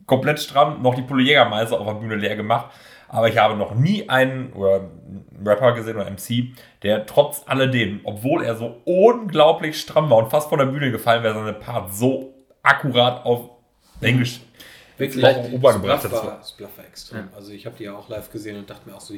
[0.07, 2.67] komplett stramm noch die Pulle Jägermeister auf der Bühne leer gemacht.
[3.07, 7.99] Aber ich habe noch nie einen oder einen Rapper gesehen oder MC, der trotz alledem,
[8.05, 11.93] obwohl er so unglaublich stramm war und fast von der Bühne gefallen wäre, seine Part
[11.93, 13.49] so akkurat auf
[13.99, 14.39] Englisch
[15.01, 15.81] Wirklich, das hat.
[15.81, 17.27] Bluff war, das Bluff war extrem.
[17.35, 19.13] Also ich habe die ja auch live gesehen und dachte mir auch so,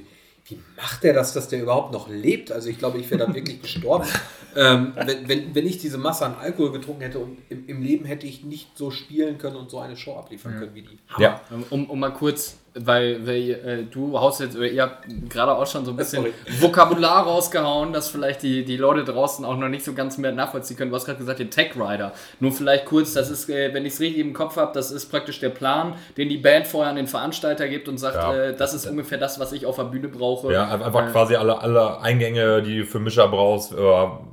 [0.45, 2.51] wie macht der das, dass der überhaupt noch lebt?
[2.51, 4.07] Also ich glaube, ich wäre dann wirklich gestorben.
[4.55, 8.05] ähm, wenn, wenn, wenn ich diese Masse an Alkohol getrunken hätte und im, im Leben
[8.05, 10.99] hätte ich nicht so spielen können und so eine Show abliefern können wie die.
[11.17, 11.41] Ja.
[11.69, 15.67] um, um mal kurz, weil, weil äh, du haust jetzt, oder ihr habt gerade auch
[15.67, 16.33] schon so ein bisschen Sorry.
[16.61, 20.75] Vokabular rausgehauen, dass vielleicht die, die Leute draußen auch noch nicht so ganz mehr nachvollziehen
[20.77, 20.89] können.
[20.89, 22.13] Du hast gerade gesagt, den Tech Rider.
[22.39, 25.05] Nur vielleicht kurz, das ist, äh, wenn ich es richtig im Kopf habe, das ist
[25.11, 28.33] praktisch der Plan, den die Band vorher an den Veranstalter gibt und sagt, Ja.
[28.33, 30.51] äh, das ist ungefähr das, was ich auf der Bühne brauche.
[30.51, 33.73] Ja, einfach Äh, quasi alle, alle Eingänge, die du für Mischer brauchst.
[33.73, 33.77] Äh,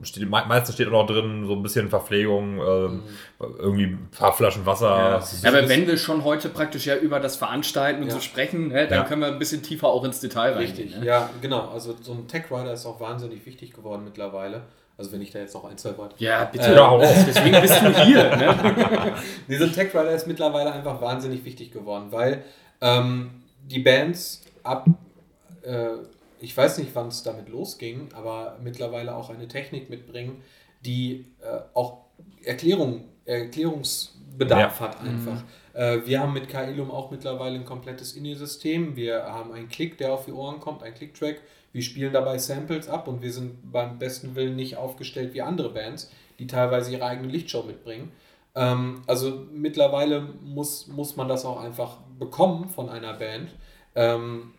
[0.02, 3.02] steht, me- meistens steht auch noch drin, so ein bisschen Verpflegung, ähm,
[3.58, 4.88] irgendwie ein paar Flaschen Wasser.
[4.88, 5.16] Ja.
[5.18, 8.14] Ist- Aber wenn wir schon heute praktisch ja über das Veranstalten und Ja.
[8.14, 9.04] so sprechen, ne, dann Ja.
[9.04, 10.76] können wir ein bisschen tiefer auch ins Detail reingehen.
[10.88, 11.06] Richtig, Ne?
[11.06, 11.68] ja, genau.
[11.68, 14.62] Also so ein Tech Rider ist auch wahnsinnig wichtig geworden mittlerweile.
[14.98, 16.74] Also wenn ich da jetzt noch ein, zwei Worte Ja, bitte.
[16.74, 17.08] Ja, hau raus.
[17.26, 18.36] Deswegen bist du hier.
[18.36, 19.14] Ne?
[19.48, 22.44] Dieser Tech Rider ist mittlerweile einfach wahnsinnig wichtig geworden, weil
[22.82, 23.30] ähm,
[23.64, 24.86] die Bands ab,
[25.62, 25.88] äh,
[26.40, 30.42] ich weiß nicht, wann es damit losging, aber mittlerweile auch eine Technik mitbringen,
[30.84, 31.98] die äh, auch
[32.44, 33.04] Erklärung,
[33.38, 34.86] Erklärungsbedarf Ja.
[34.86, 35.42] hat einfach.
[35.74, 38.96] Äh, wir haben mit Kailum auch mittlerweile ein komplettes INI-System.
[38.96, 41.40] Wir haben einen Klick, der auf die Ohren kommt, ein Click-Track.
[41.72, 45.70] Wir spielen dabei Samples ab und wir sind beim besten Willen nicht aufgestellt wie andere
[45.70, 46.10] Bands,
[46.40, 48.10] die teilweise ihre eigene Lichtshow mitbringen.
[48.56, 53.50] Ähm, also mittlerweile muss, muss man das auch einfach bekommen von einer Band,
[53.94, 54.52] ähm,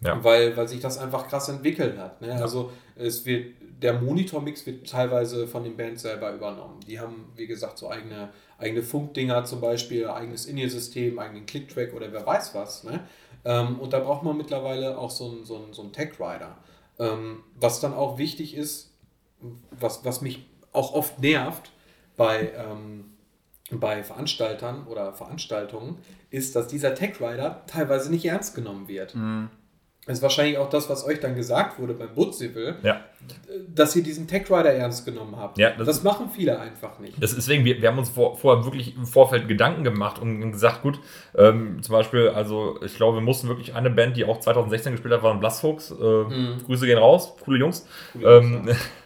[0.00, 0.22] Ja.
[0.22, 2.20] weil, weil sich das einfach krass entwickelt hat.
[2.20, 2.34] Ne?
[2.34, 6.80] Also es wird, der Monitormix wird teilweise von den Bands selber übernommen.
[6.86, 8.28] Die haben, wie gesagt, so eigene,
[8.58, 12.84] eigene Funkdinger zum Beispiel, eigenes In-Ear-System, eigenen Click-Track oder wer weiß was.
[12.84, 13.00] Ne?
[13.44, 16.58] Ähm, und da braucht man mittlerweile auch so einen so einen- so einen Tech-Rider.
[16.98, 18.94] Ähm, was dann auch wichtig ist,
[19.70, 21.70] was, was mich auch oft nervt
[22.16, 23.12] bei, ähm,
[23.70, 25.98] bei Veranstaltern oder Veranstaltungen,
[26.30, 29.14] ist, dass dieser Tech Rider teilweise nicht ernst genommen wird.
[30.06, 33.00] Das ist wahrscheinlich auch das, was euch dann gesagt wurde beim Butzivel, ja.
[33.74, 35.58] dass ihr diesen Tech Rider ernst genommen habt.
[35.58, 37.20] Ja, das, das- machen viele einfach nicht.
[37.20, 40.82] Das deswegen, wir, wir haben uns vor, vorher wirklich im Vorfeld Gedanken gemacht und gesagt,
[40.82, 41.00] gut,
[41.36, 45.12] ähm, zum Beispiel, also ich glaube, wir mussten wirklich eine Band, die auch 2016 gespielt
[45.12, 45.90] hat, waren Blastfuchs.
[45.90, 45.94] Äh,
[46.64, 47.84] Grüße gehen raus, coole Jungs.
[48.12, 48.68] Coole ähm,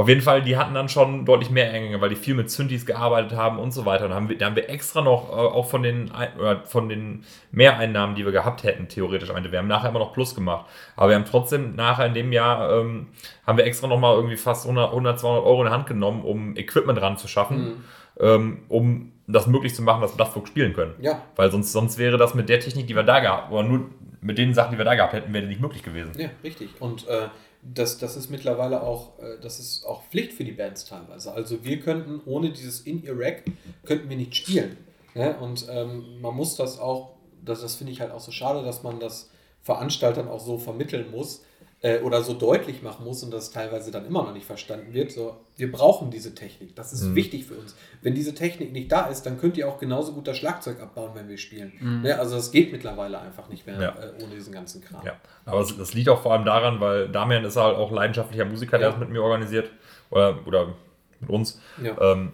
[0.00, 2.86] auf jeden Fall, die hatten dann schon deutlich mehr Eingänge, weil die viel mit Synthes
[2.86, 4.06] gearbeitet haben und so weiter.
[4.06, 7.24] Und haben wir, da haben wir extra noch äh, auch von den, oder von den
[7.52, 9.28] Mehreinnahmen, die wir gehabt hätten, theoretisch.
[9.28, 10.64] Wir haben nachher immer noch Plus gemacht.
[10.96, 13.08] Aber wir haben trotzdem nachher in dem Jahr, ähm,
[13.46, 16.56] haben wir extra nochmal irgendwie fast 100, 100, 200 Euro in die Hand genommen, um
[16.56, 17.84] Equipment ranzuschaffen,
[18.18, 20.94] ähm, um das möglich zu machen, dass Blastfuchs spielen können.
[21.00, 21.22] Ja.
[21.36, 23.90] Weil sonst, sonst wäre das mit der Technik, die wir da gehabt oder nur
[24.22, 26.12] mit den Sachen, die wir da gehabt hätten, wäre nicht möglich gewesen.
[26.16, 26.70] Ja, richtig.
[26.80, 27.28] Und äh,
[27.62, 31.32] das, das ist mittlerweile auch, äh, das ist auch Pflicht für die Bands teilweise.
[31.32, 33.44] Also wir könnten ohne dieses In-Ear-Rack,
[33.84, 34.76] könnten wir nicht spielen.
[35.14, 35.36] Ne?
[35.38, 38.82] Und ähm, man muss das auch, das, das finde ich halt auch so schade, dass
[38.82, 39.30] man das
[39.62, 41.42] Veranstaltern auch so vermitteln muss
[41.82, 45.10] äh, oder so deutlich machen muss und das teilweise dann immer noch nicht verstanden wird.
[45.12, 46.76] So, wir brauchen diese Technik.
[46.76, 47.74] Das ist wichtig für uns.
[48.02, 51.12] Wenn diese Technik nicht da ist, dann könnt ihr auch genauso gut das Schlagzeug abbauen,
[51.14, 52.00] wenn wir spielen.
[52.02, 52.18] Ne?
[52.18, 53.88] Also das geht mittlerweile einfach nicht mehr Ja.
[53.90, 55.04] äh, ohne diesen ganzen Kram.
[55.06, 55.14] Ja,
[55.46, 58.76] aber das, das liegt auch vor allem daran, weil Damian ist halt auch leidenschaftlicher Musiker,
[58.78, 58.90] der Ja.
[58.92, 59.70] das mit mir organisiert
[60.10, 60.74] oder, oder
[61.20, 61.60] mit uns.
[61.82, 61.98] Ja.
[62.12, 62.32] Ähm,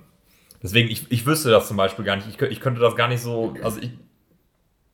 [0.62, 2.28] deswegen, ich, ich wüsste das zum Beispiel gar nicht.
[2.28, 3.90] Ich, ich könnte das gar nicht so, also ich,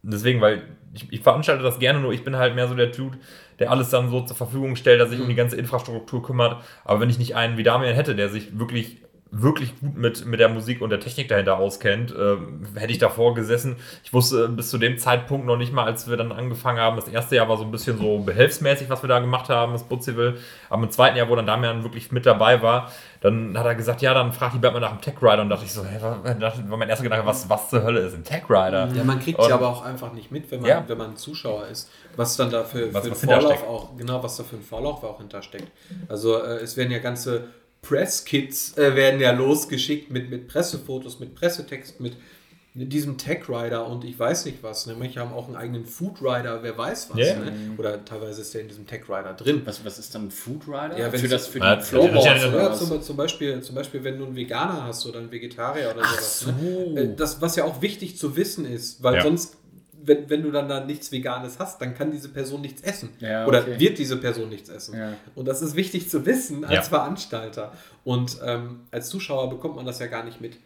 [0.02, 0.62] deswegen, weil
[0.94, 3.18] ich, ich veranstalte das gerne, nur ich bin halt mehr so der Dude,
[3.58, 6.62] der alles dann so zur Verfügung stellt, der sich um die ganze Infrastruktur kümmert.
[6.84, 8.98] Aber wenn ich nicht einen wie Damian hätte, der sich wirklich
[9.34, 13.34] wirklich gut mit, mit der Musik und der Technik dahinter auskennt, ähm, hätte ich davor
[13.34, 13.76] gesessen.
[14.04, 16.96] Ich wusste bis zu dem Zeitpunkt noch nicht mal, als wir dann angefangen haben.
[16.96, 19.84] Das erste Jahr war so ein bisschen so behelfsmäßig, was wir da gemacht haben, das
[19.84, 20.34] Butzival.
[20.68, 24.02] Aber im zweiten Jahr, wo dann Damian wirklich mit dabei war, dann hat er gesagt,
[24.02, 25.40] ja, dann fragt die Band mal nach einem Tech Rider.
[25.42, 28.14] Und dachte ich so, hey, war, war mein erster Gedanke, was, was zur Hölle ist
[28.14, 28.88] ein Tech Rider?
[28.94, 30.84] Ja, man kriegt Und- ja aber auch einfach nicht mit, wenn man, Ja.
[30.86, 34.22] wenn man Zuschauer ist, was dann da für, Was- für was einen Vorlauf auch, genau,
[34.22, 35.68] was da für ein Vorlauf auch hintersteckt.
[36.08, 37.44] Also äh, es werden ja ganze
[37.82, 42.16] Presskits äh, werden ja losgeschickt mit, mit Pressefotos, mit Pressetext, mit,
[42.74, 44.86] mit diesem Tech Rider und ich weiß nicht was.
[44.86, 44.94] Ne?
[44.96, 47.18] Manche haben auch einen eigenen Food Rider, wer weiß was.
[47.18, 47.34] Ja.
[47.40, 47.52] Ne?
[47.76, 49.62] Oder teilweise ist der in diesem Tech Rider drin.
[49.64, 50.96] Was, was ist dann ein Food Rider?
[50.96, 54.26] Ja, für das für die Flowboards ja, ja, zum, zum, Beispiel, zum Beispiel, wenn du
[54.26, 56.40] einen Veganer hast oder einen Vegetarier oder Ach sowas.
[56.40, 56.90] so.
[56.92, 57.14] Ne?
[57.16, 59.22] Das, was ja auch wichtig zu wissen ist, weil Ja.
[59.22, 59.56] sonst,
[60.04, 63.10] wenn, wenn du dann da nichts Veganes hast, dann kann diese Person nichts essen.
[63.20, 63.78] Ja, Oder okay.
[63.80, 64.98] wird diese Person nichts essen.
[64.98, 65.14] Ja.
[65.34, 66.82] Und das ist wichtig zu wissen als Ja.
[66.98, 67.72] Veranstalter.
[68.04, 70.56] Und ähm, als Zuschauer bekommt man das ja gar nicht mit.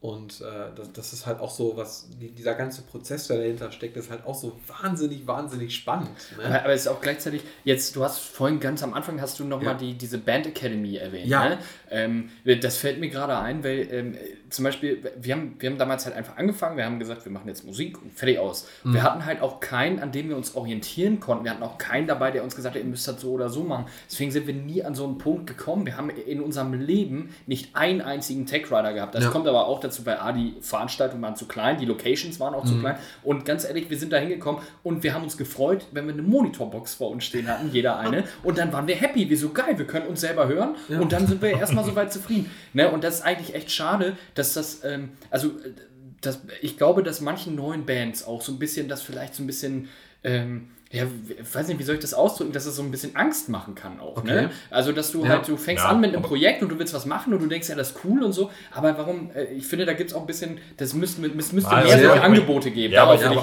[0.00, 0.44] Und äh,
[0.76, 4.10] das, das ist halt auch so, was die, dieser ganze Prozess, der dahinter steckt, ist
[4.12, 6.10] halt auch so wahnsinnig, wahnsinnig spannend.
[6.36, 6.44] Ne?
[6.44, 9.44] Aber, aber es ist auch gleichzeitig, jetzt, du hast vorhin ganz am Anfang hast du
[9.44, 9.78] nochmal Ja.
[9.78, 11.26] die, diese Band Academy erwähnt.
[11.26, 11.48] Ja.
[11.48, 11.58] Ne?
[11.90, 12.30] Ähm,
[12.60, 14.16] das fällt mir gerade ein, weil ähm,
[14.50, 17.48] zum Beispiel, wir haben, wir haben damals halt einfach angefangen, wir haben gesagt, wir machen
[17.48, 18.66] jetzt Musik und fertig aus.
[18.84, 18.94] Mhm.
[18.94, 21.44] Wir hatten halt auch keinen, an dem wir uns orientieren konnten.
[21.44, 23.62] Wir hatten auch keinen dabei, der uns gesagt hat, ihr müsst das so oder so
[23.64, 23.86] machen.
[24.10, 25.86] Deswegen sind wir nie an so einen Punkt gekommen.
[25.86, 29.14] Wir haben in unserem Leben nicht einen einzigen Tech Rider gehabt.
[29.14, 29.30] Das Ja.
[29.30, 32.64] kommt aber auch dazu, weil A, die Veranstaltungen waren zu klein, die Locations waren auch
[32.64, 32.68] Mhm.
[32.68, 32.96] zu klein.
[33.22, 36.22] Und ganz ehrlich, wir sind da hingekommen und wir haben uns gefreut, wenn wir eine
[36.22, 38.24] Monitorbox vor uns stehen hatten, jeder eine.
[38.42, 41.26] Und dann waren wir happy, wir so geil, wir können uns selber hören und dann
[41.26, 42.50] sind wir erstmal soweit zufrieden.
[42.72, 42.90] Ne?
[42.90, 45.72] Und das ist eigentlich echt schade, dass das, ähm, also äh,
[46.20, 49.46] das, ich glaube, dass manchen neuen Bands auch so ein bisschen, das vielleicht so ein
[49.46, 49.88] bisschen,
[50.24, 51.04] ähm, ja,
[51.38, 53.74] ich weiß nicht, wie soll ich das ausdrücken, dass es so ein bisschen Angst machen
[53.74, 54.16] kann auch.
[54.16, 54.26] Okay.
[54.32, 54.50] Ne?
[54.70, 55.28] Also, dass du Ja.
[55.32, 57.46] halt, du fängst Ja, an mit einem Projekt und du willst was machen und du
[57.46, 60.16] denkst, ja, das ist cool und so, aber warum, äh, ich finde, da gibt es
[60.16, 62.94] auch ein bisschen, das müsste, es müsste Ah, mehr ja, solche Angebote geben.
[62.94, 63.36] Ja, aber, ich, aber,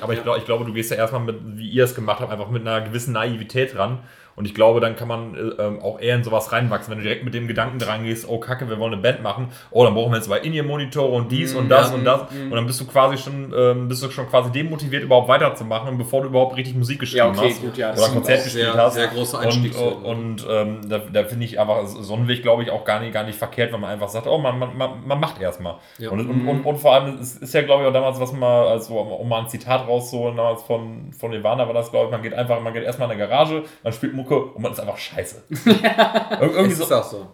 [0.00, 2.30] aber, ich, glaube, ich glaube, du gehst ja erstmal mit, wie ihr es gemacht habt,
[2.32, 4.04] einfach mit einer gewissen Naivität ran.
[4.38, 7.02] Und ich glaube, dann kann man äh, ähm, auch eher in sowas reinwachsen, wenn du
[7.04, 9.94] direkt mit dem Gedanken dran gehst, oh Kacke, wir wollen eine Band machen, oh, dann
[9.94, 12.22] brauchen wir jetzt zwei In-Ear-Monitore und dies und das ja, und das.
[12.30, 16.22] Und dann bist du quasi schon, ähm, bist du schon quasi demotiviert, überhaupt weiterzumachen, bevor
[16.22, 17.60] du überhaupt richtig Musik geschrieben Ja, okay, hast.
[17.62, 18.94] gut, ja, oder Konzert gespielt sehr- hast.
[18.94, 20.02] sehr große und, Einstiegshürden.
[20.04, 23.12] und ähm, da, da finde ich einfach so einen Weg, glaube ich, auch gar nicht,
[23.12, 25.76] gar nicht verkehrt, wenn man einfach sagt, oh, man, man, man, man macht erstmal.
[25.98, 26.10] Ja.
[26.10, 28.68] Und, und, und, und vor allem, es ist ja, glaube ich, auch damals, was mal,
[28.68, 32.22] also um mal ein Zitat rauszuholen, damals von, von Nirvana war das, glaube ich, man
[32.22, 34.98] geht einfach, man geht erstmal in eine Garage, man spielt Mucke und man ist einfach
[34.98, 35.42] scheiße.
[35.66, 36.94] Ir irgendwie Es ist so.
[36.94, 37.26] auch so.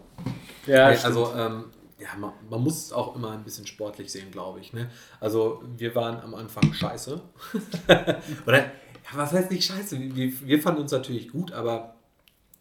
[0.67, 1.65] Ja, Nee, also ähm,
[1.99, 4.73] ja, man, man muss es auch immer ein bisschen sportlich sehen, glaube ich.
[4.73, 4.89] Ne?
[5.19, 7.21] Also wir waren am Anfang scheiße.
[8.47, 8.65] Oder ja,
[9.13, 9.99] was heißt nicht scheiße?
[9.99, 11.95] Wir, wir fanden uns natürlich gut, aber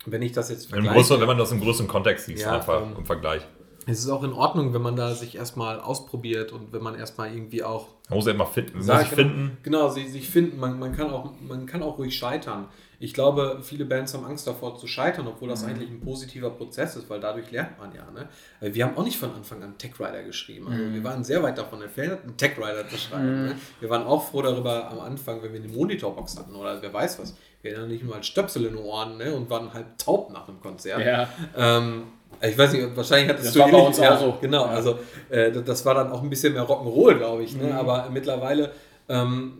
[0.07, 2.53] wenn ich das jetzt Im vergleiche, größeren, wenn man das im größeren Kontext sieht, Ja,
[2.57, 3.43] einfach ähm, im Vergleich.
[3.87, 7.32] es ist auch in Ordnung, wenn man da sich erstmal ausprobiert und wenn man erstmal
[7.35, 9.57] irgendwie auch Man muss ja immer finden, muss Ja, sich genau, finden.
[9.62, 10.59] Genau, sie sich finden.
[10.61, 12.68] Man, man, kann auch, man kann auch ruhig scheitern.
[13.05, 15.52] Ich glaube, viele Bands haben Angst davor zu scheitern, obwohl Mhm.
[15.52, 18.07] das eigentlich ein positiver Prozess ist, weil dadurch lernt man ja.
[18.11, 18.28] Ne?
[18.72, 20.66] Wir haben auch nicht von Anfang an Tech Rider geschrieben.
[20.68, 20.94] Also Mhm.
[20.94, 23.46] Wir waren sehr weit davon entfernt, einen Tech Rider zu schreiben.
[23.46, 23.55] Ne?
[23.80, 27.18] Wir waren auch froh darüber am Anfang, wenn wir eine Monitorbox hatten oder wer weiß
[27.18, 27.34] was.
[27.62, 29.34] Wir hatten nicht mal Stöpsel in den Ohren ne?
[29.34, 31.00] und waren halb taub nach einem Konzert.
[31.05, 31.28] ja.
[31.57, 32.05] Ähm,
[32.40, 34.38] ich weiß nicht, wahrscheinlich hattest Das du war bei ähnlich- uns auch ja, so.
[34.40, 34.70] Genau, Ja.
[34.70, 34.98] also
[35.30, 37.55] äh, das- das war dann auch ein bisschen mehr Rock'n'Roll, glaube ich.
[37.55, 37.74] Ne?
[37.74, 38.72] Aber mittlerweile
[39.09, 39.59] ähm,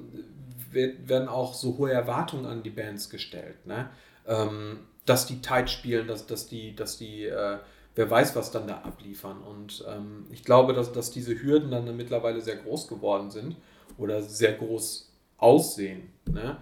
[0.75, 3.67] werden auch so hohe Erwartungen an die Bands gestellt.
[3.67, 3.89] Ne?
[4.27, 7.59] Ähm, dass die tight spielen, dass, dass die, dass die äh,
[7.95, 9.43] wer weiß, was dann da abliefern.
[9.43, 13.57] Und ähm, ich glaube, dass, dass diese Hürden dann mittlerweile sehr groß geworden sind
[13.99, 16.11] oder sehr groß aussehen.
[16.27, 16.57] Ne?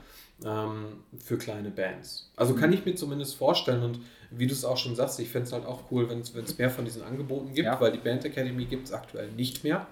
[0.44, 2.30] ähm, für kleine Bands.
[2.36, 5.46] Also kann ich mir zumindest vorstellen und wie du es auch schon sagst, ich fände
[5.46, 7.80] es halt auch cool, wenn es mehr von diesen Angeboten gibt, Ja.
[7.80, 9.86] weil die Band Academy gibt es aktuell nicht mehr.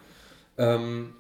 [0.57, 1.15] Ähm,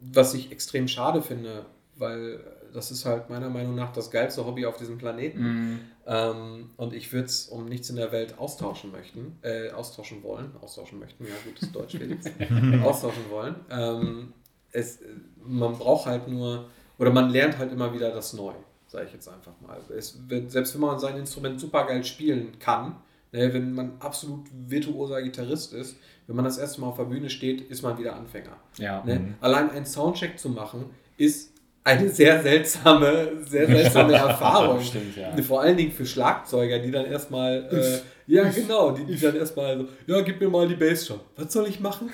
[0.00, 2.40] was ich extrem schade finde, weil
[2.72, 5.40] das ist halt meiner Meinung nach das geilste Hobby auf diesem Planeten.
[5.42, 5.80] Mhm.
[6.06, 10.50] Ähm, und ich würde es um nichts in der Welt austauschen möchten, äh, austauschen wollen,
[10.60, 12.26] austauschen möchten, ja, gutes Deutsch, Felix,
[12.84, 13.54] austauschen wollen.
[13.70, 14.32] Ähm,
[14.72, 14.98] es,
[15.44, 16.66] man braucht halt nur,
[16.98, 18.52] oder man lernt halt immer wieder das Neu,
[18.88, 19.78] sage ich jetzt einfach mal.
[19.96, 22.96] Es, wird- selbst wenn man sein Instrument super geil spielen kann,
[23.32, 25.96] ne, wenn man absolut virtuoser Gitarrist ist,
[26.26, 28.56] wenn man das erste Mal auf der Bühne steht, ist man wieder Anfänger.
[28.78, 29.04] Ja.
[29.04, 29.34] Ne?
[29.40, 31.52] Allein einen Soundcheck zu machen, ist
[31.86, 34.80] eine sehr seltsame, sehr seltsame Erfahrung.
[34.80, 35.30] Stimmt, ja.
[35.42, 39.76] Vor allen Dingen für Schlagzeuger, die dann erstmal, äh, ja genau, die, die dann erstmal
[39.76, 41.20] so, ja, gib mir mal die Bassdrum.
[41.36, 42.10] Was soll ich machen?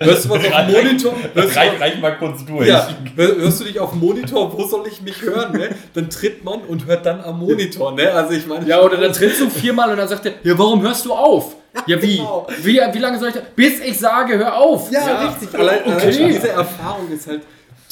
[0.00, 1.14] Hörst du was auf dem Monitor?
[1.32, 2.66] Hörst Reich, reich mal kurz durch.
[2.66, 4.52] ja, hör- hörst du dich auf dem Monitor?
[4.52, 5.52] Wo soll ich mich hören?
[5.56, 5.70] Ne?
[5.94, 7.92] Dann tritt man und hört dann am Monitor.
[7.92, 8.10] Ne?
[8.10, 10.82] Also ich meine, Ja, oder dann trittst du viermal und dann sagt er, ja, warum
[10.82, 11.54] hörst du auf?
[11.86, 12.16] Ja, wie?
[12.16, 12.46] genau.
[12.62, 12.80] wie?
[12.92, 13.40] Wie lange soll ich da?
[13.54, 14.90] Bis ich sage, hör auf.
[14.90, 15.54] Ja, richtig.
[15.58, 16.12] Allein, allein okay.
[16.12, 17.42] schon diese Erfahrung ist halt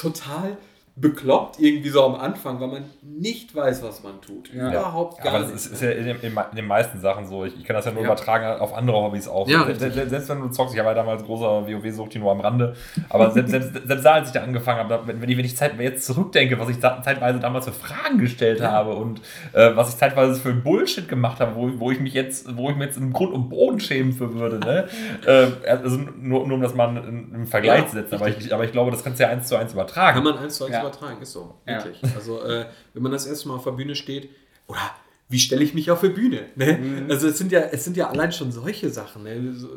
[0.00, 0.56] total
[1.00, 4.52] bekloppt irgendwie so am Anfang, weil man nicht weiß, was man tut.
[4.52, 4.68] Ja.
[4.68, 5.56] Überhaupt gar Aber das nicht.
[5.66, 7.44] ist, ist ja in den, in den meisten Sachen so.
[7.44, 8.08] Ich, ich kann das ja nur Ja.
[8.08, 9.48] übertragen auf andere Hobbys auch.
[9.48, 12.74] Selbst wenn du zockst, ich war ja damals großer WoW-Sucht nur am Rande.
[13.08, 15.56] Aber selbst, selbst, selbst da, als ich da angefangen habe, wenn, wenn ich, wenn ich
[15.56, 19.20] Zeit, jetzt zurückdenke, was ich da, zeitweise damals für Fragen gestellt habe und
[19.52, 22.76] äh, was ich zeitweise für Bullshit gemacht habe, wo, wo ich mich jetzt, wo ich
[22.76, 24.58] mir jetzt im Grund und Boden schämen für würde.
[24.58, 24.88] Ne?
[25.26, 28.14] äh, also nur, nur um das mal in, im Vergleich Ja, zu setzen.
[28.16, 30.14] Aber ich, aber ich glaube, das kannst du ja eins zu eins übertragen.
[30.16, 30.89] Kann man eins zu eins Ja.
[30.90, 31.54] Übertragen, ist so.
[31.66, 31.84] Ja.
[31.84, 32.14] Wirklich.
[32.14, 34.30] Also, äh, wenn man das erste Mal auf der Bühne steht,
[34.66, 34.80] oder
[35.28, 36.46] wie stelle ich mich auf der Bühne?
[36.56, 36.78] Ne?
[36.78, 37.10] Mhm.
[37.10, 39.22] Also, es sind, ja, es sind ja allein schon solche Sachen.
[39.22, 39.54] Ne?
[39.54, 39.68] So,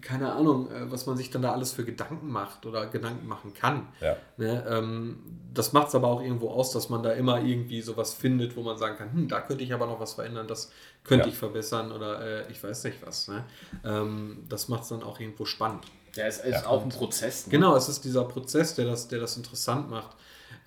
[0.00, 3.52] keine Ahnung, äh, was man sich dann da alles für Gedanken macht oder Gedanken machen
[3.52, 3.88] kann.
[4.00, 4.16] Ja.
[4.36, 4.64] Ne?
[4.68, 5.18] Ähm,
[5.52, 8.62] das macht es aber auch irgendwo aus, dass man da immer irgendwie sowas findet, wo
[8.62, 10.70] man sagen kann, hm, da könnte ich aber noch was verändern, das
[11.04, 11.32] könnte Ja.
[11.32, 13.28] ich verbessern oder äh, ich weiß nicht was.
[13.28, 13.44] Ne?
[13.84, 15.84] Ähm, das macht es dann auch irgendwo spannend.
[16.16, 17.46] Der ist, ist auch ein Prozess.
[17.46, 17.52] Ne?
[17.52, 20.16] Genau, es ist dieser Prozess, der das, der das interessant macht.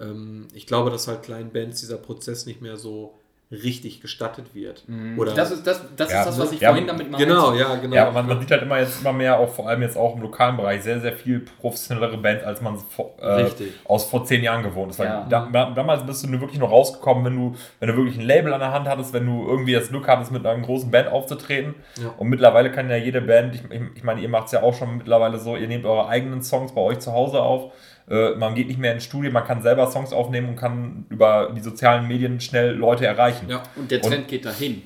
[0.02, 3.14] Ähm, ich glaube, dass halt kleinen Bands dieser Prozess nicht mehr so
[3.52, 4.86] richtig gestattet wird.
[5.18, 7.28] Oder Das ist das, das, Ja, ist das was ich ja, vorhin damit meinte.
[7.28, 7.94] genau, ja, genau.
[7.94, 10.22] Ja, man, man sieht halt immer jetzt immer mehr, auch vor allem jetzt auch im
[10.22, 12.78] lokalen Bereich, sehr, sehr viel professionellere Bands, als man
[13.20, 13.50] äh,
[13.84, 15.00] aus vor zehn Jahren gewohnt ist.
[15.00, 15.28] Weil Ja.
[15.30, 18.26] da, da, damals bist du nur wirklich nur rausgekommen, wenn du, wenn du wirklich ein
[18.26, 21.10] Label an der Hand hattest, wenn du irgendwie das Glück hattest, mit einer großen Band
[21.10, 21.76] aufzutreten.
[22.02, 22.14] Ja.
[22.18, 24.74] Und mittlerweile kann ja jede Band, ich, ich, ich meine, ihr macht es ja auch
[24.74, 27.74] schon mittlerweile so, ihr nehmt eure eigenen Songs bei euch zu Hause auf.
[28.12, 31.54] Äh, man geht nicht mehr ins Studio, man kann selber Songs aufnehmen und kann über
[31.56, 33.50] die sozialen Medien schnell Leute erreichen.
[33.50, 33.64] Ja.
[33.78, 34.84] Und der Trend geht dahin.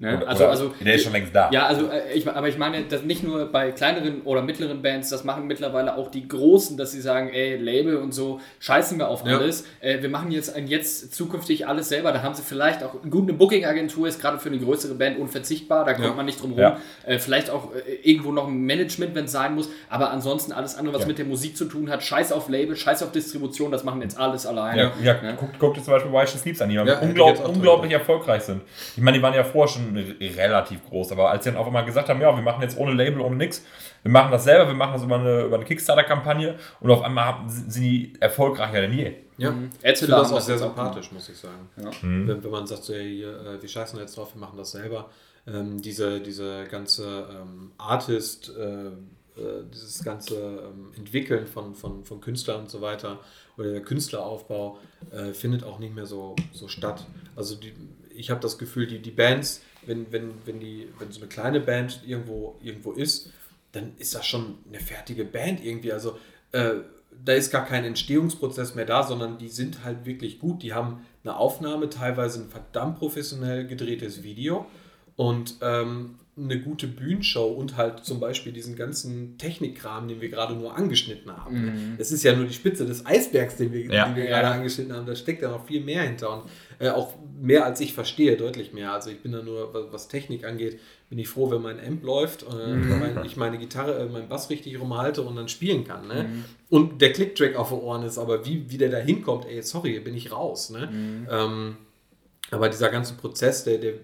[0.00, 0.16] Ne?
[0.16, 1.50] Oder- also, oder- also, der ist schon längst da.
[1.50, 5.10] Ja, also äh, ich, aber ich meine, dass nicht nur bei kleineren oder mittleren Bands,
[5.10, 9.08] das machen mittlerweile auch die Großen, dass sie sagen, ey, Label und so, scheißen wir
[9.08, 9.38] auf Ja.
[9.38, 9.64] alles.
[9.80, 12.12] Äh, wir machen jetzt ein jetzt zukünftig alles selber.
[12.12, 15.84] Da haben sie vielleicht auch gut eine Booking-Agentur ist gerade für eine größere Band unverzichtbar,
[15.84, 16.12] da kommt Ja.
[16.14, 16.60] man nicht drum rum.
[16.60, 16.78] Ja.
[17.04, 20.76] Äh, vielleicht auch äh, irgendwo noch ein Management, wenn es sein muss, aber ansonsten alles
[20.76, 23.82] andere, was mit der Musik zu tun hat, scheiß auf Label, scheiß auf Distribution, das
[23.82, 24.92] machen jetzt alles alleine.
[25.02, 25.32] Ja, Ja.
[25.32, 27.42] Guckt, guckt dir zum Beispiel Why She Sleeps an, die Ja, hätte ich unglaub, jetzt
[27.44, 28.62] auch unglaublich erfolgreich sind.
[28.96, 31.66] Ich meine, die waren ja vorher schon re- relativ groß, aber als sie dann auf
[31.66, 33.64] einmal gesagt haben, ja, wir machen jetzt ohne Label, ohne nix,
[34.02, 37.24] wir machen das selber, wir machen das über eine, über eine Kickstarter-Kampagne und auf einmal
[37.24, 39.14] haben, sind die erfolgreicher denn je.
[39.38, 39.50] Ja.
[39.52, 39.70] Mhm.
[39.80, 41.68] Finde das auch sehr sympathisch, muss ich sagen.
[41.76, 41.90] Ja.
[42.02, 45.10] Wenn, wenn man sagt, so, hey, äh, wir scheißen jetzt drauf, wir machen das selber.
[45.46, 52.20] Ähm, diese, diese ganze ähm, Artist, äh, äh, dieses ganze ähm, Entwickeln von, von, von
[52.20, 53.20] Künstlern und so weiter
[53.56, 54.78] oder der Künstleraufbau
[55.10, 57.06] äh, findet auch nicht mehr so, so statt.
[57.34, 57.72] Also die,
[58.14, 61.60] ich habe das Gefühl, die, die Bands, wenn, wenn, wenn, die, wenn so eine kleine
[61.60, 63.32] Band irgendwo, irgendwo ist,
[63.72, 65.92] dann ist das schon eine fertige Band irgendwie.
[65.92, 66.16] Also
[66.52, 66.74] äh,
[67.24, 70.62] da ist gar kein Entstehungsprozess mehr da, sondern die sind halt wirklich gut.
[70.62, 74.66] Die haben eine Aufnahme, teilweise ein verdammt professionell gedrehtes Video
[75.16, 80.54] und ähm, eine gute Bühnenshow und halt zum Beispiel diesen ganzen Technikkram, den wir gerade
[80.54, 81.96] nur angeschnitten haben.
[81.98, 84.06] Es ist ja nur die Spitze des Eisbergs, den wir, Ja.
[84.06, 85.04] den wir gerade angeschnitten haben.
[85.06, 88.72] Da steckt ja noch viel mehr hinter und äh, auch mehr als ich verstehe, deutlich
[88.72, 88.92] mehr.
[88.92, 90.78] Also ich bin da nur, was, Technik angeht,
[91.08, 94.50] bin ich froh, wenn mein Amp läuft, äh, mein, ich meine Gitarre, äh, meinen Bass
[94.50, 96.06] richtig rumhalte und dann spielen kann.
[96.08, 96.44] Ne?
[96.68, 99.98] Und der Clicktrack auf den Ohren ist, aber wie, wie der da hinkommt, ey, sorry,
[100.00, 100.70] bin ich raus.
[100.70, 100.88] Ne?
[101.30, 101.76] Ähm,
[102.50, 103.94] aber dieser ganze Prozess, der, der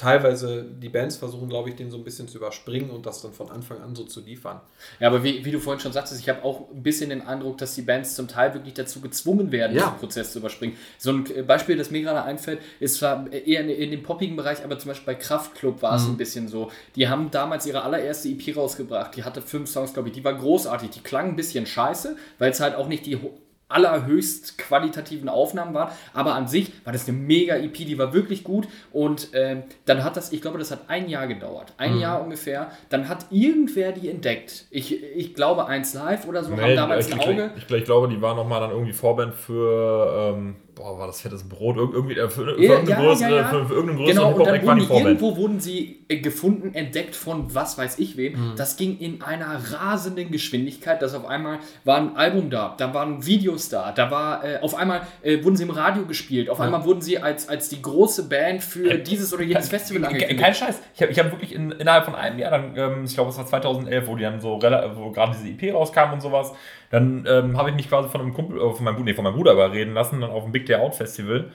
[0.00, 3.32] teilweise die Bands versuchen, glaube ich, den so ein bisschen zu überspringen und das dann
[3.32, 4.60] von Anfang an so zu liefern.
[4.98, 7.58] Ja, aber wie, wie du vorhin schon sagtest, ich habe auch ein bisschen den Eindruck,
[7.58, 9.84] dass die Bands zum Teil wirklich dazu gezwungen werden, Ja.
[9.84, 10.76] diesen Prozess zu überspringen.
[10.98, 14.36] So ein äh, Beispiel, das mir gerade einfällt, ist zwar eher in, in dem poppigen
[14.36, 16.70] Bereich, aber zum Beispiel bei Kraftklub war es ein bisschen so.
[16.96, 19.14] Die haben damals ihre allererste EP rausgebracht.
[19.16, 20.14] Die hatte fünf Songs, glaube ich.
[20.14, 20.90] Die war großartig.
[20.90, 23.18] Die klang ein bisschen scheiße, weil es halt auch nicht die
[23.70, 28.44] allerhöchst qualitativen Aufnahmen waren, aber an sich war das eine mega EP, die war wirklich
[28.44, 28.68] gut.
[28.92, 32.00] Und ähm, dann hat das, ich glaube, das hat ein Jahr gedauert, ein Mhm.
[32.00, 36.60] Jahr ungefähr, dann hat irgendwer die entdeckt, ich, ich glaube eins live oder so, haben
[36.62, 39.34] Nee, damals ich, ein ich, Auge, ich, ich glaube, die war nochmal dann irgendwie Vorband
[39.34, 41.76] für, ähm, boah, war das fettes Brot?
[41.76, 43.44] Ir- Irgendwie, äh, für, für, Ja, irgendeine ja, größere, ja.
[43.44, 47.14] Für, für irgendeinen größeren Genau, und dann wurden die irgendwo wurden sie äh, gefunden, entdeckt
[47.14, 48.54] von was weiß ich wem.
[48.56, 53.24] Das ging in einer rasenden Geschwindigkeit, dass auf einmal war ein Album da, da waren
[53.26, 56.84] Videos da, da war äh, auf einmal äh, wurden sie im Radio gespielt, auf einmal
[56.84, 60.40] wurden sie als, als die große Band für dieses oder jenes Festival angekündigt.
[60.40, 60.80] Kein Scheiß.
[60.94, 63.38] Ich habe ich hab wirklich in, innerhalb von einem Jahr, dann, ähm, ich glaube, es
[63.38, 64.52] war 2011, wo die dann so,
[64.94, 66.52] wo gerade diese EP rauskam und sowas,
[66.90, 69.24] Dann ähm, habe ich mich quasi von einem Kumpel, äh, von meinem, Bruder- nee, von
[69.24, 71.50] meinem Bruder überreden lassen, dann auf dem Big Day Out Festival.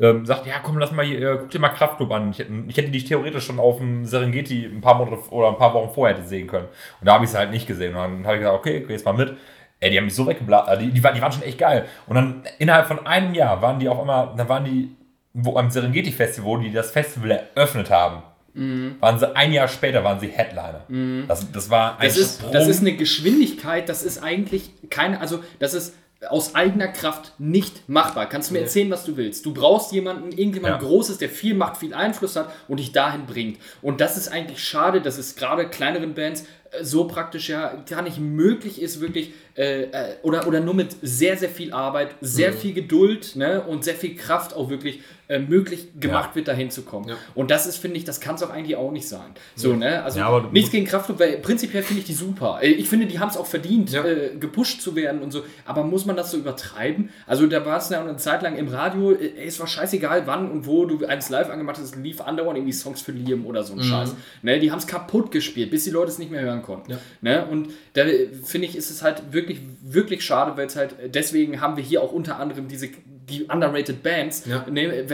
[0.00, 2.30] Ähm, sagt, ja komm, lass mal hier, äh, guck dir mal Kraftclub an.
[2.30, 5.56] Ich hätte, ich hätte dich theoretisch schon auf dem Serengeti ein paar Monate oder ein
[5.56, 6.66] paar Wochen vorher hätte sehen können.
[7.00, 7.94] Und da habe ich es halt nicht gesehen.
[7.94, 9.36] Und dann habe ich gesagt, okay, geh jetzt mal mit.
[9.80, 10.78] Ey, die haben mich so weggeblasen.
[10.78, 11.86] Die, die, waren- die waren schon echt geil.
[12.06, 14.90] Und dann innerhalb von einem Jahr waren die auf einmal, dann waren die
[15.32, 18.22] wo am Serengeti Festival, wo die das Festival eröffnet haben.
[18.54, 20.84] Waren sie ein Jahr später waren sie Headliner.
[21.28, 22.52] Das, das war ein Das ist, Sprung.
[22.52, 25.94] das ist eine Geschwindigkeit, das ist eigentlich keine, also das ist
[26.28, 28.28] aus eigener Kraft nicht machbar.
[28.28, 29.46] Kannst du mir erzählen, was du willst.
[29.46, 30.86] Du brauchst jemanden, irgendjemand Ja.
[30.86, 33.58] Großes, der viel Macht, viel Einfluss hat und dich dahin bringt.
[33.80, 36.44] Und das ist eigentlich schade, dass es gerade kleineren Bands
[36.82, 41.36] so praktisch ja gar nicht möglich ist, wirklich, äh, äh, oder, oder nur mit sehr,
[41.36, 45.88] sehr viel Arbeit, sehr viel Geduld ne, und sehr viel Kraft auch wirklich äh, möglich
[46.00, 46.34] gemacht Ja.
[46.36, 47.08] wird, dahin zu kommen.
[47.08, 47.16] Ja.
[47.36, 49.30] Und das ist, finde ich, das kann es auch eigentlich auch nicht sein.
[49.54, 50.02] So, ne?
[50.02, 52.58] Also Ja, nichts gegen Kraftclub, weil prinzipiell finde ich die super.
[52.62, 55.42] Äh, Ich finde, die haben es auch verdient, äh, gepusht zu werden und so.
[55.64, 57.10] Aber muss man das so übertreiben?
[57.26, 60.50] Also da war es ja eine Zeit lang im Radio, äh, es war scheißegal, wann
[60.50, 63.74] und wo du eins live angemacht hast, lief andauernd irgendwie Songs für Liam oder so
[63.74, 64.14] ein Scheiß.
[64.42, 64.58] Ne?
[64.58, 66.92] Die haben es kaputt gespielt, bis die Leute es nicht mehr hören konnten.
[66.92, 66.98] Ja.
[67.20, 67.46] Ne?
[67.46, 71.60] Und da äh, finde ich, ist es halt wirklich, wirklich schade, weil es halt, deswegen
[71.60, 72.90] haben wir hier auch unter anderem diese
[73.30, 74.64] die underrated Bands, Ja.
[74.70, 75.06] ne,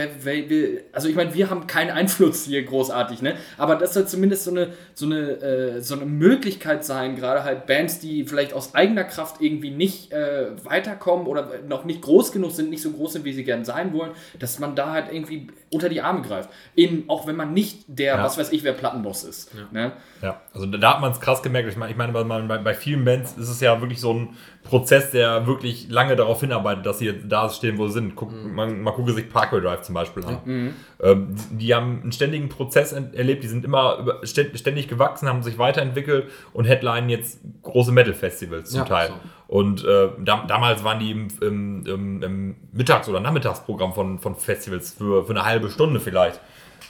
[0.91, 3.35] also ich meine, wir haben keinen Einfluss hier großartig, ne?
[3.57, 7.65] Aber das soll zumindest so eine, so eine, äh, so eine Möglichkeit sein, gerade halt
[7.67, 12.51] Bands, die vielleicht aus eigener Kraft irgendwie nicht äh, weiterkommen oder noch nicht groß genug
[12.51, 15.47] sind, nicht so groß sind, wie sie gern sein wollen, dass man da halt irgendwie
[15.69, 16.49] unter die Arme greift.
[16.75, 18.23] Eben, auch wenn man nicht der, Ja.
[18.23, 19.51] was weiß ich, wer Plattenboss ist.
[19.71, 19.91] Ne?
[20.21, 21.67] Ja, also da, hat man es krass gemerkt.
[21.69, 24.29] Ich meine, ich meine bei, bei, bei vielen Bands ist es ja wirklich so ein
[24.67, 28.15] Prozess, der wirklich lange darauf hinarbeitet, dass sie jetzt da stehen, wo sie sind.
[28.15, 30.73] Guck, man, man gucke sich Parkway Drive zum Beispiel an.
[31.01, 35.27] Ähm, die, die haben einen ständigen Prozess erlebt, die sind immer über, stä- ständig gewachsen,
[35.27, 39.07] haben sich weiterentwickelt und headlinen jetzt große Metal-Festivals zum Ja, Teil.
[39.07, 39.13] so.
[39.47, 44.35] Und äh, da, damals waren die im, im, im, im Mittags- oder Nachmittagsprogramm von, von
[44.35, 46.39] Festivals für, für eine halbe Stunde vielleicht.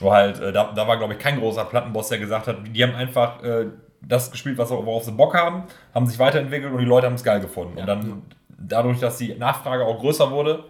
[0.00, 2.82] Nur halt, äh, da, da war, glaube ich, kein großer Plattenboss, der gesagt hat, die
[2.82, 3.66] haben einfach äh,
[4.00, 5.64] das gespielt, was, worauf sie Bock haben,
[5.94, 7.78] haben sich weiterentwickelt und die Leute haben es geil gefunden.
[7.78, 8.22] Und dann,
[8.58, 10.64] dadurch, dass die Nachfrage auch größer wurde,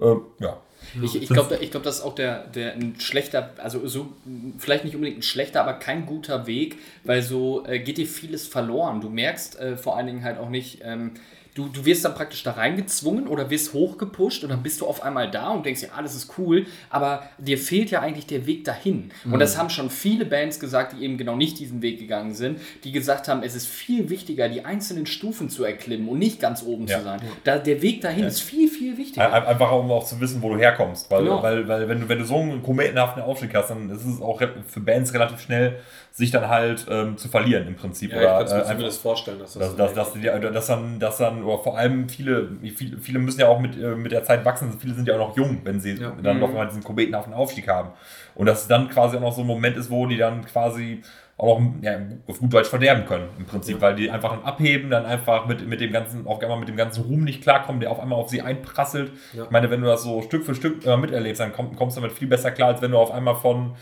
[0.00, 0.56] äh, ja.
[1.02, 4.12] Ich, ich glaube, ich glaub, das ist auch der, der ein schlechter, also so,
[4.58, 8.46] vielleicht nicht unbedingt ein schlechter, aber kein guter Weg, weil so äh, geht dir vieles
[8.46, 9.00] verloren.
[9.00, 11.12] Du merkst äh, vor allen Dingen halt auch nicht, ähm,
[11.54, 15.02] du, du wirst dann praktisch da reingezwungen oder wirst hochgepusht und dann bist du auf
[15.02, 18.64] einmal da und denkst, ja, alles ist cool, aber dir fehlt ja eigentlich der Weg
[18.64, 19.10] dahin.
[19.24, 22.58] Und das haben schon viele Bands gesagt, die eben genau nicht diesen Weg gegangen sind,
[22.82, 26.62] die gesagt haben, es ist viel wichtiger, die einzelnen Stufen zu erklimmen und nicht ganz
[26.62, 26.98] oben Ja.
[26.98, 27.20] zu sein.
[27.44, 29.32] Da, der Weg dahin ist viel, viel wichtiger.
[29.32, 31.10] Ein- Einfach um auch zu wissen, wo du herkommst.
[31.10, 31.42] Weil, Genau.
[31.42, 34.40] weil, weil wenn, du, wenn du so einen kometenhaften Aufstieg hast, dann ist es auch
[34.66, 35.78] für Bands relativ schnell,
[36.16, 38.12] sich dann halt ähm, zu verlieren im Prinzip.
[38.12, 40.20] Ja, ich kann es äh, mir einfach- zumindest vorstellen, dass das, dass, dass, dass, die,
[40.52, 43.96] dass, dann, dass dann, oder vor allem viele, viele, viele müssen ja auch mit, äh,
[43.96, 46.12] mit der Zeit wachsen, viele sind ja auch noch jung, wenn sie Ja.
[46.22, 47.88] dann noch mal diesen kometenhaften Aufstieg haben.
[48.36, 51.02] Und dass es dann quasi auch noch so ein Moment ist, wo die dann quasi
[51.36, 54.90] auch noch ja, auf gut Deutsch verderben können, im Prinzip, weil die einfach im Abheben
[54.90, 57.90] dann einfach mit, mit dem ganzen, auf einmal mit dem ganzen Ruhm nicht klarkommen, der
[57.90, 59.10] auf einmal auf sie einprasselt.
[59.32, 59.42] Ja.
[59.42, 62.02] Ich meine, wenn du das so Stück für Stück äh, miterlebst, dann komm, kommst du
[62.02, 63.74] damit viel besser klar, als wenn du auf einmal von,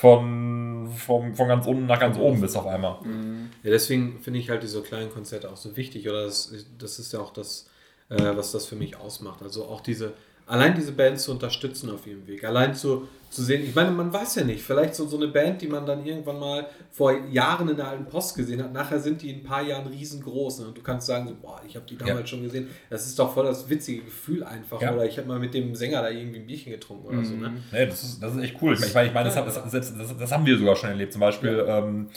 [0.00, 2.96] von, von, von ganz unten nach ganz oben bist auf einmal.
[3.62, 6.08] Ja, deswegen finde ich halt diese kleinen Konzerte auch so wichtig.
[6.08, 7.68] Oder das, das ist ja auch das,
[8.08, 9.42] äh, was das für mich ausmacht.
[9.42, 10.14] Also auch diese,
[10.46, 12.44] allein diese Bands zu unterstützen auf ihrem Weg.
[12.44, 15.62] Allein zu, zu sehen, ich meine, man weiß ja nicht, vielleicht so, so eine Band,
[15.62, 19.22] die man dann irgendwann mal vor Jahren in der alten Post gesehen hat, nachher sind
[19.22, 20.60] die in ein paar Jahren riesengroß.
[20.60, 20.66] Ne?
[20.66, 22.26] Und du kannst sagen, so, boah, ich habe die damals Ja.
[22.26, 22.68] schon gesehen.
[22.90, 24.82] Das ist doch voll das witzige Gefühl einfach.
[24.82, 24.92] Ja.
[24.92, 27.34] Oder ich habe mal mit dem Sänger da irgendwie ein Bierchen getrunken oder so.
[27.34, 27.52] Ne?
[27.70, 28.74] Nee, das ist, das ist echt cool.
[28.74, 31.12] Ich meine, ich meine, das, das, das, das, haben wir sogar schon erlebt.
[31.12, 32.08] Zum Beispiel, ähm,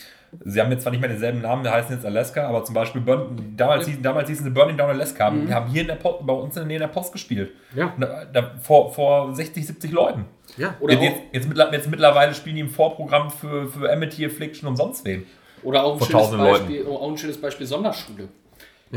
[0.44, 3.54] sie haben jetzt zwar nicht mehr denselben Namen, heißen jetzt Alaska, aber zum Beispiel Burn,
[3.56, 5.30] damals, hießen, damals hießen sie Burning Down Alaska.
[5.30, 7.52] Die haben hier in der Post, bei uns in der Nähe der Post gespielt.
[7.76, 7.94] Ja.
[8.00, 10.26] Da, da, vor, vor 60, 70 Leuten.
[10.58, 10.76] Ja.
[10.80, 14.26] Oder jetzt, auch- jetzt, jetzt, mittler- jetzt mittlerweile spielen die im Vorprogramm für, für Amity
[14.26, 15.26] Affliction und sonst wen.
[15.64, 18.28] Oder auch ein, Vor schönes Beispiel, auch ein schönes Beispiel Sonderschule.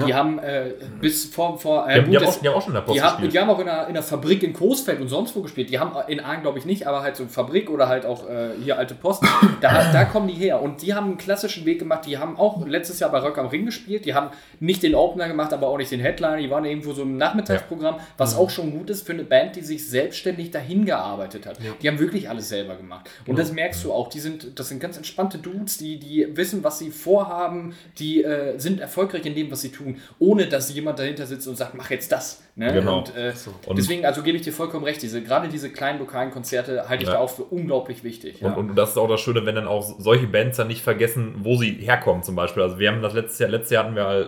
[0.04, 2.62] Die haben äh, bis vor, vor äh, Die haben, die haben, auch, die haben auch
[2.62, 3.32] schon in der Post die, haben, gespielt.
[3.32, 5.70] die haben auch in einer, in einer Fabrik in Coesfeld und sonst wo gespielt.
[5.70, 8.28] Die haben in Aalen, glaube ich, nicht, aber halt so eine Fabrik oder halt auch
[8.28, 9.24] äh, hier alte Post.
[9.60, 10.60] Da, da kommen die her.
[10.60, 12.04] Und die haben einen klassischen Weg gemacht.
[12.06, 14.04] Die haben auch letztes Jahr bei Rock am Ring gespielt.
[14.04, 14.28] Die haben
[14.60, 16.36] nicht den Opener gemacht, aber auch nicht den Headliner.
[16.36, 18.40] Die waren irgendwo so im Nachmittagsprogramm, was Mhm.
[18.40, 21.58] auch schon gut ist für eine Band, die sich selbstständig dahin gearbeitet hat.
[21.82, 23.08] Die haben wirklich alles selber gemacht.
[23.26, 24.08] Und das merkst du auch.
[24.08, 27.74] Die sind, das sind ganz entspannte Dudes, die, die wissen, was sie vorhaben.
[27.98, 29.85] Die äh, sind erfolgreich in dem, was sie tun,
[30.18, 32.42] ohne dass jemand dahinter sitzt und sagt, mach jetzt das.
[32.56, 32.72] Ne?
[32.72, 32.98] Genau.
[32.98, 33.32] Und, äh,
[33.66, 37.02] Und- deswegen, also gebe ich dir vollkommen recht, diese, gerade diese kleinen lokalen Konzerte halte
[37.04, 37.14] ich Ja.
[37.16, 38.42] da auch für unglaublich wichtig.
[38.42, 41.36] Und, und das ist auch das Schöne, wenn dann auch solche Bands dann nicht vergessen,
[41.42, 42.62] wo sie herkommen zum Beispiel.
[42.62, 44.24] Also wir haben das letztes Jahr, letztes Jahr hatten wir, äh,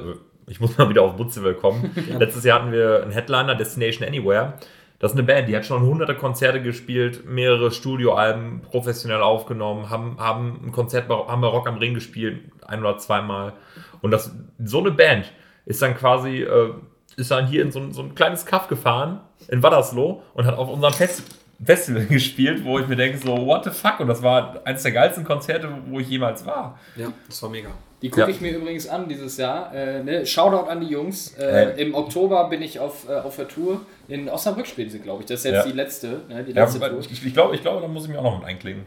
[0.51, 1.91] ich muss mal wieder auf Butzewill kommen.
[2.19, 4.55] Letztes Jahr hatten wir einen Headliner, Destination Anywhere.
[5.01, 10.17] Das ist eine Band, die hat schon hunderte Konzerte gespielt, mehrere Studioalben professionell aufgenommen, haben,
[10.19, 13.53] haben ein Konzert haben bei Rock am Ring gespielt, ein oder zweimal.
[14.01, 15.31] Und das, so eine Band
[15.69, 16.71] ist dann quasi, äh,
[17.17, 20.57] ist dann hier in so, ein- so ein kleines Kaff gefahren, in Waddersloh, und hat
[20.57, 21.23] auf unserem Fest,
[21.65, 23.99] Festival gespielt, wo ich mir denke, so, what the fuck?
[24.01, 26.79] Und das war eines der geilsten Konzerte, wo ich jemals war.
[26.97, 27.69] Ja, das war mega.
[28.01, 28.29] Die gucke Ja.
[28.29, 29.75] ich mir übrigens an dieses Jahr.
[29.75, 30.25] Äh, ne?
[30.25, 31.35] Shoutout an die Jungs.
[31.37, 31.83] Äh, Äh.
[31.83, 33.81] Im Oktober bin ich auf, äh, auf der Tour.
[34.07, 35.27] In Osnabrück spielen sie, glaube ich.
[35.27, 35.63] Das ist jetzt Ja.
[35.65, 36.07] die letzte.
[36.29, 36.45] Ne?
[36.47, 37.01] Die Ja, letzte Tour.
[37.01, 38.85] ich, ich glaube, ich glaube, da muss ich mich auch noch mit einklinken.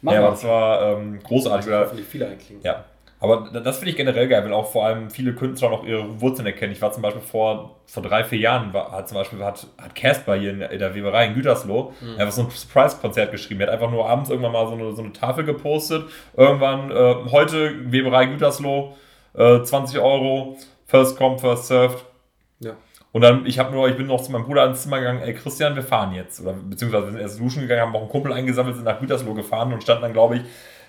[0.00, 0.26] Mach ja, mal.
[0.28, 1.68] aber das war ähm, großartig.
[1.68, 2.62] Oder, viele einklingen.
[2.64, 2.82] ja.
[3.18, 6.20] Aber da- das finde ich generell geil, weil auch vor allem viele Künstler noch ihre
[6.20, 6.72] Wurzeln erkennen.
[6.72, 9.94] Ich war zum Beispiel vor, vor drei, vier Jahren, war, hat zum Beispiel hat, hat
[9.94, 13.60] Casper hier in der, in der Weberei in Gütersloh einfach so ein Surprise-Konzert geschrieben.
[13.62, 16.04] Er hat einfach nur abends irgendwann mal so eine, so eine Tafel gepostet.
[16.36, 18.94] Irgendwann, äh, heute Weberei Gütersloh,
[19.34, 22.04] äh, 20 Euro, first come, first served.
[22.60, 22.72] Ja.
[23.12, 25.32] Und dann, ich habe nur, ich bin noch zu meinem Bruder ins Zimmer gegangen, ey
[25.32, 26.38] Christian, wir fahren jetzt.
[26.42, 29.32] Oder beziehungsweise wir sind erst duschen gegangen, haben auch einen Kumpel eingesammelt, sind nach Gütersloh
[29.32, 30.42] gefahren und standen dann, glaube ich,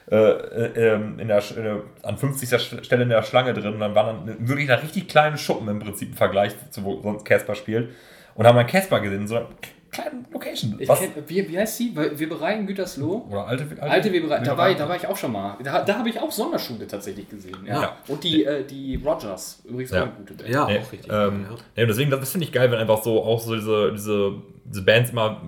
[0.10, 2.60] äh, äh, ähm, in der, äh, an 50.
[2.86, 3.74] Stelle in der Schlange drin.
[3.74, 7.02] Und dann waren dann wirklich da richtig kleine Schuppen im Prinzip im Vergleich zu wo
[7.02, 7.90] sonst Casper spielt.
[8.36, 9.48] Und haben dann Casper gesehen, in so einer
[9.90, 10.78] kleinen Location.
[10.78, 11.96] Kenn, wie, wie heißt sie?
[11.96, 13.26] We- Weberei in Gütersloh?
[13.30, 15.58] Oder alte, alte, Alte Weberei, da war, ich, da war ich auch schon mal.
[15.64, 17.58] Da, da habe ich auch Sonderschule tatsächlich gesehen.
[17.66, 17.82] Ja.
[17.82, 17.98] Ja.
[18.08, 20.00] Und die, äh, die Rogers, übrigens Ja.
[20.04, 20.50] auch eine gute Band.
[20.50, 21.12] Ja, Nee, auch richtig.
[21.12, 21.56] ähm, ja.
[21.78, 24.34] nee, deswegen, das, das finde ich geil, wenn einfach so auch so diese, diese,
[24.66, 25.42] diese Bands immer,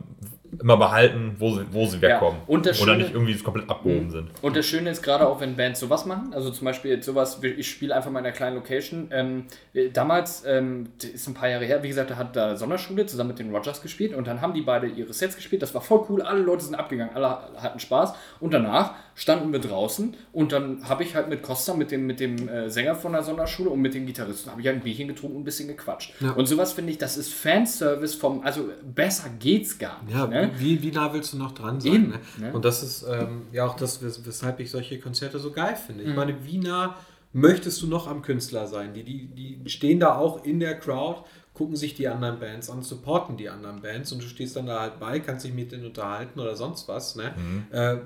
[0.61, 2.41] immer behalten, wo sie, wo sie wegkommen.
[2.47, 4.30] Und das Oder Schöne- nicht irgendwie komplett abgehoben sind.
[4.41, 7.39] Und das Schöne ist gerade auch, wenn Bands sowas machen, also zum Beispiel jetzt sowas,
[7.43, 9.07] ich spiele einfach mal in einer kleinen Location.
[9.11, 12.55] Ähm, äh, damals, ähm, das ist ein paar Jahre her, wie gesagt, da hat da
[12.55, 15.61] Sonderschule zusammen mit den Rogers gespielt und dann haben die beide ihre Sets gespielt.
[15.61, 18.13] Das war voll cool, alle Leute sind abgegangen, alle hatten Spaß.
[18.39, 22.19] Und danach standen wir draußen und dann habe ich halt mit Costa, mit dem, mit
[22.19, 25.09] dem äh, Sänger von der Sonderschule und mit dem Gitarristen, habe ich halt ein Bierchen
[25.09, 26.13] getrunken und ein bisschen gequatscht.
[26.21, 26.31] Ja.
[26.31, 30.15] Und sowas finde ich, das ist Fanservice vom, also besser geht's gar nicht.
[30.15, 30.38] Ja, ne?
[30.57, 31.93] Wie, wie nah willst du noch dran sein?
[31.93, 32.19] Eben, ne?
[32.39, 32.53] ne?
[32.53, 36.03] Und das ist ähm, ja auch das, wes weshalb ich solche Konzerte so geil finde.
[36.03, 36.09] Mhm.
[36.09, 36.95] Ich meine, wie nah
[37.33, 38.93] möchtest du noch am Künstler sein?
[38.93, 41.21] Die, die, die stehen da auch in der Crowd,
[41.53, 44.79] gucken sich die anderen Bands an, supporten die anderen Bands und du stehst dann da
[44.81, 47.15] halt bei, kannst dich mit denen unterhalten oder sonst was.
[47.15, 47.33] Ne?
[47.71, 47.97] Äh,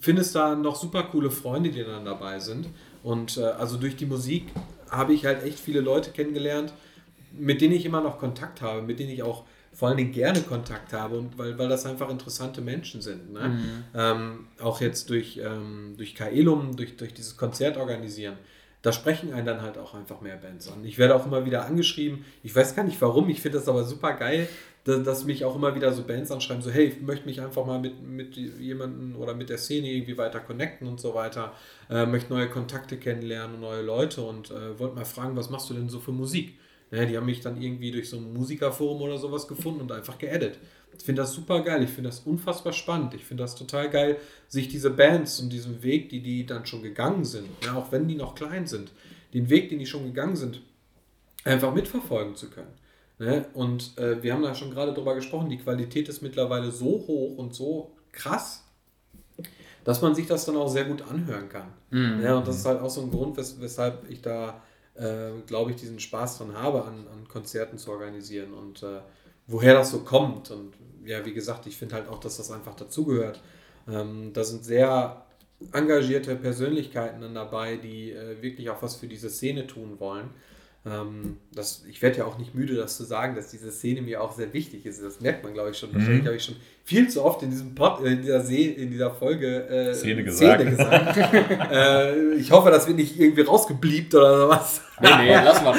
[0.00, 2.68] findest da noch super coole Freunde, die dann dabei sind.
[3.02, 4.46] Und äh, also durch die Musik
[4.90, 6.72] habe ich halt echt viele Leute kennengelernt,
[7.38, 10.40] mit denen ich immer noch Kontakt habe, mit denen ich auch vor allen Dingen gerne
[10.42, 13.32] Kontakt habe und weil, weil das einfach interessante Menschen sind.
[13.32, 13.40] Ne?
[13.94, 18.36] Ähm, auch jetzt durch, ähm, durch Kaelum, durch, durch dieses Konzert organisieren,
[18.82, 20.84] da sprechen einen dann halt auch einfach mehr Bands an.
[20.84, 23.84] Ich werde auch immer wieder angeschrieben, ich weiß gar nicht warum, ich finde das aber
[23.84, 24.48] super geil,
[24.84, 27.64] dass, dass mich auch immer wieder so Bands anschreiben, so hey, ich möchte mich einfach
[27.64, 31.52] mal mit, mit jemandem oder mit der Szene irgendwie weiter connecten und so weiter,
[31.88, 35.74] äh, möchte neue Kontakte kennenlernen, neue Leute und äh, wollte mal fragen, was machst du
[35.74, 36.58] denn so für Musik?
[36.92, 40.18] Ja, die haben mich dann irgendwie durch so ein Musikerforum oder sowas gefunden und einfach
[40.18, 40.58] geaddet.
[40.96, 43.14] Ich finde das super geil, ich finde das unfassbar spannend.
[43.14, 46.82] Ich finde das total geil, sich diese Bands und diesen Weg, die die dann schon
[46.82, 48.92] gegangen sind, ja, auch wenn die noch klein sind,
[49.32, 50.60] den Weg, den die schon gegangen sind,
[51.44, 52.72] einfach mitverfolgen zu können.
[53.18, 53.46] Ne?
[53.54, 57.38] Und äh, wir haben da schon gerade drüber gesprochen, die Qualität ist mittlerweile so hoch
[57.38, 58.64] und so krass,
[59.84, 61.68] dass man sich das dann auch sehr gut anhören kann.
[62.22, 64.62] Ja, und das ist halt auch so ein Grund, wes weshalb ich da,
[64.94, 69.00] äh, glaube ich, diesen Spaß dran habe, an, an Konzerten zu organisieren und äh,
[69.46, 70.50] woher das so kommt.
[70.50, 70.74] Und
[71.04, 73.40] ja, wie gesagt, ich finde halt auch, dass das einfach dazugehört.
[73.88, 75.26] Ähm, da sind sehr
[75.72, 80.30] engagierte Persönlichkeiten dann dabei, die äh, wirklich auch was für diese Szene tun wollen.
[80.84, 84.20] Ähm, das, ich werde ja auch nicht müde, das zu sagen, dass diese Szene mir
[84.20, 85.00] auch sehr wichtig ist.
[85.00, 85.94] Das merkt man, glaube ich, schon.
[85.94, 88.90] Wahrscheinlich habe ich schon viel zu oft in diesem Pod, äh, in dieser, See, in
[88.90, 90.64] dieser Folge äh, Szene gesagt.
[90.64, 91.16] gesagt.
[91.70, 94.80] äh, ich hoffe, das wird nicht irgendwie rausgebliebt oder sowas.
[95.00, 95.76] Nee, nee, lass mal.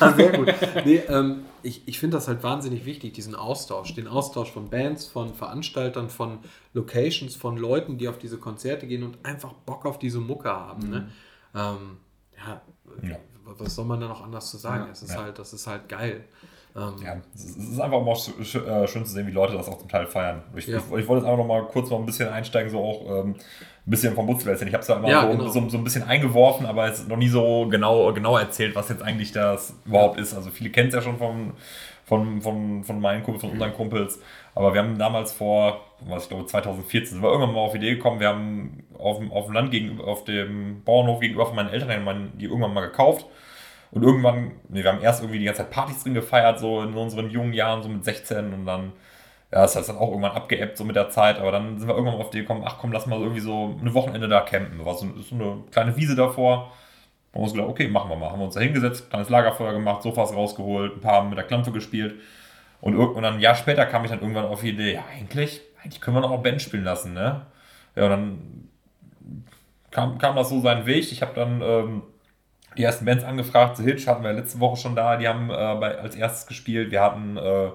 [0.00, 0.52] Ah, Sehr gut.
[0.84, 3.94] Nee, ähm, ich ich finde das halt wahnsinnig wichtig, diesen Austausch.
[3.94, 6.38] Den Austausch von Bands, von Veranstaltern, von
[6.72, 10.90] Locations, von Leuten, die auf diese Konzerte gehen und einfach Bock auf diese Mucke haben.
[10.90, 11.08] Ne?
[11.54, 11.98] Ähm,
[12.36, 12.62] ja,
[13.08, 13.16] Ja.
[13.44, 14.84] Was soll man da noch anders zu sagen?
[14.86, 14.92] Ja.
[14.92, 15.22] es ist Ja.
[15.22, 16.24] halt, das ist halt geil.
[16.76, 19.30] Ähm, Ja, es ist es ist einfach mal sch sch äh, schön zu sehen, wie
[19.30, 20.42] Leute das auch zum Teil feiern.
[20.56, 20.78] Ich, Ja.
[20.78, 23.36] ich, ich wollte jetzt einfach noch mal kurz noch ein bisschen einsteigen, so auch ähm,
[23.86, 24.68] ein bisschen vom Butzel erzählen.
[24.68, 25.48] Ich habe es ja immer so, genau.
[25.50, 29.02] so, so ein bisschen eingeworfen, aber jetzt noch nie so genau, genau erzählt, was jetzt
[29.02, 30.34] eigentlich das überhaupt ist.
[30.34, 31.52] Also viele kennen es ja schon von,
[32.04, 34.20] von, von, von meinen Kumpels, von unseren Kumpels.
[34.54, 37.78] Aber wir haben damals vor, was ich glaube 2014, sind wir irgendwann mal auf die
[37.78, 41.56] Idee gekommen, wir haben auf, dem- auf dem Land gegenüber, auf dem Bauernhof gegenüber von
[41.56, 43.26] meinen Eltern die irgendwann mal gekauft.
[43.90, 46.94] Und irgendwann, nee, wir haben erst irgendwie die ganze Zeit Partys drin gefeiert, so in
[46.94, 48.92] unseren jungen Jahren, so mit 16 und dann,
[49.52, 51.94] ja, das ist dann auch irgendwann abgeebbt, so mit der Zeit, aber dann sind wir
[51.94, 54.78] irgendwann mal auf die gekommen, ach komm, lass mal irgendwie so ein Wochenende da campen.
[54.78, 56.72] Da war so eine kleine Wiese davor.
[57.34, 58.30] Haben wir uns okay, machen wir mal.
[58.30, 61.72] Haben wir uns da hingesetzt, kleines Lagerfeuer gemacht, Sofas rausgeholt, ein paar mit der Klampe
[61.72, 62.20] gespielt.
[62.80, 65.62] Und, und dann ein Jahr später kam ich dann irgendwann auf die Idee, ja, eigentlich,
[65.82, 67.46] eigentlich können wir noch auch Band spielen lassen, ne?
[67.96, 68.68] Ja, und dann
[69.90, 71.10] kam, kam das so seinen Weg.
[71.10, 72.02] Ich habe dann ähm,
[72.76, 73.76] die ersten Bands angefragt.
[73.78, 76.90] The Hitch hatten wir letzte Woche schon da, die haben äh, bei, als erstes gespielt.
[76.90, 77.70] Wir hatten äh,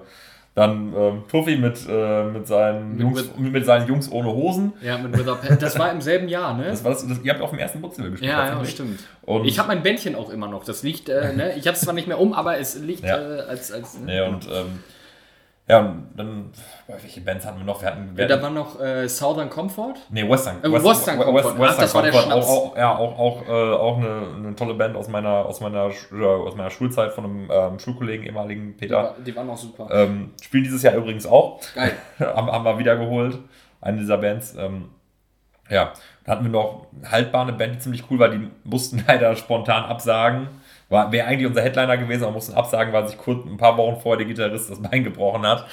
[0.54, 4.72] dann ähm, Tuffy mit, äh, mit, seinen Mit- Jungs, mit, mit seinen Jungs ohne Hosen.
[4.82, 5.58] Ja, mit Wither Pen.
[5.60, 6.64] Das war im selben Jahr, ne?
[6.64, 8.30] Das war das, das, ihr habt auf dem ersten Butzel gespielt.
[8.32, 9.00] ja, ja, stimmt.
[9.22, 10.64] Und- ich habe mein Bändchen auch immer noch.
[10.64, 11.54] Das liegt, äh, ne?
[11.56, 13.16] Ich habe es zwar nicht mehr um, aber es liegt Ja.
[13.16, 13.70] äh, als.
[13.72, 14.16] als ne?
[14.16, 14.80] Ja, und ähm,
[15.70, 16.50] ja, und dann,
[16.86, 17.80] welche Bands hatten wir noch?
[17.80, 19.94] Wir hatten, wir Da hatten war noch äh, Southern Comfort.
[20.10, 20.62] nee, Western.
[20.62, 21.54] Äh, Western Comfort.
[21.60, 22.30] Ach, das war der Comfort.
[22.32, 22.46] Schnaps.
[22.46, 25.82] Auch, auch, ja, auch, auch, äh, auch eine, eine tolle Band aus meiner, aus meiner,
[25.82, 28.96] aus meiner Schulzeit von einem ähm, Schulkollegen, ehemaligen Die, Peter.
[28.96, 29.88] war, die waren auch super.
[29.90, 31.60] Ähm, spielen dieses Jahr übrigens auch.
[31.74, 31.92] Geil.
[32.18, 33.38] haben, haben wir wiedergeholt.
[33.80, 34.54] Eine dieser Bands.
[34.58, 34.90] Ähm,
[35.70, 35.92] ja,
[36.24, 38.28] dann hatten wir noch haltbar eine Band, die ziemlich cool war.
[38.28, 40.48] Die mussten leider spontan absagen.
[40.90, 44.00] War, wäre eigentlich unser Headliner gewesen, aber mussten absagen, weil sich kurz ein paar Wochen
[44.00, 45.64] vorher der Gitarrist das Bein gebrochen hat.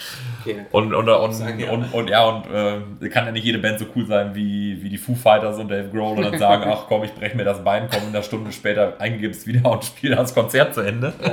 [0.41, 0.67] Okay.
[0.71, 1.71] Und, und, und, Absagen, ja.
[1.71, 2.45] und, und, ja, und
[3.01, 5.69] äh, kann ja nicht jede Band so cool sein wie, wie die Foo Fighters und
[5.69, 8.21] Dave Grohl und dann sagen, ach komm, ich breche mir das Bein, komm in einer
[8.21, 11.13] Stunde später, eingibst wieder und spiele das Konzert zu Ende.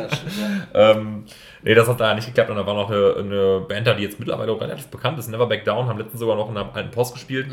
[0.77, 1.25] Ähm,
[1.63, 2.51] nee, das hat da nicht geklappt.
[2.51, 5.29] Und da war noch eine, eine Band da, die jetzt mittlerweile auch relativ bekannt ist,
[5.29, 7.47] Never Back Down, haben letztens sogar noch in einer alten Post gespielt.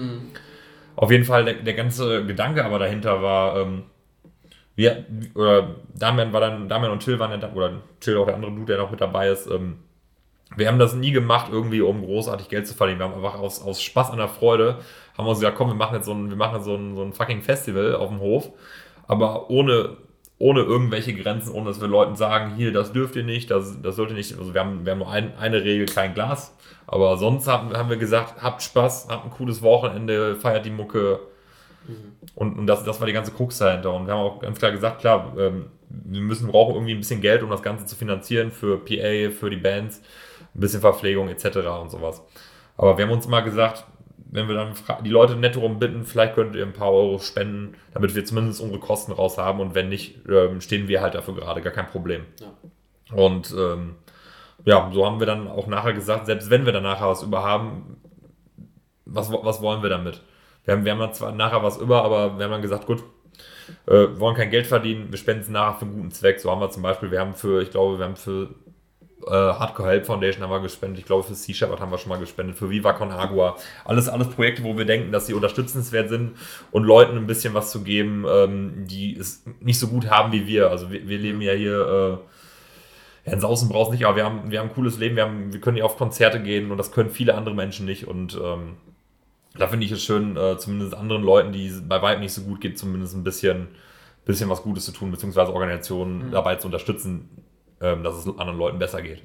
[0.96, 3.84] Auf jeden Fall, der, der ganze Gedanke aber dahinter war, ähm,
[4.76, 8.36] wir, oder Damian war dann, Damian und Till waren ja da, oder Till auch der
[8.36, 9.80] andere Dude, der noch mit dabei ist, ähm,
[10.56, 13.00] wir haben das nie gemacht, irgendwie, um großartig Geld zu verdienen.
[13.00, 14.80] Wir haben einfach aus, aus Spaß an der Freude,
[15.18, 17.14] haben uns gesagt, komm, wir machen jetzt so ein, wir machen so ein, so ein
[17.14, 18.50] fucking Festival auf dem Hof,
[19.08, 19.98] aber ohne,
[20.38, 23.96] ohne irgendwelche Grenzen, ohne dass wir Leuten sagen, hier, das dürft ihr nicht, das, das
[23.96, 24.38] sollt ihr nicht.
[24.38, 26.58] Also wir haben, wir haben nur ein, eine Regel, kein Glas.
[26.88, 31.20] Aber sonst haben, haben wir gesagt, habt Spaß, habt ein cooles Wochenende, feiert die Mucke.
[32.36, 33.94] Und, und das, das war die ganze Krux dahinter.
[33.94, 37.22] Und wir haben auch ganz klar gesagt, klar, ähm, wir müssen brauchen irgendwie ein bisschen
[37.22, 40.02] Geld, um das Ganze zu finanzieren für PA, für die Bands,
[40.56, 41.58] ein bisschen Verpflegung etc.
[41.82, 42.22] und sowas.
[42.78, 43.86] Aber wir haben uns mal gesagt,
[44.32, 47.76] wenn wir dann die Leute netto darum bitten, vielleicht könnt ihr ein paar Euro spenden,
[47.94, 51.36] damit wir zumindest unsere Kosten raus haben und wenn nicht, ähm, stehen wir halt dafür
[51.36, 52.24] gerade, gar kein Problem.
[53.14, 53.96] Und ähm,
[54.64, 57.44] ja, so haben wir dann auch nachher gesagt, selbst wenn wir dann nachher was über
[57.44, 57.98] haben,
[59.06, 60.22] was, was wollen wir damit?
[60.66, 63.04] Wir haben, wir haben zwar nachher was über, aber wir haben dann gesagt, gut,
[63.88, 66.40] äh, wollen kein Geld verdienen, wir spenden es nachher für einen guten Zweck.
[66.40, 68.50] So haben wir zum Beispiel, wir haben für, ich glaube, wir haben für
[69.28, 72.10] äh, Hardcore Help Foundation haben wir gespendet, ich glaube für Sea Shepherd haben wir schon
[72.10, 73.56] mal gespendet, für Viva Con Agua.
[73.86, 76.38] Alles, alles Projekte, wo wir denken, dass sie unterstützenswert sind
[76.72, 80.48] und Leuten ein bisschen was zu geben, ähm, die es nicht so gut haben wie
[80.48, 80.70] wir.
[80.70, 82.20] Also wir, wir leben ja hier
[83.26, 85.24] äh, ja, in Sausen brauchst nicht, aber wir haben, wir haben ein cooles Leben, wir,
[85.24, 88.08] haben, wir können hier auf Konzerte gehen und das können viele andere Menschen nicht.
[88.08, 88.78] Und ähm,
[89.56, 92.42] da finde ich es schön, äh, zumindest anderen Leuten, die es bei weitem nicht so
[92.42, 93.68] gut geht, zumindest ein bisschen,
[94.26, 97.30] bisschen was Gutes zu tun, beziehungsweise Organisationen dabei zu unterstützen,
[97.82, 99.22] ähm, dass es anderen Leuten besser geht.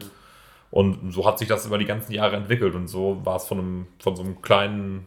[0.70, 3.58] Und so hat sich das über die ganzen Jahre entwickelt und so war es von,
[3.58, 5.06] einem, von so einem kleinen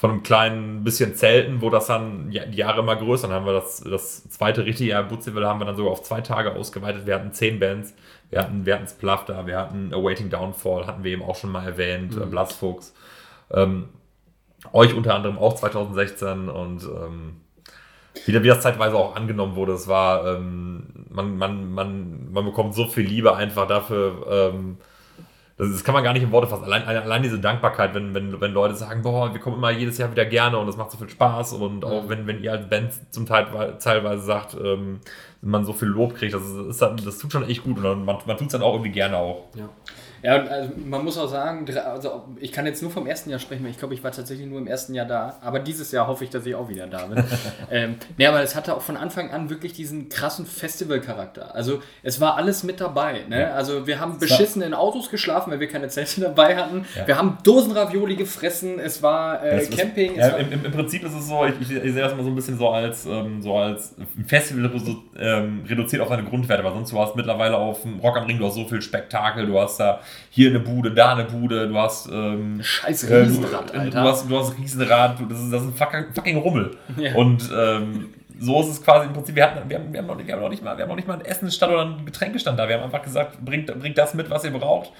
[0.00, 3.28] von einem kleinen bisschen Zelten, wo das dann die Jahre immer größer.
[3.28, 6.22] Dann haben wir das, das zweite richtige Jahr Butzewill haben wir dann sogar auf zwei
[6.22, 7.04] Tage ausgeweitet.
[7.04, 7.92] Wir hatten zehn Bands.
[8.30, 11.52] Wir hatten, wir hatten Splaff da, wir hatten Awaiting Downfall, hatten wir eben auch schon
[11.52, 12.30] mal erwähnt, mhm.
[12.30, 12.94] Blastfuchs.
[13.52, 13.88] Ähm,
[14.72, 17.40] euch unter anderem auch 2016 und ähm,
[18.26, 22.74] wie, wie das zeitweise auch angenommen wurde, es war, ähm, man, man, man, man bekommt
[22.74, 24.78] so viel Liebe einfach dafür, ähm,
[25.56, 26.64] das, das, kann man gar nicht in Worte fassen.
[26.64, 30.10] Allein, allein diese Dankbarkeit, wenn, wenn, wenn Leute sagen, boah, wir kommen immer jedes Jahr
[30.10, 32.92] wieder gerne und es macht so viel Spaß und auch wenn, wenn ihr als Band
[33.10, 35.00] zum Teil teilweise sagt, ähm,
[35.42, 38.36] man so viel Lob kriegt, das, ist, das tut schon echt gut und man, man
[38.38, 39.48] tut es dann auch irgendwie gerne auch.
[39.54, 39.68] Ja.
[40.22, 43.38] Ja, und also man muss auch sagen, also ich kann jetzt nur vom ersten Jahr
[43.38, 45.36] sprechen, weil ich glaube, ich war tatsächlich nur im ersten Jahr da.
[45.40, 47.24] Aber dieses Jahr hoffe ich, dass ich auch wieder da bin.
[47.70, 51.54] ähm, nee, aber es hatte auch von Anfang an wirklich diesen krassen Festivalcharakter.
[51.54, 53.24] Also es war alles mit dabei.
[53.28, 53.40] Ne?
[53.40, 53.50] Ja.
[53.52, 56.84] Also wir haben beschissen in Autos geschlafen, weil wir keine Zelte dabei hatten.
[56.94, 57.06] Ja.
[57.06, 58.78] Wir haben Dosenravioli gefressen.
[58.78, 60.12] Es war äh, das Camping.
[60.12, 62.30] Ist, ja, im, Im Prinzip ist es so, ich, ich, ich sehe das mal so
[62.30, 63.94] ein bisschen so als, ähm, so als
[64.26, 64.70] Festival
[65.18, 68.38] ähm, reduziert auf seine Grundwerte, weil sonst du hast mittlerweile auf dem Rock am Ring,
[68.38, 71.76] du hast so viel Spektakel, du hast da hier eine Bude, da eine Bude, du
[71.76, 74.02] hast ähm, Scheiß Riesenrad, äh, du, Alter.
[74.02, 76.76] Du hast, du hast Riesenrad, das, ist, das ist ein fucking, fucking Rummel.
[76.96, 77.14] Ja.
[77.14, 78.10] Und ähm,
[78.40, 80.40] so ist es quasi im Prinzip, wir, hatten, wir, haben, wir, haben noch, wir, haben
[80.40, 82.68] noch nicht mal, wir haben noch nicht mal einen Essensstand oder einen Getränkestand da.
[82.68, 84.92] Wir haben einfach gesagt, bringt, bringt das mit, was ihr braucht.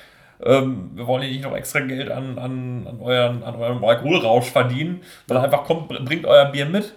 [0.43, 4.51] Ähm, wir wollen hier nicht noch extra Geld an, an, an, euren, an eurem Alkoholrausch
[4.51, 6.95] verdienen, sondern einfach kommt, bringt euer Bier mit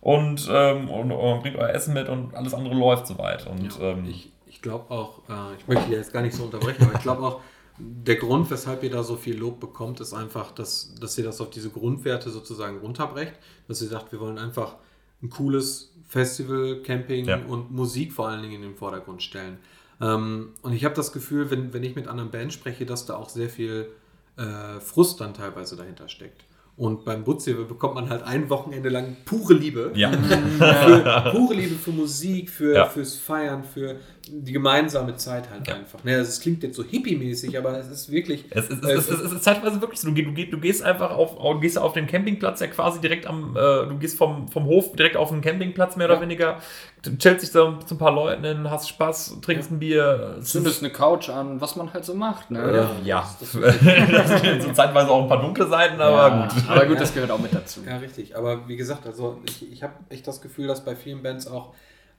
[0.00, 3.46] und, ähm, und, und, bringt euer Essen mit und alles andere läuft soweit.
[3.46, 4.32] Und, ja, ähm, ich
[4.64, 7.40] glaube auch, äh, ich möchte jetzt gar nicht so unterbrechen, aber ich glaube auch,
[7.78, 11.40] der Grund, weshalb ihr da so viel Lob bekommt, ist einfach, dass, dass ihr das
[11.40, 13.34] auf diese Grundwerte sozusagen runterbrecht,
[13.68, 14.76] dass ihr sagt, wir wollen einfach
[15.22, 17.40] ein cooles Festival, Camping Ja.
[17.48, 19.58] und Musik vor allen Dingen in den Vordergrund stellen.
[20.00, 23.16] Ähm, und ich habe das Gefühl, wenn, wenn ich mit anderen Bands spreche, dass da
[23.16, 23.88] auch sehr viel
[24.36, 26.44] äh, Frust dann teilweise dahinter steckt.
[26.76, 29.92] Und beim Butzewe bekommt man halt ein Wochenende lang pure Liebe.
[29.94, 30.10] Ja.
[30.58, 32.86] Für, pure Liebe für Musik, für, Ja.
[32.86, 33.96] fürs Feiern, für
[34.26, 36.02] die gemeinsame Zeit halt einfach.
[36.02, 38.44] Naja, es klingt jetzt so hippie-mäßig, aber es ist wirklich.
[38.50, 40.08] Es ist, äh, es, ist, es ist zeitweise wirklich so.
[40.08, 43.00] Du, geh- du, geh- du gehst einfach auf, au- gehst auf den Campingplatz, ja quasi
[43.00, 46.20] direkt am, äh, du gehst vom, vom Hof direkt auf den Campingplatz mehr oder Ja.
[46.22, 46.58] weniger,
[47.02, 50.36] du chillst dich da zu ein paar Leuten hin, hast Spaß, trinkst ein Bier.
[50.38, 52.50] Es Zündest eine Couch an, was man halt so macht.
[52.50, 52.88] Ne?
[53.04, 56.70] äh, ja, so zeitweise auch ein paar dunkle Seiten, aber Ja, gut.
[56.70, 57.80] Aber gut, das gehört auch mit dazu.
[57.86, 58.36] Ja, richtig.
[58.36, 61.74] Aber wie gesagt, also ich, ich habe echt das Gefühl, dass bei vielen Bands auch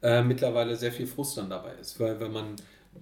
[0.06, 2.56] äh, mittlerweile sehr viel Frust dann dabei ist, weil wenn man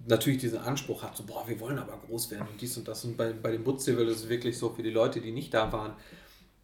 [0.08, 3.04] natürlich diesen Anspruch hat, so, boah, wir wollen aber groß werden und dies und das.
[3.06, 5.72] Und bei, bei dem Butzevel ist es wirklich so, für die Leute, die nicht da
[5.72, 5.94] waren,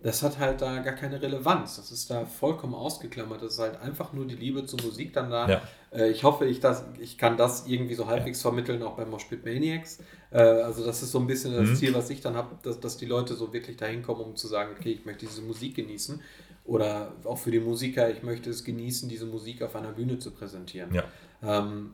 [0.02, 1.76] das hat halt da gar keine Relevanz.
[1.76, 3.42] Das ist da vollkommen ausgeklammert.
[3.42, 5.50] Das ist halt einfach nur die Liebe zur Musik dann da.
[5.50, 5.62] Ja.
[5.92, 9.44] Äh, ich hoffe, ich, das, ich kann das irgendwie so halbwegs vermitteln, auch beim Moshpit
[9.44, 10.00] Maniacs.
[10.32, 11.76] Äh, also das ist so ein bisschen das Mhm.
[11.76, 14.48] Ziel, was ich dann habe, dass, dass die Leute so wirklich dahin kommen, um zu
[14.48, 16.22] sagen, okay, ich möchte diese Musik genießen.
[16.70, 20.30] Oder auch für die Musiker, ich möchte es genießen, diese Musik auf einer Bühne zu
[20.30, 20.94] präsentieren.
[20.94, 21.04] Ja.
[21.42, 21.94] Ähm,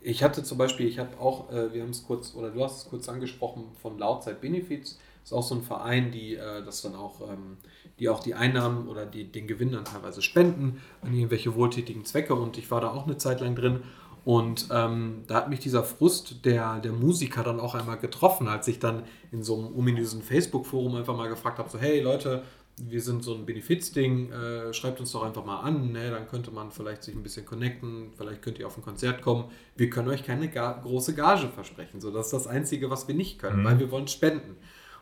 [0.00, 2.78] ich hatte zum Beispiel, ich habe auch, äh, wir haben es kurz, oder du hast
[2.78, 4.98] es kurz angesprochen, von Lautzeit Benefits.
[5.22, 7.58] ist auch so ein Verein, die äh, das dann auch, ähm,
[7.98, 12.34] die auch die Einnahmen oder die, den Gewinn dann teilweise spenden an irgendwelche wohltätigen Zwecke.
[12.34, 13.82] Und ich war da auch eine Zeit lang drin.
[14.24, 18.68] Und ähm, da hat mich dieser Frust der, der Musiker dann auch einmal getroffen, als
[18.68, 19.02] ich dann
[19.32, 22.42] in so einem ominösen Facebook-Forum einfach mal gefragt habe: so, hey Leute,
[22.86, 26.10] wir sind so ein Benefiz-Ding, äh, schreibt uns doch einfach mal an, ne?
[26.10, 29.44] dann könnte man vielleicht sich ein bisschen connecten, vielleicht könnt ihr auf ein Konzert kommen.
[29.76, 33.14] Wir können euch keine ga große Gage versprechen, so das ist das Einzige, was wir
[33.14, 33.64] nicht können, Mhm.
[33.64, 34.56] weil wir wollen spenden.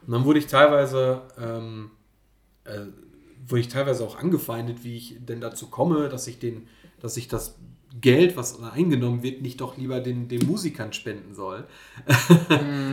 [0.07, 1.91] Und dann wurde ich teilweise, ähm,
[2.65, 2.87] äh,
[3.47, 6.69] wurde ich teilweise auch angefeindet, wie ich denn dazu komme, dass ich den,
[7.01, 7.59] dass ich das
[8.01, 11.65] Geld, was da eingenommen wird, nicht doch lieber den, den Musikern spenden soll.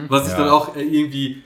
[0.07, 0.37] was ich Ja.
[0.39, 1.43] dann auch äh, irgendwie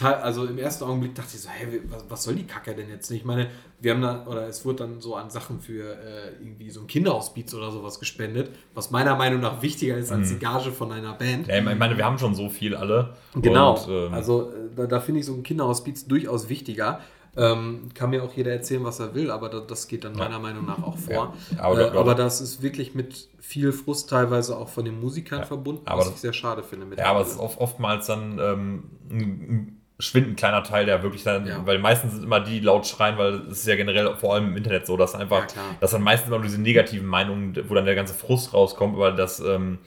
[0.00, 3.10] also im ersten Augenblick dachte ich so, hey, was, was soll die Kacke denn jetzt?
[3.10, 3.48] Ich meine,
[3.80, 6.86] wir haben da, oder es wurde dann so an Sachen für äh, irgendwie so ein
[6.86, 11.12] Kinderhospiz oder sowas gespendet, was meiner Meinung nach wichtiger ist als die Gage von einer
[11.12, 11.48] Band.
[11.48, 13.14] Ja, ich meine, wir haben schon so viel alle.
[13.34, 13.74] Genau.
[13.74, 17.00] Und, ähm, also äh, da, da finde ich so ein Kinderhospiz durchaus wichtiger.
[17.36, 20.38] Ähm, kann mir auch jeder erzählen, was er will, aber da, das geht dann meiner
[20.38, 21.34] Meinung nach auch vor.
[21.56, 25.44] Ja, aber äh, aber das ist wirklich mit viel Frust teilweise auch von den Musikern
[25.44, 26.86] verbunden, aber was das- ich sehr schade finde.
[26.96, 31.22] Ja, aber es ist oft, oftmals dann ähm, ein, ein schwindend kleiner Teil, der wirklich
[31.24, 31.64] dann, Ja.
[31.66, 34.56] weil meistens sind immer die laut schreien, weil es ist ja generell vor allem im
[34.56, 37.84] Internet so, dass einfach, Ja, dass dann meistens immer nur diese negativen Meinungen, wo dann
[37.84, 39.78] der ganze Frust rauskommt, aber das, ähm,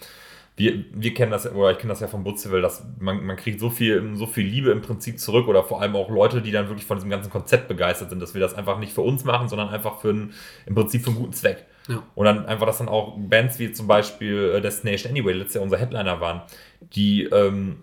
[0.58, 3.38] wir, wir kennen das, ja- oder ich kenne das ja vom Butzewill, dass man, man
[3.38, 6.52] kriegt so viel, so viel Liebe im Prinzip zurück oder vor allem auch Leute, die
[6.52, 9.24] dann wirklich von diesem ganzen Konzept begeistert sind, dass wir das einfach nicht für uns
[9.24, 10.34] machen, sondern einfach für einen,
[10.66, 11.66] im Prinzip für einen guten Zweck.
[11.88, 12.02] Ja.
[12.16, 15.64] Und dann einfach, dass dann auch Bands wie zum Beispiel äh, Destination Anyway, letztes Jahr
[15.64, 16.42] unser Headliner waren,
[16.82, 17.78] die, ähm,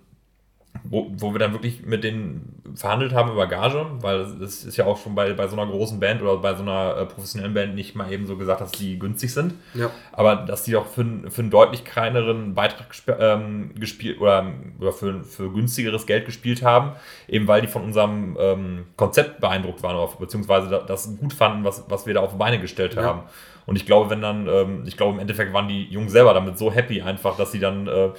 [0.82, 4.84] wo, wo wir dann wirklich mit denen verhandelt haben über Gage, weil es ist ja
[4.86, 7.74] auch schon bei, bei so einer großen Band oder bei so einer äh, professionellen Band
[7.74, 9.54] nicht mal eben so gesagt, dass die günstig sind.
[9.74, 9.90] Ja.
[10.12, 14.46] Aber dass die auch für, einen- für einen deutlich kleineren Beitrag gesp- ähm, gespielt oder,
[14.80, 16.92] oder für, für günstigeres Geld gespielt haben,
[17.28, 21.64] eben weil die von unserem ähm, Konzept beeindruckt waren, oder, beziehungsweise da- das gut fanden,
[21.64, 23.04] was, was wir da auf die Beine gestellt Ja.
[23.04, 23.22] haben.
[23.66, 26.58] Und ich glaube, wenn dann, ähm, ich glaube, im Endeffekt waren die Jungs selber damit
[26.58, 28.10] so happy einfach, dass sie dann äh,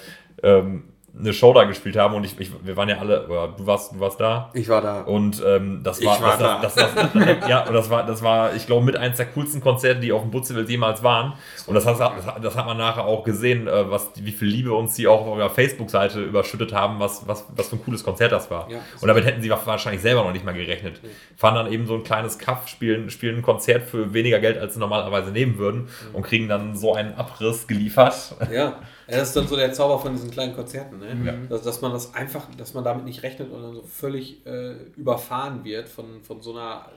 [0.42, 0.84] ähm,
[1.18, 3.92] eine Show da gespielt haben und ich, ich, wir waren ja alle, oder du warst,
[3.94, 4.50] du warst da.
[4.52, 5.00] Ich war da.
[5.00, 7.14] Und ähm, das Ich war, war das, das, das, das,
[7.48, 10.20] ja, und das war, das war, ich glaube, mit eins der coolsten Konzerte, die auf
[10.22, 11.32] dem Butzewill jemals waren.
[11.66, 14.48] Und das, hat- das, hat- das hat man nachher auch gesehen, äh, was, wie viel
[14.48, 18.04] Liebe uns die auch auf ihrer Facebook-Seite überschüttet haben, was, was, was für ein cooles
[18.04, 18.70] Konzert das war.
[18.70, 18.78] Ja.
[19.00, 21.00] und damit hätten sie wahrscheinlich selber noch nicht mal gerechnet.
[21.36, 24.74] Fahren dann eben so ein kleines Kaff, spielen, spielen ein Konzert für weniger Geld, als
[24.74, 28.34] sie normalerweise nehmen würden und kriegen dann so einen Abriss geliefert.
[28.52, 28.80] Ja.
[29.08, 31.16] ja, das ist dann so der Zauber von diesen kleinen Konzerten, ne?
[31.24, 31.32] Ja.
[31.48, 34.74] dass, dass man das einfach, dass man damit nicht rechnet und dann so völlig äh,
[34.96, 36.90] überfahren wird von, von so einer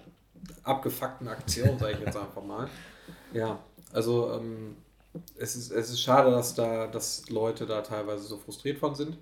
[0.63, 2.67] abgefuckten Aktion, sage ich jetzt einfach mal.
[3.33, 3.59] Ja,
[3.93, 4.75] also ähm,
[5.37, 9.17] es, ist, es ist schade, dass da, dass Leute da teilweise so frustriert von sind,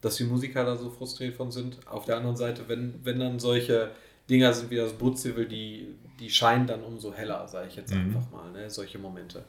[0.00, 1.78] dass die Musiker da so frustriert von sind.
[1.88, 3.90] Auf der anderen Seite, wenn, wenn dann solche
[4.30, 8.16] Dinger sind wie das Bootzwill, die, die scheinen dann umso heller, sage ich jetzt Mhm.
[8.16, 8.68] einfach mal, ne?
[8.70, 9.44] solche Momente.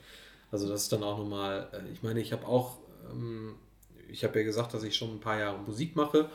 [0.52, 2.78] Also das ist dann auch nochmal, äh, ich meine, ich habe auch,
[3.12, 3.56] ähm,
[4.10, 6.30] ich habe ja gesagt, dass ich schon ein paar Jahre Musik mache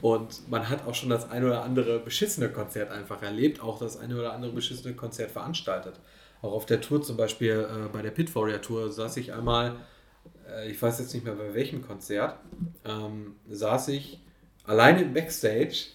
[0.00, 3.96] und man hat auch schon das ein oder andere beschissene Konzert einfach erlebt, auch das
[3.96, 5.94] eine oder andere beschissene Konzert veranstaltet.
[6.42, 9.76] Auch auf der Tour zum Beispiel, äh, bei der Pit Warrior Tour, saß ich einmal,
[10.48, 12.38] äh, ich weiß jetzt nicht mehr bei welchem Konzert,
[12.84, 14.20] ähm, saß ich
[14.64, 15.86] alleine im Backstage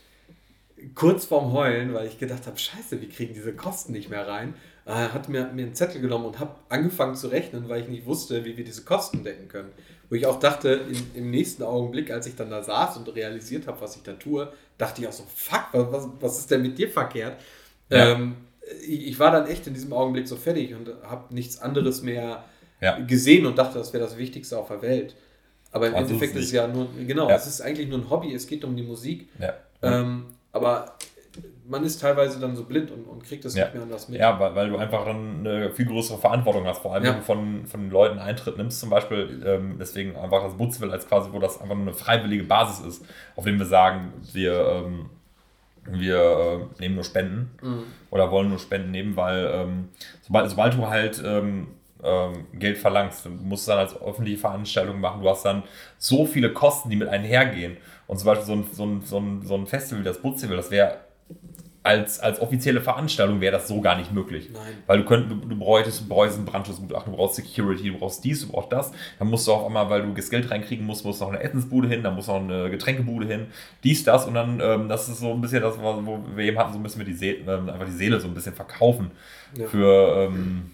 [0.95, 4.56] kurz vorm Heulen, weil ich gedacht habe, scheiße, wir kriegen diese Kosten nicht mehr rein.
[4.86, 8.06] Er hat mir, mir einen Zettel genommen und habe angefangen zu rechnen, weil ich nicht
[8.06, 9.70] wusste, wie wir diese Kosten decken können.
[10.10, 13.68] Wo ich auch dachte, in, im nächsten Augenblick, als ich dann da saß und realisiert
[13.68, 16.78] habe, was ich da tue, dachte ich auch so, fuck, was, was ist denn mit
[16.78, 17.40] dir verkehrt?
[17.90, 18.12] Ja.
[18.14, 18.36] Ähm,
[18.82, 22.44] ich, ich war dann echt in diesem Augenblick so fertig und habe nichts anderes mehr
[22.82, 22.98] Ja.
[22.99, 25.16] gesehen und dachte, das wäre das Wichtigste auf der Welt.
[25.72, 27.36] Aber im Also Endeffekt ist es ja nur, genau, Ja.
[27.36, 29.30] es ist eigentlich nur ein Hobby, es geht um die Musik.
[29.84, 30.98] Ähm, aber
[31.72, 33.64] man ist teilweise dann so blind und, und kriegt es Ja.
[33.65, 34.19] nicht mehr anders mit.
[34.19, 37.10] Ja, weil, weil du einfach dann eine viel größere Verantwortung hast, vor allem Ja.
[37.11, 41.07] wenn du von, von Leuten Eintritt nimmst, zum Beispiel, ähm, deswegen einfach das Bootsville als
[41.07, 44.53] quasi, wo das einfach nur eine freiwillige Basis ist, auf dem wir sagen, wir,
[44.85, 45.10] ähm,
[45.85, 47.84] wir äh, nehmen nur Spenden Mhm.
[48.11, 49.89] oder wollen nur Spenden nehmen, weil ähm,
[50.22, 51.68] sobald, sobald du halt ähm,
[52.03, 55.64] ähm, Geld verlangst, du musst es dann als öffentliche Veranstaltung machen, du hast dann
[55.98, 57.77] so viele Kosten, die mit einhergehen.
[58.07, 60.56] Und zum Beispiel so ein, so ein, so ein, so ein Festival, wie das Bootsville,
[60.56, 60.98] das wäre
[61.84, 64.49] als, als offizielle Veranstaltung wäre das so gar nicht möglich.
[64.53, 64.62] Nein.
[64.86, 68.24] Weil du, könnt, du, du bräuchtest, du bräuchtest ein Brandschutzgutachten, du brauchst Security, du brauchst
[68.24, 68.91] dies, du brauchst das.
[69.18, 71.41] Dann musst du auch einmal, weil du das Geld reinkriegen musst, musst du noch eine
[71.41, 73.48] Essensbude hin, dann muss noch eine Getränkebude hin,
[73.84, 74.28] dies, das.
[74.28, 76.84] Und dann, ähm, das ist so ein bisschen das, wo wir eben hatten, so ein
[76.84, 79.10] bisschen die Seele, ähm, einfach die Seele so ein bisschen verkaufen.
[79.58, 79.68] Ja.
[79.68, 80.70] Für, ähm,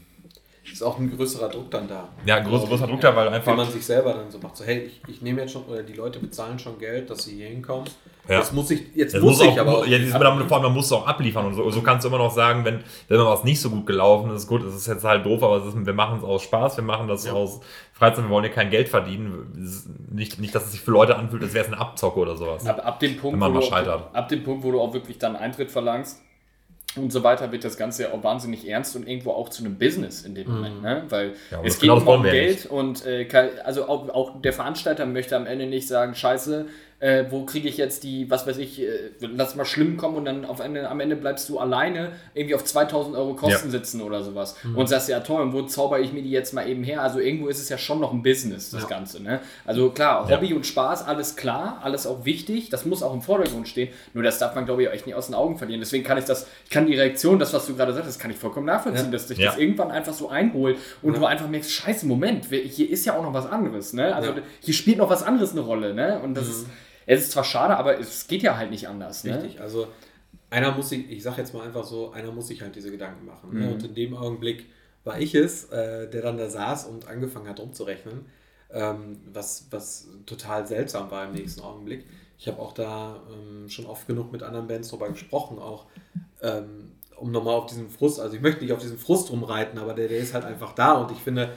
[0.69, 2.09] Ist auch ein größerer Druck dann da.
[2.25, 3.55] ja, größer, größer Druck da, weil Wenn einfach.
[3.55, 5.93] man sich selber dann so macht, so hey, ich, ich nehme jetzt schon, oder die
[5.93, 7.87] Leute bezahlen schon Geld, dass sie hier hinkommen.
[8.27, 8.39] Ja.
[8.39, 9.85] Jetzt muss ich, jetzt Das muss, muss ich auch, aber auch.
[9.85, 12.31] ja, dieses, vor allem, man muss auch abliefern und so, so kannst du immer noch
[12.31, 15.41] sagen, wenn, wenn was nicht so gut gelaufen ist, gut, es ist jetzt halt doof,
[15.43, 17.33] aber ist, wir machen es aus Spaß, wir machen das Ja.
[17.33, 17.59] aus
[17.93, 20.05] Freizeit, wir wollen ja kein Geld verdienen.
[20.11, 22.65] Nicht, nicht, dass es sich für Leute anfühlt, als wäre es eine Abzocke oder sowas.
[22.65, 23.71] Ab, ab, dem Punkt, wo du,
[24.13, 26.21] ab dem Punkt, wo du auch wirklich dann Eintritt verlangst
[26.95, 29.77] und so weiter, wird das Ganze ja auch wahnsinnig ernst und irgendwo auch zu einem
[29.77, 30.81] Business in dem Moment.
[30.81, 31.03] Ne?
[31.09, 31.33] Weil Mhm.
[31.51, 33.27] Ja, es geht genau um Geld und äh,
[33.63, 36.67] also auch, auch der Veranstalter möchte am Ende nicht sagen, scheiße,
[36.99, 38.87] äh, wo kriege ich jetzt die, was weiß ich, äh,
[39.19, 42.65] lass mal schlimm kommen und dann auf Ende, am Ende bleibst du alleine irgendwie auf
[42.65, 43.71] 2000 Euro Kosten Ja.
[43.71, 44.77] sitzen oder sowas Mhm.
[44.77, 47.03] und sagst ja toll, und wo zauber ich mir die jetzt mal eben her?
[47.03, 48.87] Also irgendwo ist es ja schon noch ein Business, das Ja.
[48.87, 49.21] Ganze.
[49.21, 49.41] Ne?
[49.63, 50.37] Also klar, Ja.
[50.37, 54.23] Hobby und Spaß, alles klar, alles auch wichtig, das muss auch im Vordergrund stehen, nur
[54.23, 55.81] das darf man glaube ich auch echt nicht aus den Augen verlieren.
[55.81, 58.31] Deswegen kann ich das, ich kann die Reaktion, das was du gerade sagst, das kann
[58.31, 59.11] ich vollkommen nachvollziehen, Ja.
[59.11, 59.51] dass dich Ja.
[59.51, 61.19] das irgendwann einfach so einholt und Ja.
[61.19, 64.15] du einfach merkst, scheiße, Moment, hier ist ja auch noch was anderes, ne?
[64.15, 64.37] Also Ja.
[64.61, 66.19] hier spielt noch was anderes eine Rolle, ne?
[66.23, 66.65] Und das ist,
[67.07, 69.41] es ist zwar schade, aber es geht ja halt nicht anders, ne?
[69.41, 69.87] Richtig, also
[70.49, 73.25] einer muss sich, ich sag jetzt mal einfach so, einer muss sich halt diese Gedanken
[73.25, 73.49] machen.
[73.51, 73.59] Mhm.
[73.59, 73.73] Ne?
[73.73, 74.65] Und in dem Augenblick
[75.03, 78.25] war ich es, äh, der dann da saß und angefangen hat rumzurechnen,
[78.71, 82.05] ähm, was, was total seltsam war im nächsten Augenblick.
[82.37, 85.85] Ich habe auch da ähm, schon oft genug mit anderen Bands drüber gesprochen, auch
[86.41, 89.93] ähm, um nochmal auf diesen Frust, also ich möchte nicht auf diesen Frust rumreiten, aber
[89.93, 91.51] der, der ist halt einfach da und ich finde,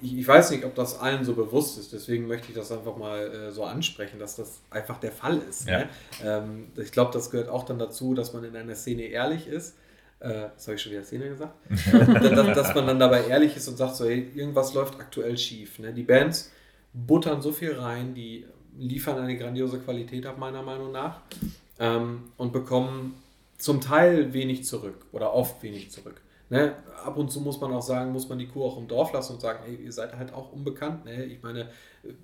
[0.00, 2.96] ich, ich weiß nicht, ob das allen so bewusst ist, deswegen möchte ich das einfach
[2.96, 5.68] mal äh, so ansprechen, dass das einfach der Fall ist.
[5.68, 5.80] Ja.
[5.80, 5.88] Ne?
[6.24, 9.76] Ähm, ich glaube, das gehört auch dann dazu, dass man in einer Szene ehrlich ist.
[10.20, 11.54] Äh, das habe ich schon wieder Szene gesagt.
[11.92, 15.78] dass, dass man dann dabei ehrlich ist und sagt, so, hey, irgendwas läuft aktuell schief.
[15.78, 15.92] Ne?
[15.92, 16.50] Die Bands
[16.92, 18.46] buttern so viel rein, die
[18.76, 21.20] liefern eine grandiose Qualität ab, meiner Meinung nach,
[21.78, 23.20] ähm, und bekommen
[23.56, 26.20] zum Teil wenig zurück oder oft wenig zurück.
[26.50, 26.72] Ne?
[27.04, 29.34] Ab und zu muss man auch sagen, muss man die Kuh auch im Dorf lassen
[29.34, 31.04] und sagen, hey, ihr seid halt auch unbekannt.
[31.04, 31.24] Ne?
[31.24, 31.68] Ich meine,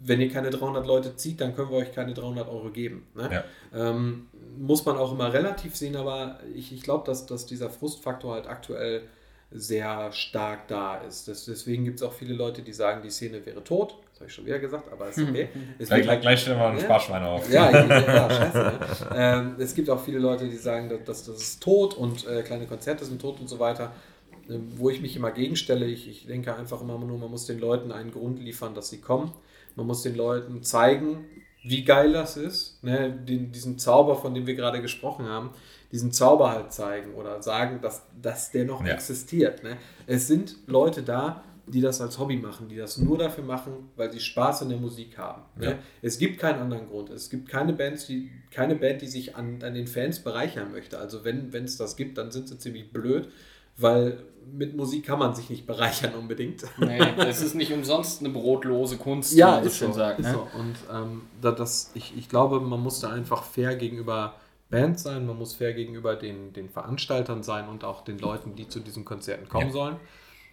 [0.01, 3.07] wenn ihr keine 300 Leute zieht, dann können wir euch keine 300 Euro geben.
[3.15, 3.31] Ne?
[3.73, 3.91] Ja.
[3.91, 4.27] Ähm,
[4.59, 8.47] muss man auch immer relativ sehen, aber ich, ich glaube, dass, dass dieser Frustfaktor halt
[8.47, 9.03] aktuell
[9.51, 11.29] sehr stark da ist.
[11.29, 13.97] Das, deswegen gibt es auch viele Leute, die sagen, die Szene wäre tot.
[14.11, 15.49] Das habe ich schon wieder gesagt, aber ist okay.
[15.79, 16.83] Es Gleich, gleich, halt- gleich stellen wir ein Ja.
[16.85, 17.53] Sparschwein auf.
[17.53, 18.59] ja, ich, ja scheiße.
[18.59, 18.73] Ne?
[19.15, 22.43] Ähm, es gibt auch viele Leute, die sagen, dass, dass das ist tot und äh,
[22.43, 23.93] kleine Konzerte sind tot und so weiter.
[24.49, 27.59] Ähm, wo ich mich immer gegenstelle, ich, ich denke einfach immer nur, man muss den
[27.59, 29.33] Leuten einen Grund liefern, dass sie kommen.
[29.77, 31.25] Man muss den Leuten zeigen,
[31.63, 32.83] wie geil das ist.
[32.85, 33.11] Ne?
[33.11, 35.51] Den, diesen Zauber, von dem wir gerade gesprochen haben,
[35.91, 38.95] diesen Zauber halt zeigen oder sagen, dass, dass der noch Ja.
[38.95, 39.63] existiert.
[39.63, 39.77] Ne?
[40.07, 44.13] Es sind Leute da, die das als Hobby machen, die das nur dafür machen, weil
[44.13, 45.43] sie Spaß in der Musik haben.
[45.57, 45.67] Ne?
[45.67, 45.79] Ja.
[46.03, 47.09] Es gibt keinen anderen Grund.
[47.09, 50.99] Es gibt keine Bands, die, keine Band, die sich an, an den Fans bereichern möchte.
[50.99, 53.29] Also wenn es das gibt, dann sind sie ziemlich blöd,
[53.77, 54.19] weil
[54.53, 56.63] mit Musik kann man sich nicht bereichern unbedingt.
[56.79, 59.99] Nee, es ist nicht umsonst eine brotlose Kunst, wie Ja, man so ist schön so.
[59.99, 60.21] sagt.
[60.21, 60.33] Ne?
[60.33, 60.59] so.
[60.59, 64.35] Und ähm, da, das, ich, ich glaube, man muss da einfach fair gegenüber
[64.71, 68.69] Bands sein, man muss fair gegenüber den, den Veranstaltern sein und auch den Leuten, die
[68.69, 69.73] zu diesen Konzerten kommen Ja.
[69.73, 69.97] sollen.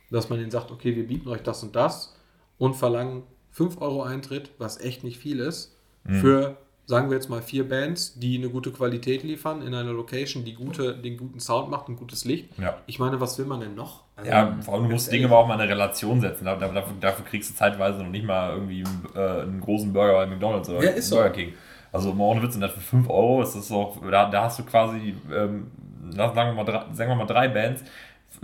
[0.10, 2.16] Dass man denen sagt, okay, wir bieten euch das und das
[2.58, 6.16] und verlangen 5 Euro Eintritt, was echt nicht viel ist, Mhm.
[6.22, 10.44] für, sagen wir jetzt mal, vier Bands, die eine gute Qualität liefern in einer Location,
[10.44, 12.50] die gute, den guten Sound macht, ein gutes Licht.
[12.60, 12.78] Ja.
[12.86, 14.04] Ich meine, was will man denn noch?
[14.16, 16.46] Also, Ja, vor allem du musst Dinge aber auch mal in eine Relation setzen.
[16.46, 18.84] Da- da- Dafür, dafür kriegst du zeitweise noch nicht mal irgendwie
[19.16, 21.16] äh, einen großen Burger bei McDonalds oder Ja, ist so.
[21.16, 21.54] Burger King.
[21.94, 24.64] Also ohne Witz, und das für 5 Euro, ist das auch, da, da hast du
[24.64, 25.68] quasi, ähm,
[26.16, 27.84] sagen, wir mal, drei, sagen wir mal drei Bands,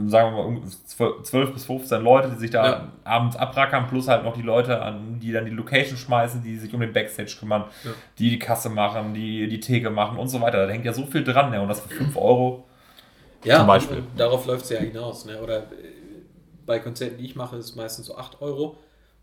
[0.05, 0.61] sagen wir mal,
[1.23, 2.87] 12 bis 15 Leute, die sich da Ja.
[3.03, 6.71] abends abrackern, plus halt noch die Leute, an, die dann die Location schmeißen, die sich
[6.73, 7.91] um den Backstage kümmern, Ja.
[8.19, 10.67] die die Kasse machen, die die Theke machen und so weiter.
[10.67, 11.59] Da hängt ja so viel dran, ne?
[11.61, 12.65] und das für 5 Euro.
[13.43, 13.97] Ja, Zum Beispiel.
[13.97, 15.25] und darauf läuft es ja hinaus.
[15.25, 15.41] Ne?
[15.41, 15.65] Oder äh,
[16.65, 18.77] bei Konzerten, die ich mache, ist es meistens so 8 Euro,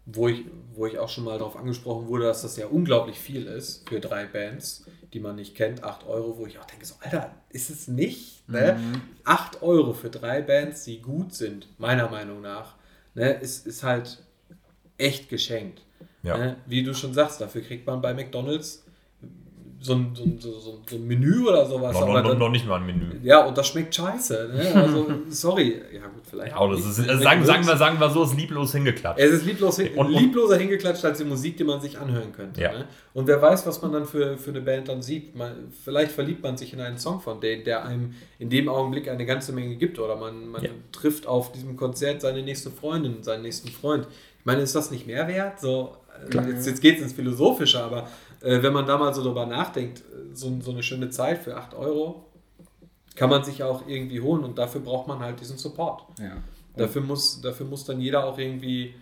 [0.06, 0.44] wo ich,
[0.74, 4.00] wo ich auch schon mal darauf angesprochen wurde, dass das ja unglaublich viel ist für
[4.00, 5.82] drei Bands, die man nicht kennt.
[5.82, 8.48] 8 Euro, wo ich auch denke, so, Alter, ist es nicht?
[8.48, 8.78] Ne?
[9.24, 12.74] 8 Euro für drei Bands, die gut sind, meiner Meinung nach,
[13.14, 13.32] ne?
[13.32, 14.22] ist, ist halt
[14.98, 15.82] echt geschenkt.
[16.22, 16.36] Ja.
[16.36, 16.56] Ne?
[16.66, 18.83] Wie du schon sagst, dafür kriegt man bei McDonalds
[19.84, 21.92] so ein, so ein, so, so, ein Menü oder sowas.
[21.92, 23.06] Noch, aber noch, dann- noch nicht mal ein Menü.
[23.22, 24.50] ja, und das schmeckt scheiße.
[24.54, 24.74] Ne?
[24.74, 25.80] Also, sorry.
[25.92, 26.54] Ja, gut, vielleicht.
[26.54, 29.20] Aber das ist, also sagen, sagen, wir, sagen wir so, ist lieblos hingeklatscht.
[29.20, 32.60] Es ist lieblos, Und- liebloser hingeklatscht als die Musik, die man sich anhören könnte.
[32.60, 32.72] Ja.
[32.72, 32.84] Ne?
[33.12, 35.36] Und wer weiß, was man dann für, für eine Band dann sieht.
[35.36, 39.08] Man, vielleicht verliebt man sich in einen Song von denen, der einem in dem Augenblick
[39.08, 39.98] eine ganze Menge gibt.
[39.98, 40.70] Oder man, man Ja.
[40.92, 44.06] trifft auf diesem Konzert seine nächste Freundin, seinen nächsten Freund.
[44.40, 45.60] Ich meine, ist das nicht mehr wert?
[45.60, 45.96] So,
[46.32, 48.08] jetzt jetzt geht es ins Philosophische, aber
[48.44, 51.56] äh, wenn man da mal so drüber nachdenkt, äh, so, so eine schöne Zeit für
[51.56, 52.26] 8 Euro
[53.16, 56.04] kann man sich auch irgendwie holen und dafür braucht man halt diesen Support.
[56.18, 56.36] Ja.
[56.76, 58.94] Dafür muss, dafür muss dann jeder auch irgendwie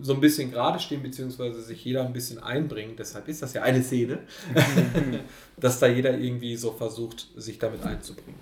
[0.00, 2.96] so ein bisschen gerade stehen, beziehungsweise sich jeder ein bisschen einbringen.
[2.96, 4.18] Deshalb ist das ja eine Szene,
[5.56, 8.40] dass da jeder irgendwie so versucht, sich damit einzubringen.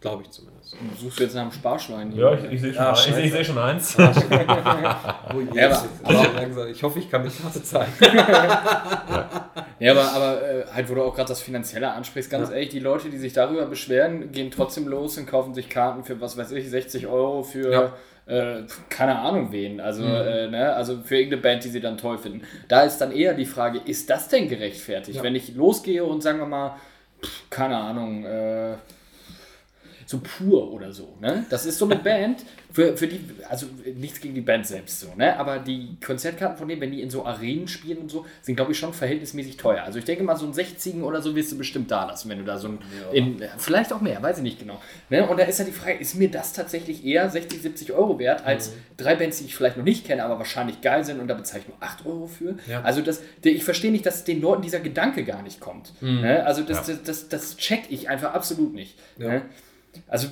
[0.00, 0.53] Glaube ich zumindest.
[0.72, 2.22] Du suchst jetzt nach einem Sparschwein hier.
[2.22, 3.96] Ja, ich, ich sehe schon, Ah, ich, sehe schon eins.
[3.98, 5.84] Oh, Ja, yes.
[6.02, 6.68] aber-.
[6.68, 7.92] Ich hoffe, ich kann mich Karte zeigen.
[9.80, 12.54] Ja, aber, aber äh, halt, wo du auch gerade das Finanzielle ansprichst, ganz Ja.
[12.54, 16.20] ehrlich, die Leute, die sich darüber beschweren, gehen trotzdem los und kaufen sich Karten für,
[16.20, 17.92] was weiß ich, 60 Euro für, Ja.
[18.26, 19.80] äh, keine Ahnung wen.
[19.80, 20.08] Also, Mhm.
[20.14, 22.42] äh, ne, also für irgendeine Band, die sie dann toll finden.
[22.68, 25.18] Da ist dann eher die Frage, ist das denn gerechtfertigt?
[25.18, 25.22] Ja.
[25.24, 26.76] Wenn ich losgehe und sagen wir mal,
[27.22, 28.74] pff, keine Ahnung, äh,
[30.06, 31.46] so pur oder so, ne?
[31.50, 32.44] Das ist so eine Band,
[32.74, 35.38] für, für die, also nichts gegen die Band selbst so, ne?
[35.38, 38.72] Aber die Konzertkarten von denen, wenn die in so Arenen spielen und so, sind, glaube
[38.72, 39.84] ich, schon verhältnismäßig teuer.
[39.84, 42.38] Also ich denke mal, so ein 60 oder so wirst du bestimmt da lassen, wenn
[42.38, 42.78] du da so ein,
[43.12, 44.80] in, vielleicht auch mehr, weiß ich nicht genau.
[45.08, 45.24] Ne?
[45.28, 48.44] Und da ist ja die Frage, ist mir das tatsächlich eher 60, 70 Euro wert,
[48.44, 51.34] als drei Bands, die ich vielleicht noch nicht kenne, aber wahrscheinlich geil sind und da
[51.34, 52.56] bezahle ich nur 8 Euro für?
[52.68, 52.82] Ja.
[52.82, 55.92] Also das, ich verstehe nicht, dass den Leuten dieser Gedanke gar nicht kommt.
[56.02, 56.44] Ne?
[56.44, 58.98] Also das, das, das, das check ich einfach absolut nicht.
[59.16, 59.28] Ja.
[59.28, 59.42] Ne?
[60.08, 60.28] Also,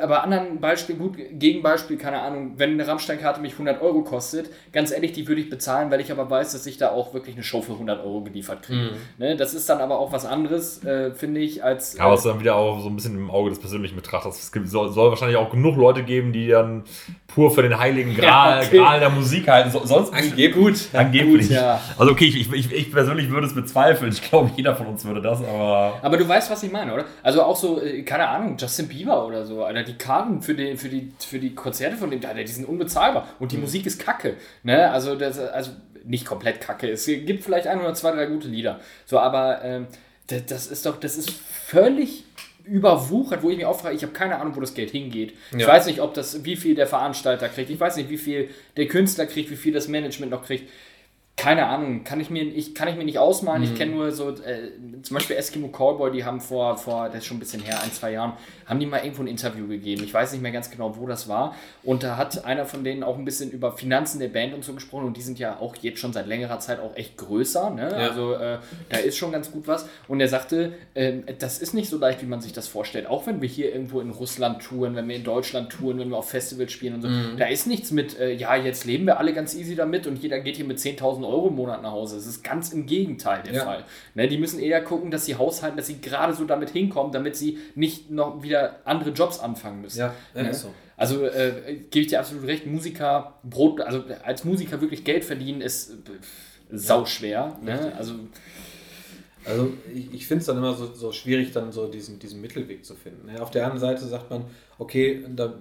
[0.00, 4.90] aber anderen Beispiel, gut, Gegenbeispiel, keine Ahnung, wenn eine Rammstein-Karte mich 100 Euro kostet, ganz
[4.92, 7.44] ehrlich, die würde ich bezahlen, weil ich aber weiß, dass ich da auch wirklich eine
[7.44, 8.90] Show für 100 Euro geliefert kriege.
[9.18, 11.98] Ne, das ist dann aber auch was anderes, äh, finde ich, als.
[11.98, 14.42] Aber äh, es ist dann wieder auch so ein bisschen im Auge des persönlichen Betrachters.
[14.42, 16.84] Es gibt, soll, soll wahrscheinlich auch genug Leute geben, die dann
[17.26, 18.78] pur für den heiligen Gral, Ja, okay.
[18.78, 19.70] Gral der Musik halten.
[19.70, 20.52] So, sonst Angeblich.
[20.52, 21.48] gut, angeblich.
[21.48, 21.80] gut, ja.
[21.98, 24.12] Also okay, ich, ich, ich persönlich würde es bezweifeln.
[24.12, 27.04] Ich glaube, jeder von uns würde das, aber Aber du weißt, was ich meine, oder?
[27.22, 30.76] Also auch so, äh, keine Ahnung, Justin Bieber oder so, Alter, die Karten für die,
[30.76, 33.28] für die, für die Konzerte von dem, Alter, die sind unbezahlbar.
[33.38, 34.34] Und die Musik ist kacke.
[34.62, 34.90] Ne?
[34.90, 35.70] Also, das, also
[36.04, 36.90] nicht komplett kacke.
[36.90, 38.80] Es gibt vielleicht ein oder zwei, drei gute Lieder.
[39.06, 39.86] So, aber ähm,
[40.26, 42.24] das, das ist doch, das ist völlig
[42.64, 45.34] überwuchert, wo ich mich auch frage, ich habe keine Ahnung, wo das Geld hingeht.
[45.52, 45.68] Ich Ja.
[45.68, 47.68] weiß nicht, ob das, wie viel der Veranstalter kriegt.
[47.70, 50.70] Ich weiß nicht, wie viel der Künstler kriegt, wie viel das Management noch kriegt.
[51.36, 53.62] Keine Ahnung, kann ich mir, ich, kann ich mir nicht ausmalen.
[53.62, 53.68] Mhm.
[53.68, 54.70] Ich kenne nur so, äh,
[55.02, 57.90] zum Beispiel Eskimo Callboy, die haben vor, vor, das ist schon ein bisschen her, ein,
[57.90, 58.34] zwei Jahren,
[58.66, 60.04] haben die mal irgendwo ein Interview gegeben.
[60.04, 61.56] Ich weiß nicht mehr ganz genau, wo das war.
[61.82, 64.74] Und da hat einer von denen auch ein bisschen über Finanzen der Band und so
[64.74, 65.06] gesprochen.
[65.06, 67.70] Und die sind ja auch jetzt schon seit längerer Zeit auch echt größer.
[67.70, 67.90] Ne?
[67.90, 67.96] Ja.
[67.96, 68.58] Also äh,
[68.88, 69.88] da ist schon ganz gut was.
[70.06, 73.08] Und er sagte, ähm, das ist nicht so leicht, wie man sich das vorstellt.
[73.08, 76.16] Auch wenn wir hier irgendwo in Russland touren, wenn wir in Deutschland touren, wenn wir
[76.16, 77.08] auf Festivals spielen und so.
[77.36, 80.38] Da ist nichts mit, äh, ja, jetzt leben wir alle ganz easy damit und jeder
[80.38, 82.16] geht hier mit 10.000 Euro im Monat nach Hause.
[82.16, 83.64] Es ist ganz im Gegenteil der Ja.
[83.64, 83.84] Fall.
[84.14, 87.36] Ne, die müssen eher gucken, dass sie haushalten, dass sie gerade so damit hinkommen, damit
[87.36, 89.98] sie nicht noch wieder andere Jobs anfangen müssen.
[89.98, 90.50] Ja, ja, Ne?
[90.50, 90.74] ist so.
[90.96, 95.60] Also äh, gebe ich dir absolut recht, Musiker, Brot, also als Musiker wirklich Geld verdienen
[95.60, 97.58] ist äh, sauschwer.
[97.62, 97.92] Ne?
[97.96, 98.14] Also
[99.46, 102.84] Also ich, ich finde es dann immer so, so schwierig, dann so diesen, diesen Mittelweg
[102.84, 103.26] zu finden.
[103.30, 103.42] ne?
[103.42, 104.44] Auf der anderen Seite sagt man,
[104.78, 105.54] okay, da,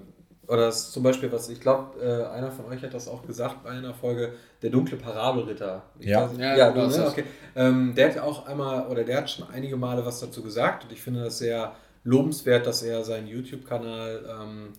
[0.48, 3.26] oder das ist zum Beispiel, was ich glaube, äh, einer von euch hat das auch
[3.26, 5.84] gesagt bei einer Folge, der dunkle Parabelritter.
[6.00, 6.24] Ich Ja.
[6.24, 7.04] weiß nicht- Ja, ja, du du, hast ne?
[7.04, 7.12] das.
[7.14, 7.24] okay.
[7.56, 10.84] Ähm, der hat ja auch einmal, oder der hat schon einige Male was dazu gesagt
[10.86, 14.74] und ich finde das sehr lobenswert, dass er seinen YouTube-Kanal, ähm,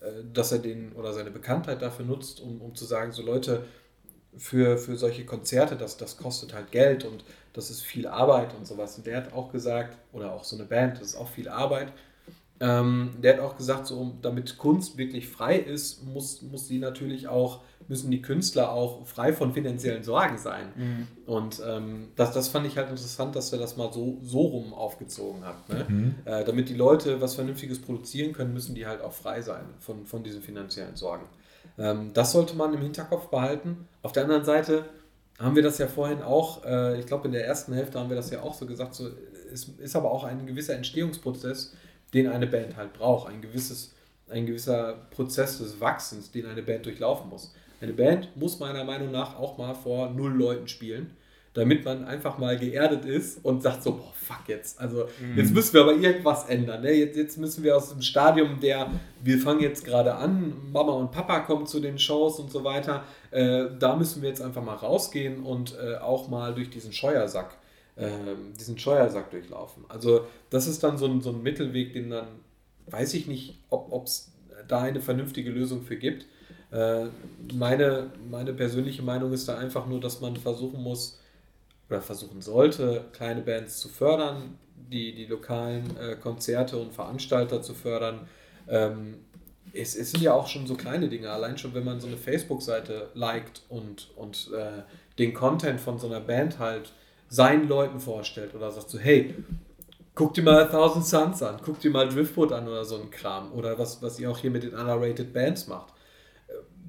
[0.00, 3.64] äh, dass er den oder seine Bekanntheit dafür nutzt, um, um zu sagen, so Leute,
[4.36, 8.66] für, für solche Konzerte, das, das kostet halt Geld und das ist viel Arbeit und
[8.66, 8.96] sowas.
[8.98, 11.92] Und der hat auch gesagt, oder auch so eine Band, das ist auch viel Arbeit.
[12.60, 17.26] Ähm, der hat auch gesagt, so, damit Kunst wirklich frei ist, muss, muss sie natürlich
[17.26, 20.68] auch, müssen die Künstler auch frei von finanziellen Sorgen sein.
[20.76, 21.08] Mhm.
[21.26, 24.72] Und ähm, das, das fand ich halt interessant, dass er das mal so, so rum
[24.72, 25.68] aufgezogen hat.
[25.68, 26.14] Ne?
[26.24, 30.06] Äh, damit die Leute was Vernünftiges produzieren können, müssen die halt auch frei sein von,
[30.06, 31.26] von diesen finanziellen Sorgen.
[31.76, 33.88] Ähm, das sollte man im Hinterkopf behalten.
[34.02, 34.84] Auf der anderen Seite
[35.38, 38.16] haben wir das ja vorhin auch, äh, ich glaube in der ersten Hälfte haben wir
[38.16, 39.08] das ja auch so gesagt, so,
[39.52, 41.74] es ist aber auch ein gewisser Entstehungsprozess,
[42.14, 43.94] den eine Band halt braucht, ein, gewisses,
[44.28, 47.52] ein gewisser Prozess des Wachsens, den eine Band durchlaufen muss.
[47.80, 51.16] Eine Band muss meiner Meinung nach auch mal vor null Leuten spielen,
[51.54, 54.80] damit man einfach mal geerdet ist und sagt so, boah, fuck jetzt.
[54.80, 56.82] Also jetzt müssen wir aber irgendwas ändern.
[56.82, 56.92] Ne?
[56.92, 58.90] Jetzt, jetzt müssen wir aus dem Stadium der,
[59.22, 63.04] wir fangen jetzt gerade an, Mama und Papa kommen zu den Shows und so weiter,
[63.30, 67.56] äh, da müssen wir jetzt einfach mal rausgehen und äh, auch mal durch diesen Scheuersack,
[67.96, 69.84] ähm, diesen Scheuersack durchlaufen.
[69.88, 72.26] Also das ist dann so ein, so ein Mittelweg, den dann,
[72.86, 74.32] weiß ich nicht, ob es
[74.68, 76.26] da eine vernünftige Lösung für gibt.
[76.72, 77.06] Äh,
[77.52, 81.20] meine, meine persönliche Meinung ist da einfach nur, dass man versuchen muss
[81.88, 84.58] oder versuchen sollte, kleine Bands zu fördern,
[84.90, 88.26] die, die lokalen äh, Konzerte und Veranstalter zu fördern.
[88.68, 89.18] Ähm,
[89.72, 92.16] es, es sind ja auch schon so kleine Dinge, allein schon, wenn man so eine
[92.16, 94.82] Facebook-Seite liked und, und äh,
[95.18, 96.92] den Content von so einer Band halt
[97.34, 99.34] seinen Leuten vorstellt oder sagt so, hey,
[100.14, 103.52] guck dir mal Thousand Suns an, guck dir mal Driftwood an oder so ein Kram
[103.52, 105.92] oder was, was ihr auch hier mit den Underrated Bands macht.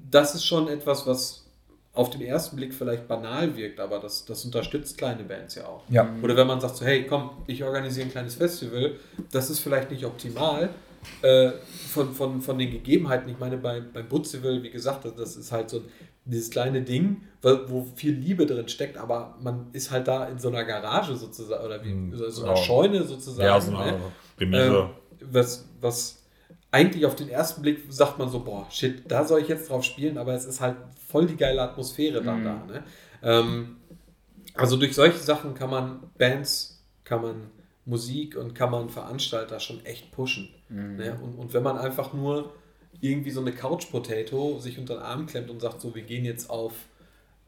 [0.08, 1.44] Das ist schon etwas, was
[1.94, 5.82] auf den ersten Blick vielleicht banal wirkt, aber das, das unterstützt kleine Bands ja auch.
[5.88, 6.08] Ja.
[6.22, 8.96] Oder wenn man sagt so, hey, komm, ich organisiere ein kleines Festival,
[9.32, 10.68] das ist vielleicht nicht optimal
[11.22, 11.52] äh,
[11.88, 13.28] von, von, von den Gegebenheiten.
[13.30, 15.82] Ich meine, bei, beim Butzival, wie gesagt, das, das ist halt so
[16.26, 20.48] dieses kleine Ding, wo, viel Liebe drin steckt, aber man ist halt da in so
[20.48, 22.14] einer Garage sozusagen, oder wie, Mhm.
[22.16, 22.56] so einer Ja.
[22.56, 23.46] Scheune sozusagen.
[23.46, 24.00] Ja, so eine ne?
[24.40, 24.76] Remise.
[24.78, 24.88] Ähm,
[25.32, 26.22] was, was
[26.72, 29.84] eigentlich auf den ersten Blick sagt man so, boah, shit, da soll ich jetzt drauf
[29.84, 30.76] spielen, aber es ist halt
[31.08, 32.44] voll die geile Atmosphäre dann Mhm.
[32.44, 32.64] da.
[32.66, 32.82] Ne?
[33.22, 33.76] Ähm,
[34.54, 37.36] also durch solche Sachen kann man Bands, kann man
[37.84, 40.48] Musik und kann man Veranstalter schon echt pushen.
[40.68, 41.16] Ne?
[41.22, 42.52] Und, und wenn man einfach nur
[43.00, 46.50] irgendwie so eine Couch-Potato sich unter den Arm klemmt und sagt so, wir gehen jetzt
[46.50, 46.72] auf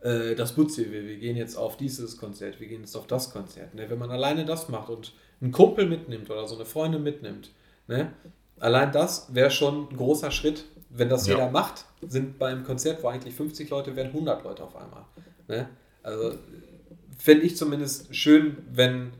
[0.02, 3.74] äh, das Butzivel, wir gehen jetzt auf dieses Konzert, wir gehen jetzt auf das Konzert.
[3.74, 3.88] Ne?
[3.90, 7.50] Wenn man alleine das macht und einen Kumpel mitnimmt oder so eine Freundin mitnimmt,
[7.86, 8.12] ne?
[8.58, 10.64] allein das wäre schon ein großer Schritt.
[10.90, 11.34] Wenn das Ja.
[11.34, 15.04] jeder macht, sind beim Konzert, wo eigentlich 50 Leute wären, 100 Leute auf einmal.
[15.46, 15.68] Ne?
[16.02, 16.34] Also
[17.18, 19.10] fände ich zumindest schön, wenn,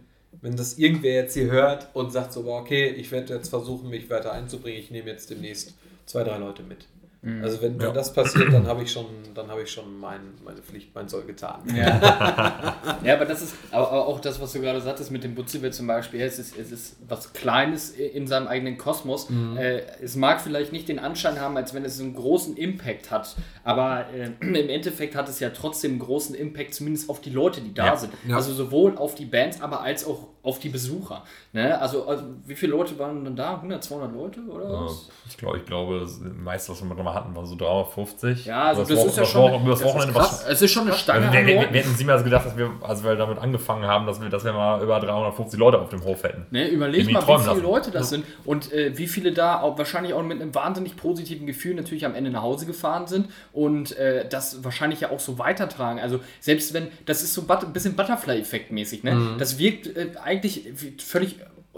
[0.41, 4.09] wenn das irgendwer jetzt hier hört und sagt so, okay, ich werde jetzt versuchen, mich
[4.09, 5.75] weiter einzubringen, ich nehme jetzt demnächst
[6.09, 6.87] zwei, drei Leute mit.
[7.43, 7.93] Also wenn, wenn Ja.
[7.93, 11.23] das passiert, dann habe ich schon, dann habe ich schon mein, meine Pflicht, mein Soll
[11.25, 11.63] getan.
[11.75, 12.77] Ja.
[13.05, 16.21] ja, aber das ist auch das, was du gerade sagtest mit dem Butzivel zum Beispiel.
[16.21, 19.29] Es ist, es ist was Kleines in seinem eigenen Kosmos.
[19.57, 23.35] Äh, es mag vielleicht nicht den Anschein haben, als wenn es einen großen Impact hat,
[23.65, 27.61] aber äh, im Endeffekt hat es ja trotzdem einen großen Impact, zumindest auf die Leute,
[27.61, 27.97] die da Ja.
[27.97, 28.13] sind.
[28.29, 28.37] Ja.
[28.37, 31.25] Also sowohl auf die Bands, aber als auch auf die Besucher.
[31.53, 31.79] Ne?
[31.79, 33.57] Also, also wie viele Leute waren dann da?
[33.57, 35.09] 100, 200 Leute oder was?
[35.29, 38.47] Ich glaube, ich glaube, das meiste, was wir mal hatten, war so 350.
[38.47, 39.43] Ja, also das, Wochen- ist ja das schon.
[39.53, 40.45] Wochen- das das ist Wochenende krass.
[40.49, 41.75] Es ist schon eine Stange Also wir, an wir, Leuten.
[41.75, 44.53] wir hätten niemals gedacht, dass wir, als wir damit angefangen haben, dass wir, dass wir
[44.53, 46.47] mal über 350 Leute auf dem Hof hätten.
[46.51, 47.63] Ne, überleg mal, wie viele lassen.
[47.63, 51.47] Leute das sind und äh, wie viele da auch wahrscheinlich auch mit einem wahnsinnig positiven
[51.47, 55.39] Gefühl natürlich am Ende nach Hause gefahren sind und äh, das wahrscheinlich ja auch so
[55.39, 55.99] weitertragen.
[56.01, 59.15] Also selbst wenn, das ist so ein bisschen Butterfly-Effekt mäßig, ne?
[59.15, 59.39] Mhm.
[59.39, 60.65] Das wirkt äh, eigentlich
[61.05, 61.37] völlig,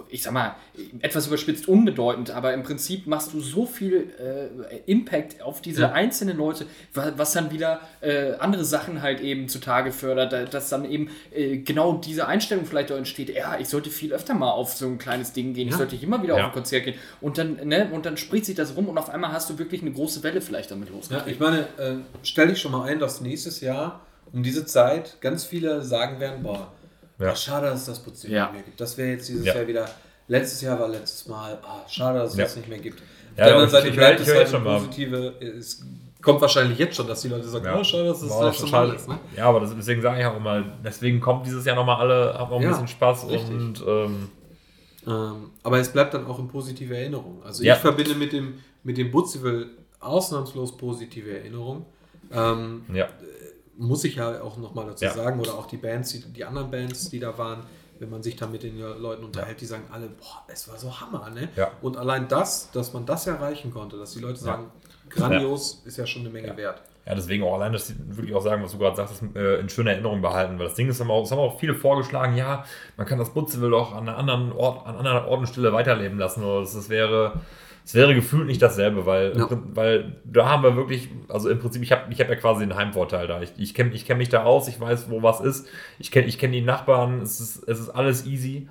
[0.09, 0.57] ich sag mal,
[1.01, 5.93] etwas überspitzt unbedeutend, aber im Prinzip machst du so viel äh, Impact auf diese Ja.
[5.93, 10.69] einzelnen Leute, wa- was dann wieder äh, andere Sachen halt eben zutage fördert, da- dass
[10.69, 14.51] dann eben äh, genau diese Einstellung vielleicht auch entsteht, ja, ich sollte viel öfter mal
[14.51, 15.79] auf so ein kleines Ding gehen, ich Ja.
[15.79, 16.45] sollte immer wieder Ja.
[16.45, 19.11] auf ein Konzert gehen und dann, ne, und dann spricht sich das rum und auf
[19.11, 21.31] einmal hast du wirklich eine große Welle vielleicht damit Ja, losgetreten.
[21.33, 24.01] ich meine, äh, stell dich schon mal ein, dass nächstes Jahr
[24.33, 26.73] um diese Zeit ganz viele sagen werden, boah,
[27.21, 27.31] Ja.
[27.33, 28.45] ach, schade, dass es das Putzing Ja.
[28.47, 28.81] nicht mehr gibt.
[28.81, 29.55] Das wäre jetzt dieses Ja.
[29.57, 29.89] Jahr wieder,
[30.29, 32.99] letztes Jahr war letztes Mal, ah, schade, dass es das nicht mehr gibt.
[33.01, 35.83] Ja, Auf der anderen Seite bleibt es halt eine positive, es
[36.21, 38.69] kommt wahrscheinlich jetzt schon, dass die Leute sagen, oh, schade, dass es das letzte Mal
[38.71, 38.95] schade.
[38.95, 39.09] ist.
[39.09, 39.19] Ne?
[39.37, 42.53] Ja, aber das, deswegen sage ich auch immer, deswegen kommt dieses Jahr nochmal alle, haben
[42.53, 43.51] auch ein bisschen Spaß richtig.
[43.51, 44.29] und ähm,
[45.07, 47.43] Ähm, aber es bleibt dann auch in positive Erinnerung.
[47.43, 49.67] Also ich verbinde mit dem, mit dem Butzival
[50.01, 51.87] ausnahmslos positive Erinnerung.
[52.33, 53.09] Ähm, ja.
[53.81, 55.13] Muss ich ja auch nochmal dazu Ja.
[55.13, 57.65] sagen, oder auch die Bands, die, die anderen Bands, die da waren,
[57.99, 61.01] wenn man sich da mit den Leuten unterhält, die sagen alle, boah, es war so
[61.01, 61.49] Hammer, ne?
[61.57, 61.71] Ja.
[61.83, 64.71] Und allein das, dass man das erreichen konnte, dass die Leute sagen,
[65.11, 66.83] grandios, ist ja schon eine Menge wert.
[67.07, 69.69] Ja, deswegen auch allein, dass sie wirklich auch sagen, was du gerade sagst, äh, in
[69.69, 70.59] schöner Erinnerung behalten.
[70.59, 72.65] Weil das Ding ist, haben auch, es haben auch viele vorgeschlagen, ja,
[72.97, 76.19] man kann das Butzewill doch an einer anderen Ort, an einer Ort und Stelle weiterleben
[76.19, 76.45] lassen.
[76.45, 77.41] Oder das, das wäre,
[77.91, 79.49] es wäre gefühlt nicht dasselbe, weil, Ja.
[79.75, 82.77] weil da haben wir wirklich, also im Prinzip, ich habe ich hab ja quasi einen
[82.77, 83.43] Heimvorteil da.
[83.43, 85.67] Ich, ich kenne ich kenn mich da aus, ich weiß, wo was ist.
[85.99, 88.69] Ich kenne ich kenn die Nachbarn, es ist, es ist alles easy.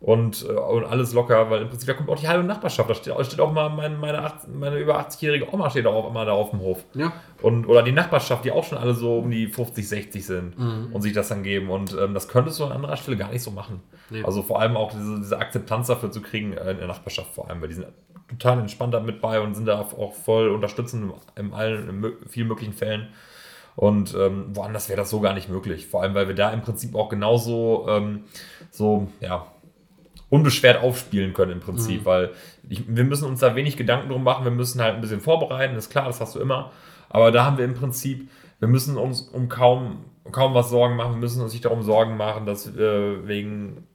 [0.00, 2.90] Und, äh, und alles locker, weil im Prinzip da kommt auch die halbe Nachbarschaft.
[2.90, 6.24] Da steht, steht auch mal mein, meine, 80 meine über 80-jährige Oma steht auch immer
[6.24, 6.84] da auf dem Hof.
[6.94, 7.12] Ja.
[7.40, 11.02] Und, oder die Nachbarschaft, die auch schon alle so um die 50, 60 sind und
[11.02, 11.70] sich das dann geben.
[11.70, 13.80] Und ähm, das könntest du an anderer Stelle gar nicht so machen.
[14.10, 14.24] Nee.
[14.24, 17.48] Also vor allem auch diese, diese Akzeptanz dafür zu kriegen äh, in der Nachbarschaft vor
[17.48, 17.86] allem, weil die sind
[18.38, 22.72] total entspannt damit bei und sind da auch voll unterstützend in allen, in vielen möglichen
[22.72, 23.08] Fällen.
[23.74, 25.86] Und ähm, woanders wäre das so gar nicht möglich.
[25.86, 28.24] Vor allem, weil wir da im Prinzip auch genauso ähm,
[28.70, 29.46] so, ja,
[30.32, 32.30] unbeschwert aufspielen können im Prinzip, weil
[32.66, 35.76] ich, wir müssen uns da wenig Gedanken drum machen, wir müssen halt ein bisschen vorbereiten,
[35.76, 36.72] ist klar, das hast du immer,
[37.10, 41.12] aber da haben wir im Prinzip, wir müssen uns um kaum, kaum was Sorgen machen,
[41.12, 43.86] wir müssen uns nicht darum Sorgen machen, dass äh, wegen,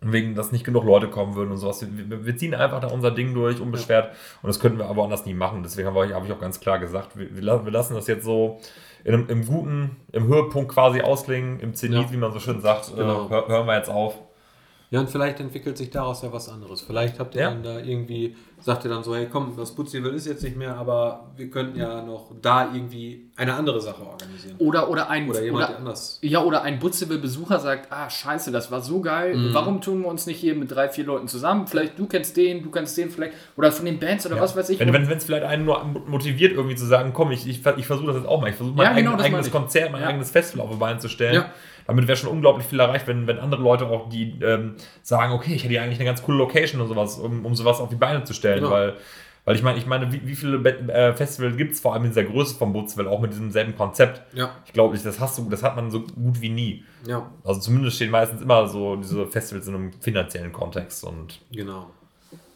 [0.00, 1.84] wegen, dass nicht genug Leute kommen würden und sowas.
[1.90, 4.10] Wir, wir ziehen einfach da unser Ding durch, unbeschwert
[4.42, 6.60] und das könnten wir aber anders nie machen, deswegen habe ich, habe ich auch ganz
[6.60, 8.60] klar gesagt, wir, wir la- wir lassen das jetzt so
[9.04, 12.12] in einem, im guten, im Höhepunkt quasi ausklingen, im Zenit, Ja.
[12.12, 13.26] wie man so schön sagt, Genau.
[13.26, 14.14] äh, hör, hören wir jetzt auf.
[14.90, 16.80] Ja, und vielleicht entwickelt sich daraus ja was anderes.
[16.80, 17.50] Vielleicht habt ihr Ja.
[17.50, 20.76] dann da irgendwie, sagt ihr dann so, hey komm, das Butzivel ist jetzt nicht mehr,
[20.76, 24.54] aber wir könnten ja noch da irgendwie eine andere Sache organisieren.
[24.58, 26.20] Oder, oder ein, Oder jemand oder, anders.
[26.22, 29.54] ja, oder ein Butzewill-Besucher sagt, ah, scheiße, das war so geil, Mhm.
[29.54, 31.66] warum tun wir uns nicht hier mit drei, vier Leuten zusammen?
[31.66, 34.68] Vielleicht du kennst den, du kennst den vielleicht, oder von den Bands oder was weiß
[34.70, 34.78] ich.
[34.78, 38.06] Wenn wenn es vielleicht einen nur motiviert, irgendwie zu sagen, komm, ich, ich, ich versuche
[38.06, 38.50] das jetzt auch mal.
[38.50, 39.50] Ich versuche mein Ja, genau, eigen, eigenes.
[39.50, 40.08] Konzert, mein Ja.
[40.08, 41.34] eigenes Festival auf die Beine zu stellen.
[41.34, 41.50] Ja.
[41.86, 45.54] Damit wäre schon unglaublich viel erreicht, wenn, wenn andere Leute auch die ähm, sagen, okay,
[45.54, 47.94] ich hätte ja eigentlich eine ganz coole Location und sowas, um, um sowas auf die
[47.96, 48.60] Beine zu stellen.
[48.60, 48.70] Genau.
[48.72, 48.94] Weil,
[49.44, 52.10] weil ich meine, ich meine, wie, wie viele äh, Festivals gibt es vor allem in
[52.10, 54.20] dieser Größe vom Bootsville, auch mit diesem selben Konzept?
[54.34, 56.84] Ja, Ich glaube, das hast du, das hat man so gut wie nie.
[57.06, 61.90] ja, Also zumindest stehen meistens immer so diese Festivals in einem finanziellen Kontext und genau.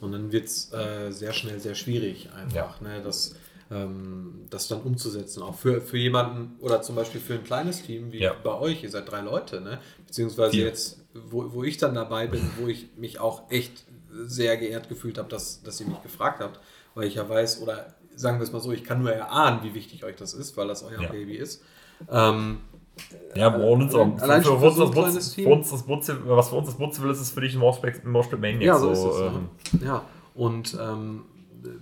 [0.00, 3.36] Und dann wird es äh, sehr schnell sehr schwierig einfach, ne, das,
[3.70, 5.42] ähm, das dann umzusetzen.
[5.42, 8.34] Auch für, für jemanden oder zum Beispiel für ein kleines Team wie Ja.
[8.42, 9.78] bei euch, ihr seid drei Leute, ne?
[10.06, 10.66] beziehungsweise Vier.
[10.66, 13.84] jetzt, wo, wo ich dann dabei bin, wo ich mich auch echt
[14.24, 16.58] sehr geehrt gefühlt habe, dass, dass ihr mich gefragt habt,
[16.94, 19.72] weil ich ja weiß, oder sagen wir es mal so, ich kann nur erahnen, wie
[19.74, 21.08] wichtig euch das ist, weil das euer Ja.
[21.10, 21.62] Baby ist.
[22.10, 22.58] Ähm,
[23.34, 25.06] Ja, bei uns, Allein- auch- allein für, für uns für das Butz,
[25.46, 28.04] uns das Butz, was für uns das Butz will, ist, ist für dich ein Moshpit
[28.40, 28.62] Maniac.
[28.62, 29.20] Ja, so, ist so, es.
[29.20, 29.48] ähm,
[29.80, 29.86] ne?
[29.86, 30.02] Ja,
[30.34, 31.22] und ähm,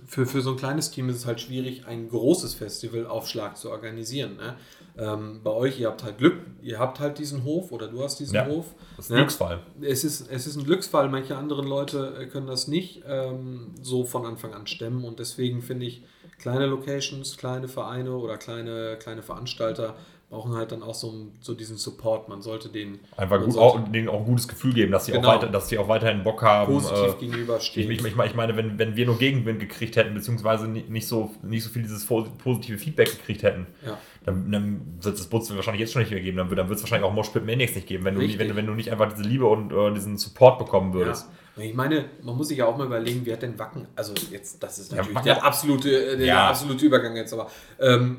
[0.09, 3.57] für, für so ein kleines Team ist es halt schwierig, ein großes Festival auf Schlag
[3.57, 4.37] zu organisieren.
[4.37, 4.55] Ne?
[4.97, 8.19] Ähm, bei euch, ihr habt halt Glück, ihr habt halt diesen Hof oder du hast
[8.19, 8.73] diesen Ja, Hof.
[8.97, 9.19] Das ist ein ne?
[9.21, 9.59] Glücksfall.
[9.81, 14.03] Es ist, es ist ein Glücksfall, manche anderen Leute äh, können das nicht ähm, so
[14.03, 16.01] von Anfang an stemmen und deswegen finde ich,
[16.39, 19.95] kleine Locations, kleine Vereine oder kleine, kleine Veranstalter
[20.29, 22.29] brauchen halt dann auch so, so diesen Support.
[22.29, 25.27] Man sollte den Einfach gut, auch, denen auch ein gutes Gefühl geben, dass sie, Genau.
[25.27, 26.71] auch, weiter, dass sie auch weiterhin Bock haben.
[26.71, 27.89] positiv äh, gegenüberstehen.
[27.91, 31.31] ich, ich, ich meine- wenn, wenn wir nur Gegenwind gekriegt hätten, beziehungsweise ni- nicht so,
[31.41, 33.97] nicht so viel dieses po- positive Feedback gekriegt hätten, ja.
[34.23, 36.37] dann, dann wird es das Butz wahrscheinlich jetzt schon nicht mehr geben.
[36.37, 38.37] Dann wird es wahrscheinlich auch Moshpit Maniacs nicht geben, wenn du, Richtig.
[38.39, 41.27] wenn, du- wenn du nicht einfach diese Liebe und äh, diesen Support bekommen würdest.
[41.57, 41.63] Ja.
[41.63, 44.61] Ich meine, man muss sich ja auch mal überlegen, wie hat denn Wacken, also jetzt,
[44.63, 46.49] das ist Ja, natürlich Wacken- der, absolute, äh, der Ja.
[46.49, 47.49] absolute Übergang jetzt, aber
[47.81, 48.17] ähm,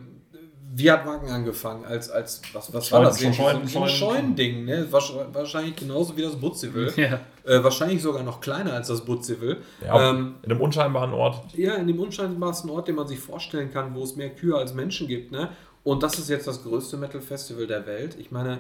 [0.73, 1.85] wie hat Wacken angefangen?
[1.85, 3.21] Als, als was, was war Scheun- das?
[3.21, 4.87] schon So, Scheun- so ein Scheun- Scheunending, ne?
[4.91, 6.93] Wahrsch- Wahrscheinlich genauso wie das Butzivel.
[6.97, 7.21] Ja.
[7.45, 9.59] Äh, wahrscheinlich sogar noch kleiner als das Butzivel.
[9.85, 11.53] Ja, Ähm, in einem unscheinbaren Ort.
[11.57, 14.73] ja, in dem unscheinbarsten Ort, den man sich vorstellen kann, wo es mehr Kühe als
[14.75, 15.33] Menschen gibt.
[15.33, 15.49] Ne?
[15.83, 18.17] Und das ist jetzt das größte Metal-Festival der Welt.
[18.21, 18.59] Ich meine,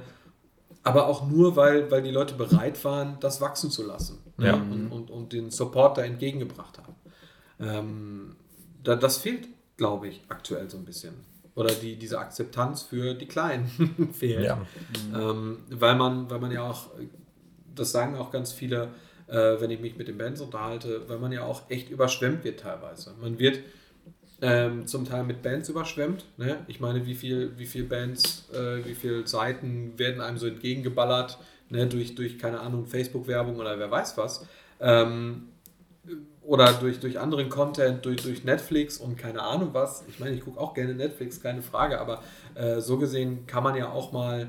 [0.83, 4.19] aber auch nur, weil, weil die Leute bereit waren, das wachsen zu lassen.
[4.39, 4.47] Ne?
[4.47, 4.55] Ja.
[4.55, 6.95] Und, und, und den Support da entgegengebracht haben.
[7.61, 8.37] Ähm,
[8.83, 9.47] da, das fehlt,
[9.77, 11.15] glaube ich, aktuell so ein bisschen.
[11.55, 14.45] Oder die, diese Akzeptanz für die Kleinen fehlt.
[14.45, 14.61] Ja.
[15.15, 16.91] Ähm, weil, man, weil man ja auch,
[17.75, 18.89] das sagen auch ganz viele,
[19.27, 22.61] äh, wenn ich mich mit den Bands unterhalte, weil man ja auch echt überschwemmt wird
[22.61, 23.15] teilweise.
[23.21, 23.61] Man wird
[24.43, 26.25] ähm, zum Teil mit Bands überschwemmt.
[26.37, 26.59] Ne?
[26.67, 31.39] Ich meine, wie viel, wie viel Bands, äh, wie viele Seiten werden einem so entgegengeballert,
[31.69, 31.87] ne?
[31.87, 34.47] durch, durch, keine Ahnung, Facebook-Werbung oder wer weiß was.
[34.81, 35.49] Ähm,
[36.43, 40.05] oder durch, durch anderen Content, durch, durch Netflix und keine Ahnung was.
[40.09, 42.23] Ich meine, ich gucke auch gerne Netflix, keine Frage, aber
[42.55, 44.49] äh, so gesehen kann man ja auch mal,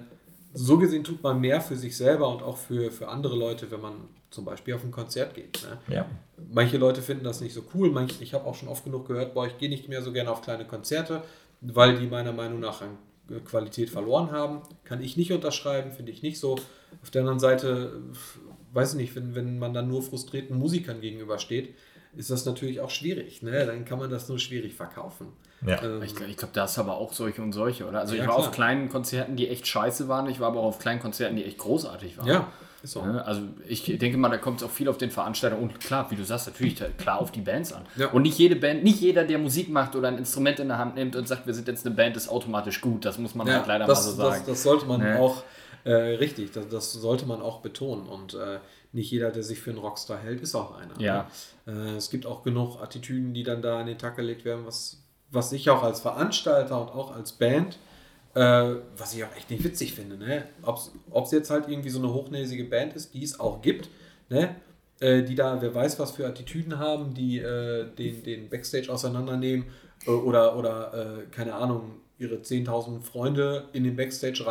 [0.53, 3.82] so gesehen tut man mehr für sich selber und auch für, für andere Leute, wenn
[3.82, 3.94] man
[4.32, 5.61] zum Beispiel auf ein Konzert geht.
[5.64, 5.95] Ne?
[5.95, 6.06] Ja.
[6.52, 7.91] Manche Leute finden das nicht so cool.
[7.91, 10.32] Manche, ich habe auch schon oft genug gehört, boah, ich gehe nicht mehr so gerne
[10.32, 11.22] auf kleine Konzerte,
[11.60, 12.98] weil die meiner Meinung nach an
[13.30, 14.61] äh, Qualität verloren haben.
[14.86, 16.57] Kann ich nicht unterschreiben, finde ich nicht so.
[17.02, 18.02] Auf der anderen Seite,
[18.73, 21.76] weiß ich nicht, wenn, wenn man dann nur frustrierten Musikern gegenübersteht,
[22.15, 23.41] ist das natürlich auch schwierig.
[23.41, 23.65] Ne?
[23.65, 25.27] Dann kann man das nur schwierig verkaufen.
[25.65, 25.81] Ja.
[25.81, 27.99] Ähm, Ich, glaub- ich glaube, da ist aber auch solche und solche, oder?
[28.02, 28.48] Also Ja, ich war klar.
[28.49, 30.27] auf kleinen Konzerten, die echt scheiße waren.
[30.30, 32.27] Ich war aber auch auf kleinen Konzerten, die echt großartig waren.
[32.27, 32.48] ja,
[32.84, 33.06] ist so.
[33.06, 33.23] Ne?
[33.23, 36.15] Also ich denke mal, da kommt es auch viel auf den Veranstalter und klar, wie
[36.15, 37.84] du sagst, natürlich klar auf die Bands an.
[37.95, 38.07] Ja.
[38.10, 40.95] Und nicht jede Band, nicht jeder, der Musik macht oder ein Instrument in der Hand
[40.95, 43.06] nimmt und sagt, wir sind jetzt eine Band, ist automatisch gut.
[43.06, 44.35] Das muss man Ja, halt leider das, mal so sagen.
[44.39, 45.19] Das, das sollte man Ne?
[45.19, 45.43] auch,
[45.83, 48.07] äh, richtig, das, das sollte man auch betonen.
[48.07, 48.59] Und äh,
[48.93, 50.99] nicht jeder, der sich für einen Rockstar hält, ist auch einer.
[50.99, 51.27] Ja.
[51.65, 51.73] Ne?
[51.73, 55.03] Äh, es gibt auch genug Attitüden, die dann da an den Tag gelegt werden, was,
[55.31, 57.77] was ich auch als Veranstalter und auch als Band,
[58.33, 60.17] äh, was ich auch echt nicht witzig finde.
[60.17, 60.43] Ne?
[60.63, 63.89] Ob es jetzt halt irgendwie so eine hochnäsige Band ist, die es auch gibt,
[64.29, 64.55] ne?
[64.99, 69.65] äh, die da, wer weiß, was für Attitüden haben, die äh, den, den Backstage auseinandernehmen
[70.07, 74.43] oder, oder keine Ahnung, ihre 10.000 Freunde in den Backstage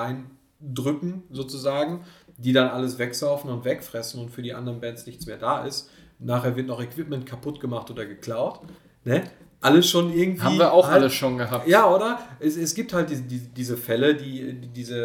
[0.63, 2.05] reindrücken, sozusagen,
[2.37, 5.91] die dann alles wegsaufen und wegfressen und für die anderen Bands nichts mehr da ist.
[6.19, 8.61] Nachher wird noch Equipment kaputt gemacht oder geklaut.
[9.05, 9.25] Ne?
[9.63, 10.43] Alles schon irgendwie.
[10.43, 11.67] Haben wir auch halt- alles schon gehabt.
[11.69, 12.19] ja, oder?
[12.39, 14.97] Es, es gibt halt diese, diese, diese Fälle, die, die, diese,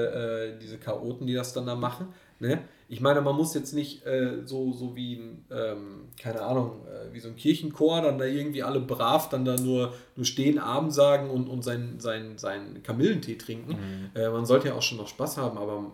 [0.55, 2.07] äh, diese Chaoten, die das dann da machen.
[2.39, 2.59] Ne?
[2.87, 7.13] Ich meine, man muss jetzt nicht äh, so, so wie, ein, ähm, keine Ahnung, äh,
[7.13, 10.93] wie so ein Kirchenchor, dann da irgendwie alle brav dann da nur, nur stehen, Abend
[10.93, 14.11] sagen und, und seinen sein, sein Kamillentee trinken.
[14.13, 15.91] Äh, man sollte ja auch schon noch Spaß haben, aber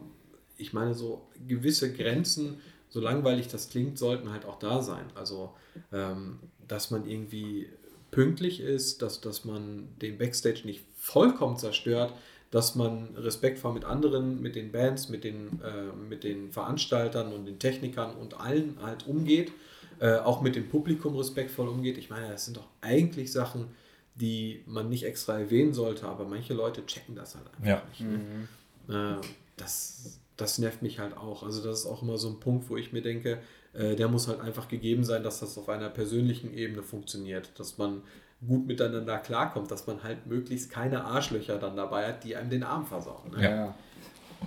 [0.57, 2.59] ich meine, so gewisse Grenzen,
[2.89, 5.05] so langweilig das klingt, sollten halt auch da sein.
[5.15, 5.51] Also,
[5.93, 7.67] ähm, dass man irgendwie
[8.11, 12.13] pünktlich ist, dass, dass man den Backstage nicht vollkommen zerstört,
[12.51, 17.45] dass man respektvoll mit anderen, mit den Bands, mit den, äh, mit den Veranstaltern und
[17.45, 19.51] den Technikern und allen halt umgeht,
[19.99, 21.97] äh, auch mit dem Publikum respektvoll umgeht.
[21.97, 23.67] Ich meine, das sind doch eigentlich Sachen,
[24.15, 27.83] die man nicht extra erwähnen sollte, aber manche Leute checken das halt einfach Ja.
[27.89, 28.01] nicht.
[28.01, 29.17] Ne?
[29.21, 29.25] Äh,
[29.55, 31.43] das, das nervt mich halt auch.
[31.43, 33.39] Also das ist auch immer so ein Punkt, wo ich mir denke,
[33.73, 37.77] äh, der muss halt einfach gegeben sein, dass das auf einer persönlichen Ebene funktioniert, dass
[37.77, 38.01] man
[38.45, 42.63] gut miteinander klarkommt, dass man halt möglichst keine Arschlöcher dann dabei hat, die einem den
[42.63, 43.31] Arm versauen.
[43.35, 43.43] Ne?
[43.43, 43.75] Ja.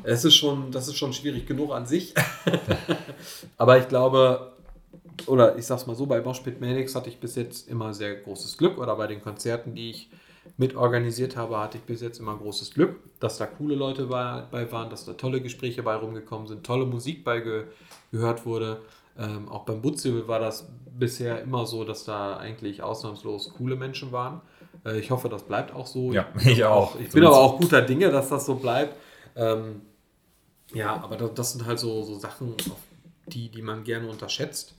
[0.03, 2.15] Es ist schon, das ist schon schwierig genug an sich.
[3.57, 4.53] Aber ich glaube,
[5.27, 8.59] oder ich sag's mal so, bei Moshpit Manics hatte ich bis jetzt immer sehr großes
[8.59, 10.11] Glück oder bei den Konzerten, die ich
[10.57, 14.45] mit organisiert habe, hatte ich bis jetzt immer großes Glück, dass da coole Leute bei,
[14.51, 17.65] bei waren, dass da tolle Gespräche bei rumgekommen sind, tolle Musik bei ge,
[18.13, 18.81] gehört wurde.
[19.19, 20.69] Ähm, auch beim Butzel war das
[20.99, 24.41] bisher immer so, dass da eigentlich ausnahmslos coole Menschen waren.
[24.85, 26.13] Äh, ich hoffe, das bleibt auch so.
[26.13, 26.99] Ja, ich auch.
[26.99, 28.97] Ich bin aber auch guter Dinge, dass das so bleibt.
[29.37, 29.83] Ähm,
[30.73, 32.55] ja, aber das, das sind halt so, so Sachen,
[33.27, 34.75] die, die man gerne unterschätzt,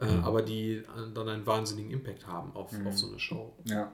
[0.00, 0.82] äh, aber die
[1.14, 3.52] dann einen wahnsinnigen Impact haben auf, auf so eine Show.
[3.64, 3.92] ja.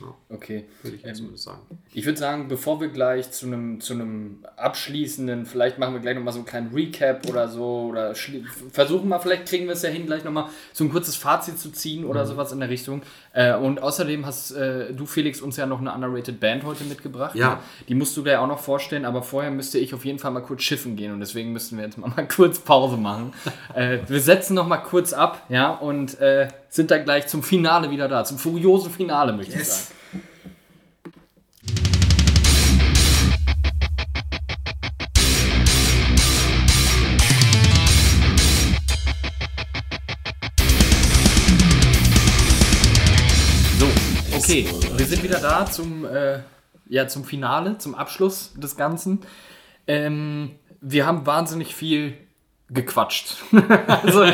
[0.00, 0.64] Ja, Okay.
[0.82, 1.60] würde ich jetzt Ähm, zumindest sagen.
[1.92, 6.14] Ich würde sagen, bevor wir gleich zu einem, zu einem abschließenden, vielleicht machen wir gleich
[6.14, 8.14] nochmal so einen kleinen Recap oder so, oder
[8.70, 11.70] versuchen mal, vielleicht kriegen wir es ja hin, gleich nochmal so ein kurzes Fazit zu
[11.70, 13.02] ziehen oder sowas in der Richtung.
[13.32, 17.34] Äh, und außerdem hast äh, du, Felix, uns ja noch eine underrated Band heute mitgebracht.
[17.34, 17.54] Ja.
[17.54, 17.58] Ne?
[17.88, 20.40] Die musst du gleich auch noch vorstellen, aber vorher müsste ich auf jeden Fall mal
[20.40, 23.32] kurz schiffen gehen und deswegen müssten wir jetzt mal, mal kurz Pause machen.
[23.74, 27.90] äh, wir setzen noch mal kurz ab, ja, und äh, sind dann gleich zum Finale
[27.90, 29.92] wieder da, zum furiosen Finale, möchte ich sagen.
[43.78, 43.86] So,
[44.34, 44.66] okay,
[44.96, 46.38] wir sind wieder da zum, äh,
[46.88, 49.20] ja, zum Finale, zum Abschluss des Ganzen.
[49.86, 52.16] Ähm, wir haben wahnsinnig viel
[52.72, 53.36] gequatscht.
[54.02, 54.24] also,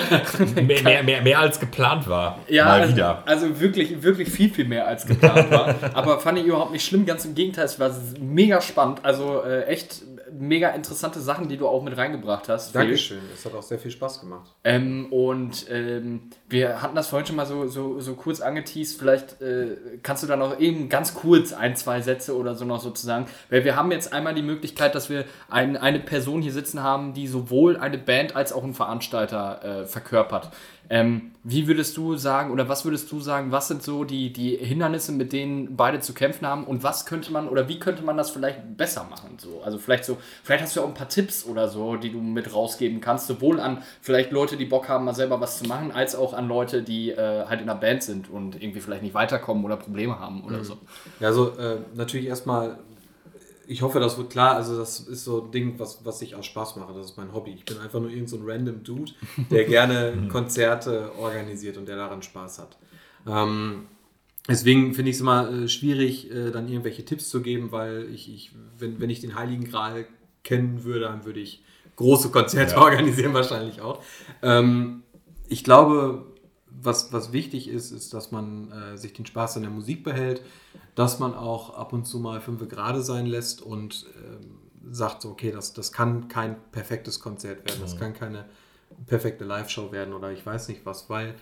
[0.55, 2.39] Mehr, mehr, mehr, mehr als geplant war.
[2.48, 3.23] ja, Mal also, wieder.
[3.27, 5.74] also wirklich, wirklich viel, viel mehr als geplant war.
[5.94, 7.90] Aber fand ich überhaupt nicht schlimm, ganz im Gegenteil, es war
[8.20, 9.05] mega spannend.
[9.05, 10.02] Also äh, echt
[10.39, 12.74] mega interessante Sachen, die du auch mit reingebracht hast.
[12.74, 14.55] Dankeschön, es hat auch sehr viel Spaß gemacht.
[14.65, 18.98] Ähm, und ähm, wir hatten das vorhin schon mal so, so, so kurz angeteased.
[18.98, 22.81] Vielleicht äh, kannst du da noch eben ganz kurz ein, zwei Sätze oder so noch
[22.81, 23.27] sozusagen.
[23.51, 27.15] Weil wir haben jetzt einmal die Möglichkeit, dass wir ein, eine Person hier sitzen haben,
[27.15, 30.51] die sowohl eine Band als auch einen Veranstalter äh, verkörpert.
[30.90, 34.56] Ähm, wie würdest du sagen, oder was würdest du sagen, was sind so die, die
[34.56, 38.16] Hindernisse, mit denen beide zu kämpfen haben und was könnte man oder wie könnte man
[38.16, 39.36] das vielleicht besser machen?
[39.39, 39.62] So?
[39.62, 42.20] Also vielleicht so, vielleicht hast du ja auch ein paar Tipps oder so, die du
[42.20, 45.93] mit rausgeben kannst, sowohl an vielleicht Leute, die Bock haben, mal selber was zu machen,
[45.93, 49.15] als auch an Leute, die äh, halt in einer Band sind und irgendwie vielleicht nicht
[49.15, 50.78] weiterkommen oder Probleme haben oder so.
[51.20, 52.78] Ja, also äh, natürlich erstmal,
[53.69, 54.57] ich hoffe, das wird klar.
[54.57, 56.95] Also, das ist so ein Ding, was, was ich aus Spaß mache.
[56.95, 57.53] Das ist mein Hobby.
[57.53, 59.12] Ich bin einfach nur irgend so random Dude,
[59.51, 62.78] der gerne Konzerte organisiert und der daran Spaß hat.
[63.27, 63.86] Ähm,
[64.49, 68.32] deswegen finde ich es immer äh, schwierig, äh, dann irgendwelche Tipps zu geben, weil ich,
[68.32, 70.07] ich wenn, wenn ich den Heiligen Gral
[70.45, 71.62] kennen würde, dann würde ich
[71.97, 72.81] große Konzerte Ja.
[72.82, 74.03] organisieren, wahrscheinlich auch.
[74.43, 75.03] Ähm,
[75.49, 76.27] ich glaube,
[76.80, 80.42] was, was wichtig ist, ist, dass man äh, sich den Spaß an der Musik behält,
[80.94, 84.59] dass man auch ab und zu mal fünf gerade sein lässt und ähm,
[84.90, 88.46] sagt, so, okay, das, das kann kein perfektes Konzert werden, das kann keine
[89.06, 91.34] perfekte Live-Show werden oder ich weiß nicht was, weil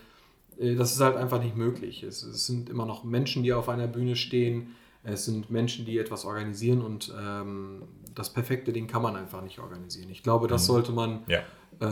[0.58, 2.02] äh, das ist halt einfach nicht möglich.
[2.02, 5.98] Es, es sind immer noch Menschen, die auf einer Bühne stehen, es sind Menschen, die
[5.98, 7.82] etwas organisieren und ähm,
[8.14, 10.10] das perfekte Ding kann man einfach nicht organisieren.
[10.10, 11.42] Ich glaube, das sollte man Ja.
[11.80, 11.86] Äh,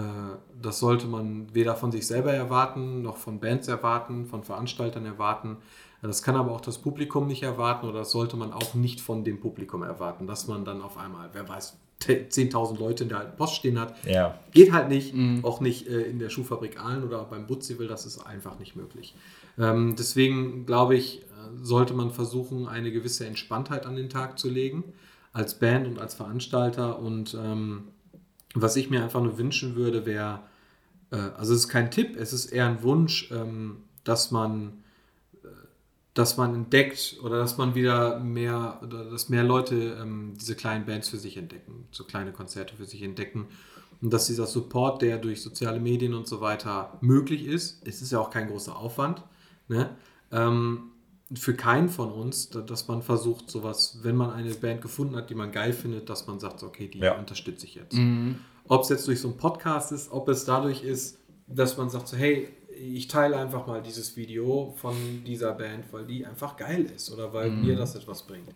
[0.61, 5.59] das sollte man weder von sich selber erwarten, noch von Bands erwarten, von Veranstaltern erwarten.
[6.03, 9.25] Das kann aber auch das Publikum nicht erwarten oder das sollte man auch nicht von
[9.25, 13.37] dem Publikum erwarten, dass man dann auf einmal, wer weiß, 10.000 Leute in der alten
[13.37, 13.95] Post stehen hat.
[14.05, 14.39] Ja.
[14.53, 18.19] Geht halt nicht, auch nicht äh, in der Schuhfabrik Aalen oder beim Butzivel, das ist
[18.19, 19.15] einfach nicht möglich.
[19.59, 21.25] Ähm, deswegen glaube ich, äh,
[21.63, 24.85] sollte man versuchen, eine gewisse Entspanntheit an den Tag zu legen,
[25.33, 26.99] als Band und als Veranstalter.
[26.99, 27.85] Und ähm,
[28.55, 30.41] was ich mir einfach nur wünschen würde, wäre,
[31.11, 34.85] äh, also es ist kein Tipp, es ist eher ein Wunsch, ähm, dass man
[35.43, 35.49] äh,
[36.15, 41.09] dass man entdeckt oder dass man wieder mehr dass mehr Leute ähm, diese kleinen Bands
[41.09, 43.47] für sich entdecken, so kleine Konzerte für sich entdecken
[44.01, 48.13] und dass dieser Support, der durch soziale Medien und so weiter möglich ist, es ist
[48.13, 49.23] ja auch kein großer Aufwand,
[49.69, 49.97] ne?
[50.31, 50.91] ähm,
[51.33, 55.31] für keinen von uns, da- dass man versucht, sowas, wenn man eine Band gefunden hat,
[55.31, 57.19] die man geil findet, dass man sagt, okay, die Ja.
[57.19, 57.97] unterstütze ich jetzt.
[58.69, 62.09] Ob es jetzt durch so einen Podcast ist, ob es dadurch ist, dass man sagt
[62.09, 64.95] so, hey, ich teile einfach mal dieses Video von
[65.27, 68.49] dieser Band, weil die einfach geil ist oder weil mir das etwas bringt.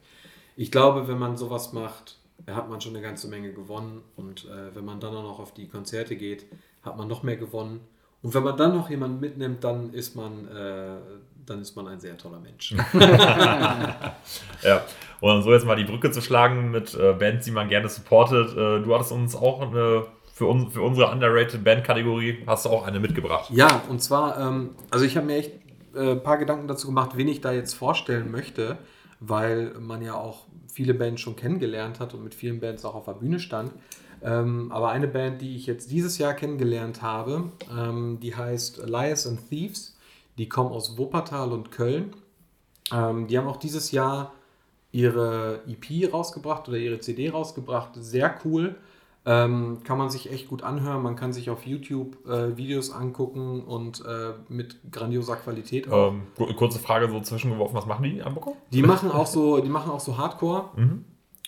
[0.57, 4.74] Ich glaube, wenn man sowas macht, hat man schon eine ganze Menge gewonnen und äh,
[4.74, 6.47] wenn man dann auch noch auf die Konzerte geht,
[6.82, 7.81] hat man noch mehr gewonnen.
[8.23, 10.97] Und wenn man dann noch jemanden mitnimmt, dann ist man, äh,
[11.49, 12.75] dann ist man ein sehr toller Mensch.
[14.62, 14.85] Ja,
[15.20, 17.89] und um so jetzt mal die Brücke zu schlagen mit äh, Bands, die man gerne
[17.89, 18.53] supportet.
[18.53, 22.87] Äh, du hattest uns auch eine, für, uns, für unsere underrated Band-Kategorie, hast du auch
[22.87, 23.51] eine mitgebracht.
[23.51, 25.53] Ja, und zwar, ähm, also ich habe mir echt
[25.95, 28.79] äh, ein paar Gedanken dazu gemacht, wen ich da jetzt vorstellen möchte,
[29.20, 33.07] weil man ja auch viele Bands schon kennengelernt hat und mit vielen Bands auch auf
[33.07, 33.73] der Bühne stand.
[34.23, 39.27] Ähm, aber eine Band, die ich jetzt dieses Jahr kennengelernt habe, ähm, die heißt Liars
[39.27, 39.97] and Thieves.
[40.39, 42.15] Die kommen aus Wuppertal und Köln.
[42.93, 44.32] Ähm, die haben auch dieses Jahr
[44.93, 47.90] ihre EP rausgebracht oder ihre CD rausgebracht.
[47.94, 48.77] Sehr cool.
[49.27, 51.02] Ähm, kann man sich echt gut anhören.
[51.02, 56.12] Man kann sich auf YouTube äh, Videos angucken und äh, mit grandioser Qualität auch.
[56.12, 58.56] Ähm, ku- kurze Frage so zwischengeworfen, was machen die am Boko?
[58.73, 60.70] Die machen auch so, die machen auch so Hardcore.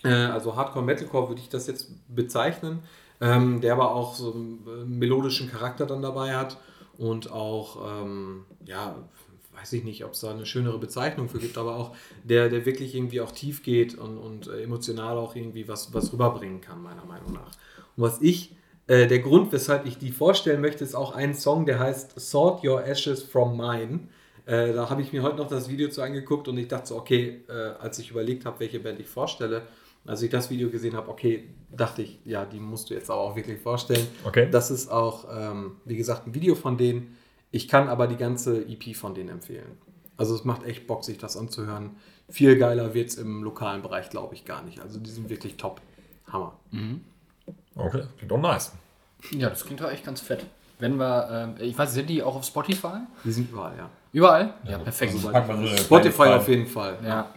[0.02, 2.78] Äh, also Hardcore Metalcore würde ich das jetzt bezeichnen.
[3.20, 6.56] Ähm, der aber auch so einen äh, melodischen Charakter dann dabei hat
[7.00, 8.94] und auch, ähm, ja,
[9.58, 12.66] weiß ich nicht, ob es da eine schönere Bezeichnung für gibt, aber auch der, der
[12.66, 16.82] wirklich irgendwie auch tief geht und, und äh, emotional auch irgendwie was, was rüberbringen kann,
[16.82, 17.52] meiner Meinung nach.
[17.96, 18.54] Und was ich,
[18.86, 22.62] äh, der Grund, weshalb ich die vorstellen möchte, ist auch ein Song, der heißt Sort
[22.64, 24.00] Your Ashes from Mine.
[24.44, 26.96] Äh, da habe ich mir heute noch das Video zu angeguckt und ich dachte so,
[26.96, 29.62] okay, äh, als ich überlegt habe, welche Band ich vorstelle,
[30.06, 33.20] als ich das Video gesehen habe, okay, dachte ich, ja, die musst du jetzt aber
[33.20, 34.06] auch wirklich vorstellen.
[34.24, 34.48] Okay.
[34.50, 37.16] Das ist auch, ähm, wie gesagt, ein Video von denen.
[37.50, 39.78] Ich kann aber die ganze EP von denen empfehlen.
[40.16, 41.96] Also es macht echt Bock, sich das anzuhören.
[42.28, 44.80] Viel geiler wird es im lokalen Bereich, glaube ich, gar nicht.
[44.80, 45.80] Also die sind wirklich top.
[46.32, 46.56] Hammer.
[47.74, 48.72] Okay, klingt doch nice.
[49.32, 50.46] Ja, das klingt doch echt ganz fett.
[50.78, 52.98] Wenn wir, ähm, ich weiß, sind die auch auf Spotify?
[53.24, 53.90] Die sind überall, ja.
[54.12, 54.54] Überall?
[54.64, 55.12] Ja, perfekt.
[55.22, 56.98] Packen wir so eine Spotify auf jeden Fall.
[57.04, 57.34] Ja.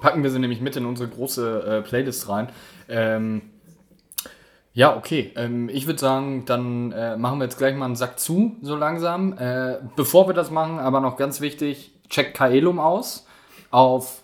[0.00, 2.48] Packen wir sie nämlich mit in unsere große äh, Playlist rein.
[2.88, 3.42] Ähm,
[4.74, 5.32] ja, okay.
[5.36, 8.76] Ähm, ich würde sagen, dann äh, machen wir jetzt gleich mal einen Sack zu, so
[8.76, 9.36] langsam.
[9.38, 13.26] Äh, bevor wir das machen, aber noch ganz wichtig, checkt Kaelum aus.
[13.70, 14.22] Auf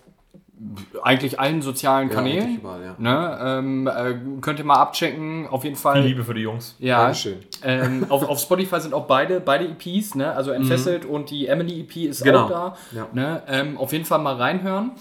[1.02, 2.44] eigentlich allen sozialen Ja, Kanälen.
[2.44, 2.94] eigentlich überall, ja.
[2.98, 3.38] Ne?
[3.42, 5.48] Ähm, äh, könnt ihr mal abchecken.
[5.48, 5.94] Auf jeden Fall.
[5.96, 6.76] Viel Liebe für die Jungs.
[6.78, 7.38] Ja, Dankeschön.
[7.64, 10.32] ähm, auf, auf Spotify sind auch beide, beide EPs, ne?
[10.32, 12.44] also Entfesselt und die Emily EP ist Genau.
[12.44, 12.76] auch da.
[12.92, 13.08] Ja.
[13.12, 13.42] Ne?
[13.48, 14.92] Ähm, auf jeden Fall mal reinhören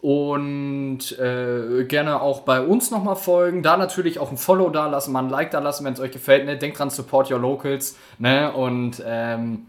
[0.00, 3.62] und äh, gerne auch bei uns nochmal folgen.
[3.62, 6.12] Da natürlich auch ein Follow da lassen, mal ein Like da lassen, wenn es euch
[6.12, 6.46] gefällt.
[6.46, 6.56] Ne?
[6.56, 7.96] Denkt dran, support your locals.
[8.18, 8.52] Ne?
[8.52, 9.66] Und ähm,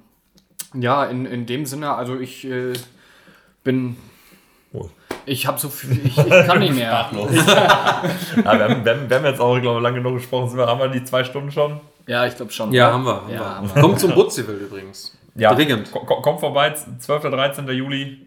[0.75, 2.73] ja, in, in dem Sinne, also ich äh,
[3.63, 3.97] bin.
[4.73, 4.87] Oh.
[5.25, 7.09] Ich habe so viel, ich, ich kann nicht mehr.
[7.13, 8.01] Ja,
[8.43, 10.49] wir, haben, wir, haben, wir haben jetzt auch, glaube ich, lange genug gesprochen.
[10.49, 11.79] Sind wir, haben wir die zwei Stunden schon?
[12.07, 12.71] Ja, ich glaube schon.
[12.71, 13.15] Ja, haben wir.
[13.15, 13.55] Haben Ja, wir.
[13.55, 13.81] haben wir.
[13.81, 15.15] Kommt zum Butzivel übrigens.
[15.35, 15.91] Dringend.
[15.91, 17.25] Ko- ko- Kommt vorbei, 12.
[17.25, 17.67] oder 13.
[17.69, 18.25] Juli.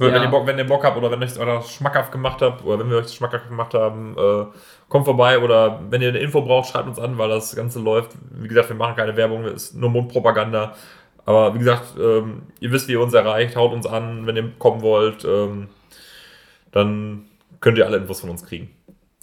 [0.00, 0.22] Wenn, Ja.
[0.22, 2.78] ihr Bock, wenn ihr Bock habt oder wenn ihr euch das schmackhaft gemacht habt oder
[2.78, 4.46] wenn wir euch das schmackhaft gemacht haben, äh,
[4.88, 8.12] kommt vorbei oder wenn ihr eine Info braucht, schreibt uns an, weil das Ganze läuft.
[8.30, 10.74] Wie gesagt, wir machen keine Werbung, es ist nur Mundpropaganda.
[11.26, 14.50] Aber wie gesagt, ähm, ihr wisst, wie ihr uns erreicht, haut uns an, wenn ihr
[14.58, 15.24] kommen wollt.
[15.24, 15.68] Ähm,
[16.72, 17.26] dann
[17.60, 18.70] könnt ihr alle Infos von uns kriegen.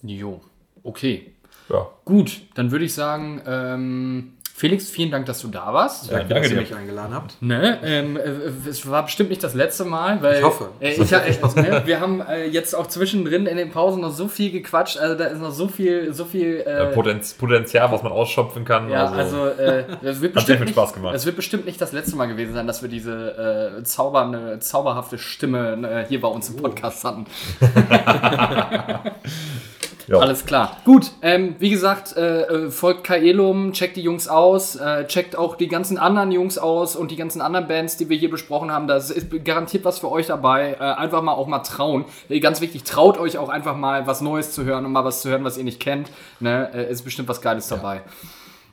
[0.04, 0.42] Jo,
[0.84, 1.34] okay.
[1.70, 1.88] Ja.
[2.06, 6.10] Gut, dann würde ich sagen, ähm, Felix, vielen Dank, dass du da warst.
[6.10, 7.40] Ja, Danke, dass ihr mich eingeladen habt.
[7.44, 10.70] Ne, ähm, äh, es war bestimmt nicht das letzte Mal, weil Ich hoffe.
[10.80, 14.28] Äh, ich, äh, ne, wir haben äh, jetzt auch zwischendrin in den Pausen noch so
[14.28, 16.64] viel gequatscht, also da ist noch so viel, so viel.
[16.66, 18.90] Äh, Äh, Potenz, Potenzial, was man ausschöpfen kann.
[18.90, 21.14] ja, also äh, es wird bestimmt viel nicht, Spaß gemacht.
[21.14, 25.20] Es wird bestimmt nicht das letzte Mal gewesen sein, dass wir diese äh, zaubernde, zauberhafte
[25.20, 27.28] Stimme äh, hier bei uns im Podcast hatten.
[30.08, 30.20] ja.
[30.20, 30.78] Alles klar.
[30.86, 35.56] Gut, ähm, wie gesagt, äh, äh, folgt Kaelum, checkt die Jungs aus, äh, checkt auch
[35.56, 38.88] die ganzen anderen Jungs aus und die ganzen anderen Bands, die wir hier besprochen haben.
[38.88, 39.14] Da ist
[39.44, 40.78] garantiert was für euch dabei.
[40.80, 42.06] Äh, einfach mal auch mal trauen.
[42.30, 45.22] Äh, ganz wichtig, traut euch auch einfach mal was Neues zu hören und mal was
[45.22, 46.10] zu hören, was ihr nicht kennt.
[46.40, 46.70] Ne?
[46.74, 48.02] Äh, ist bestimmt was Geiles dabei.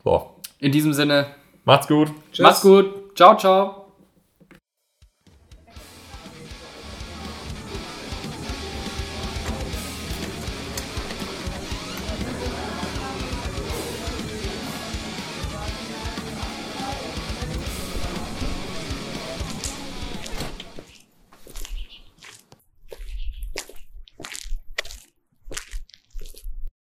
[0.05, 0.31] so.
[0.61, 1.27] In diesem Sinne,
[1.65, 2.11] Macht's gut.
[2.39, 3.17] macht's gut.
[3.17, 3.84] Ciao, ciao.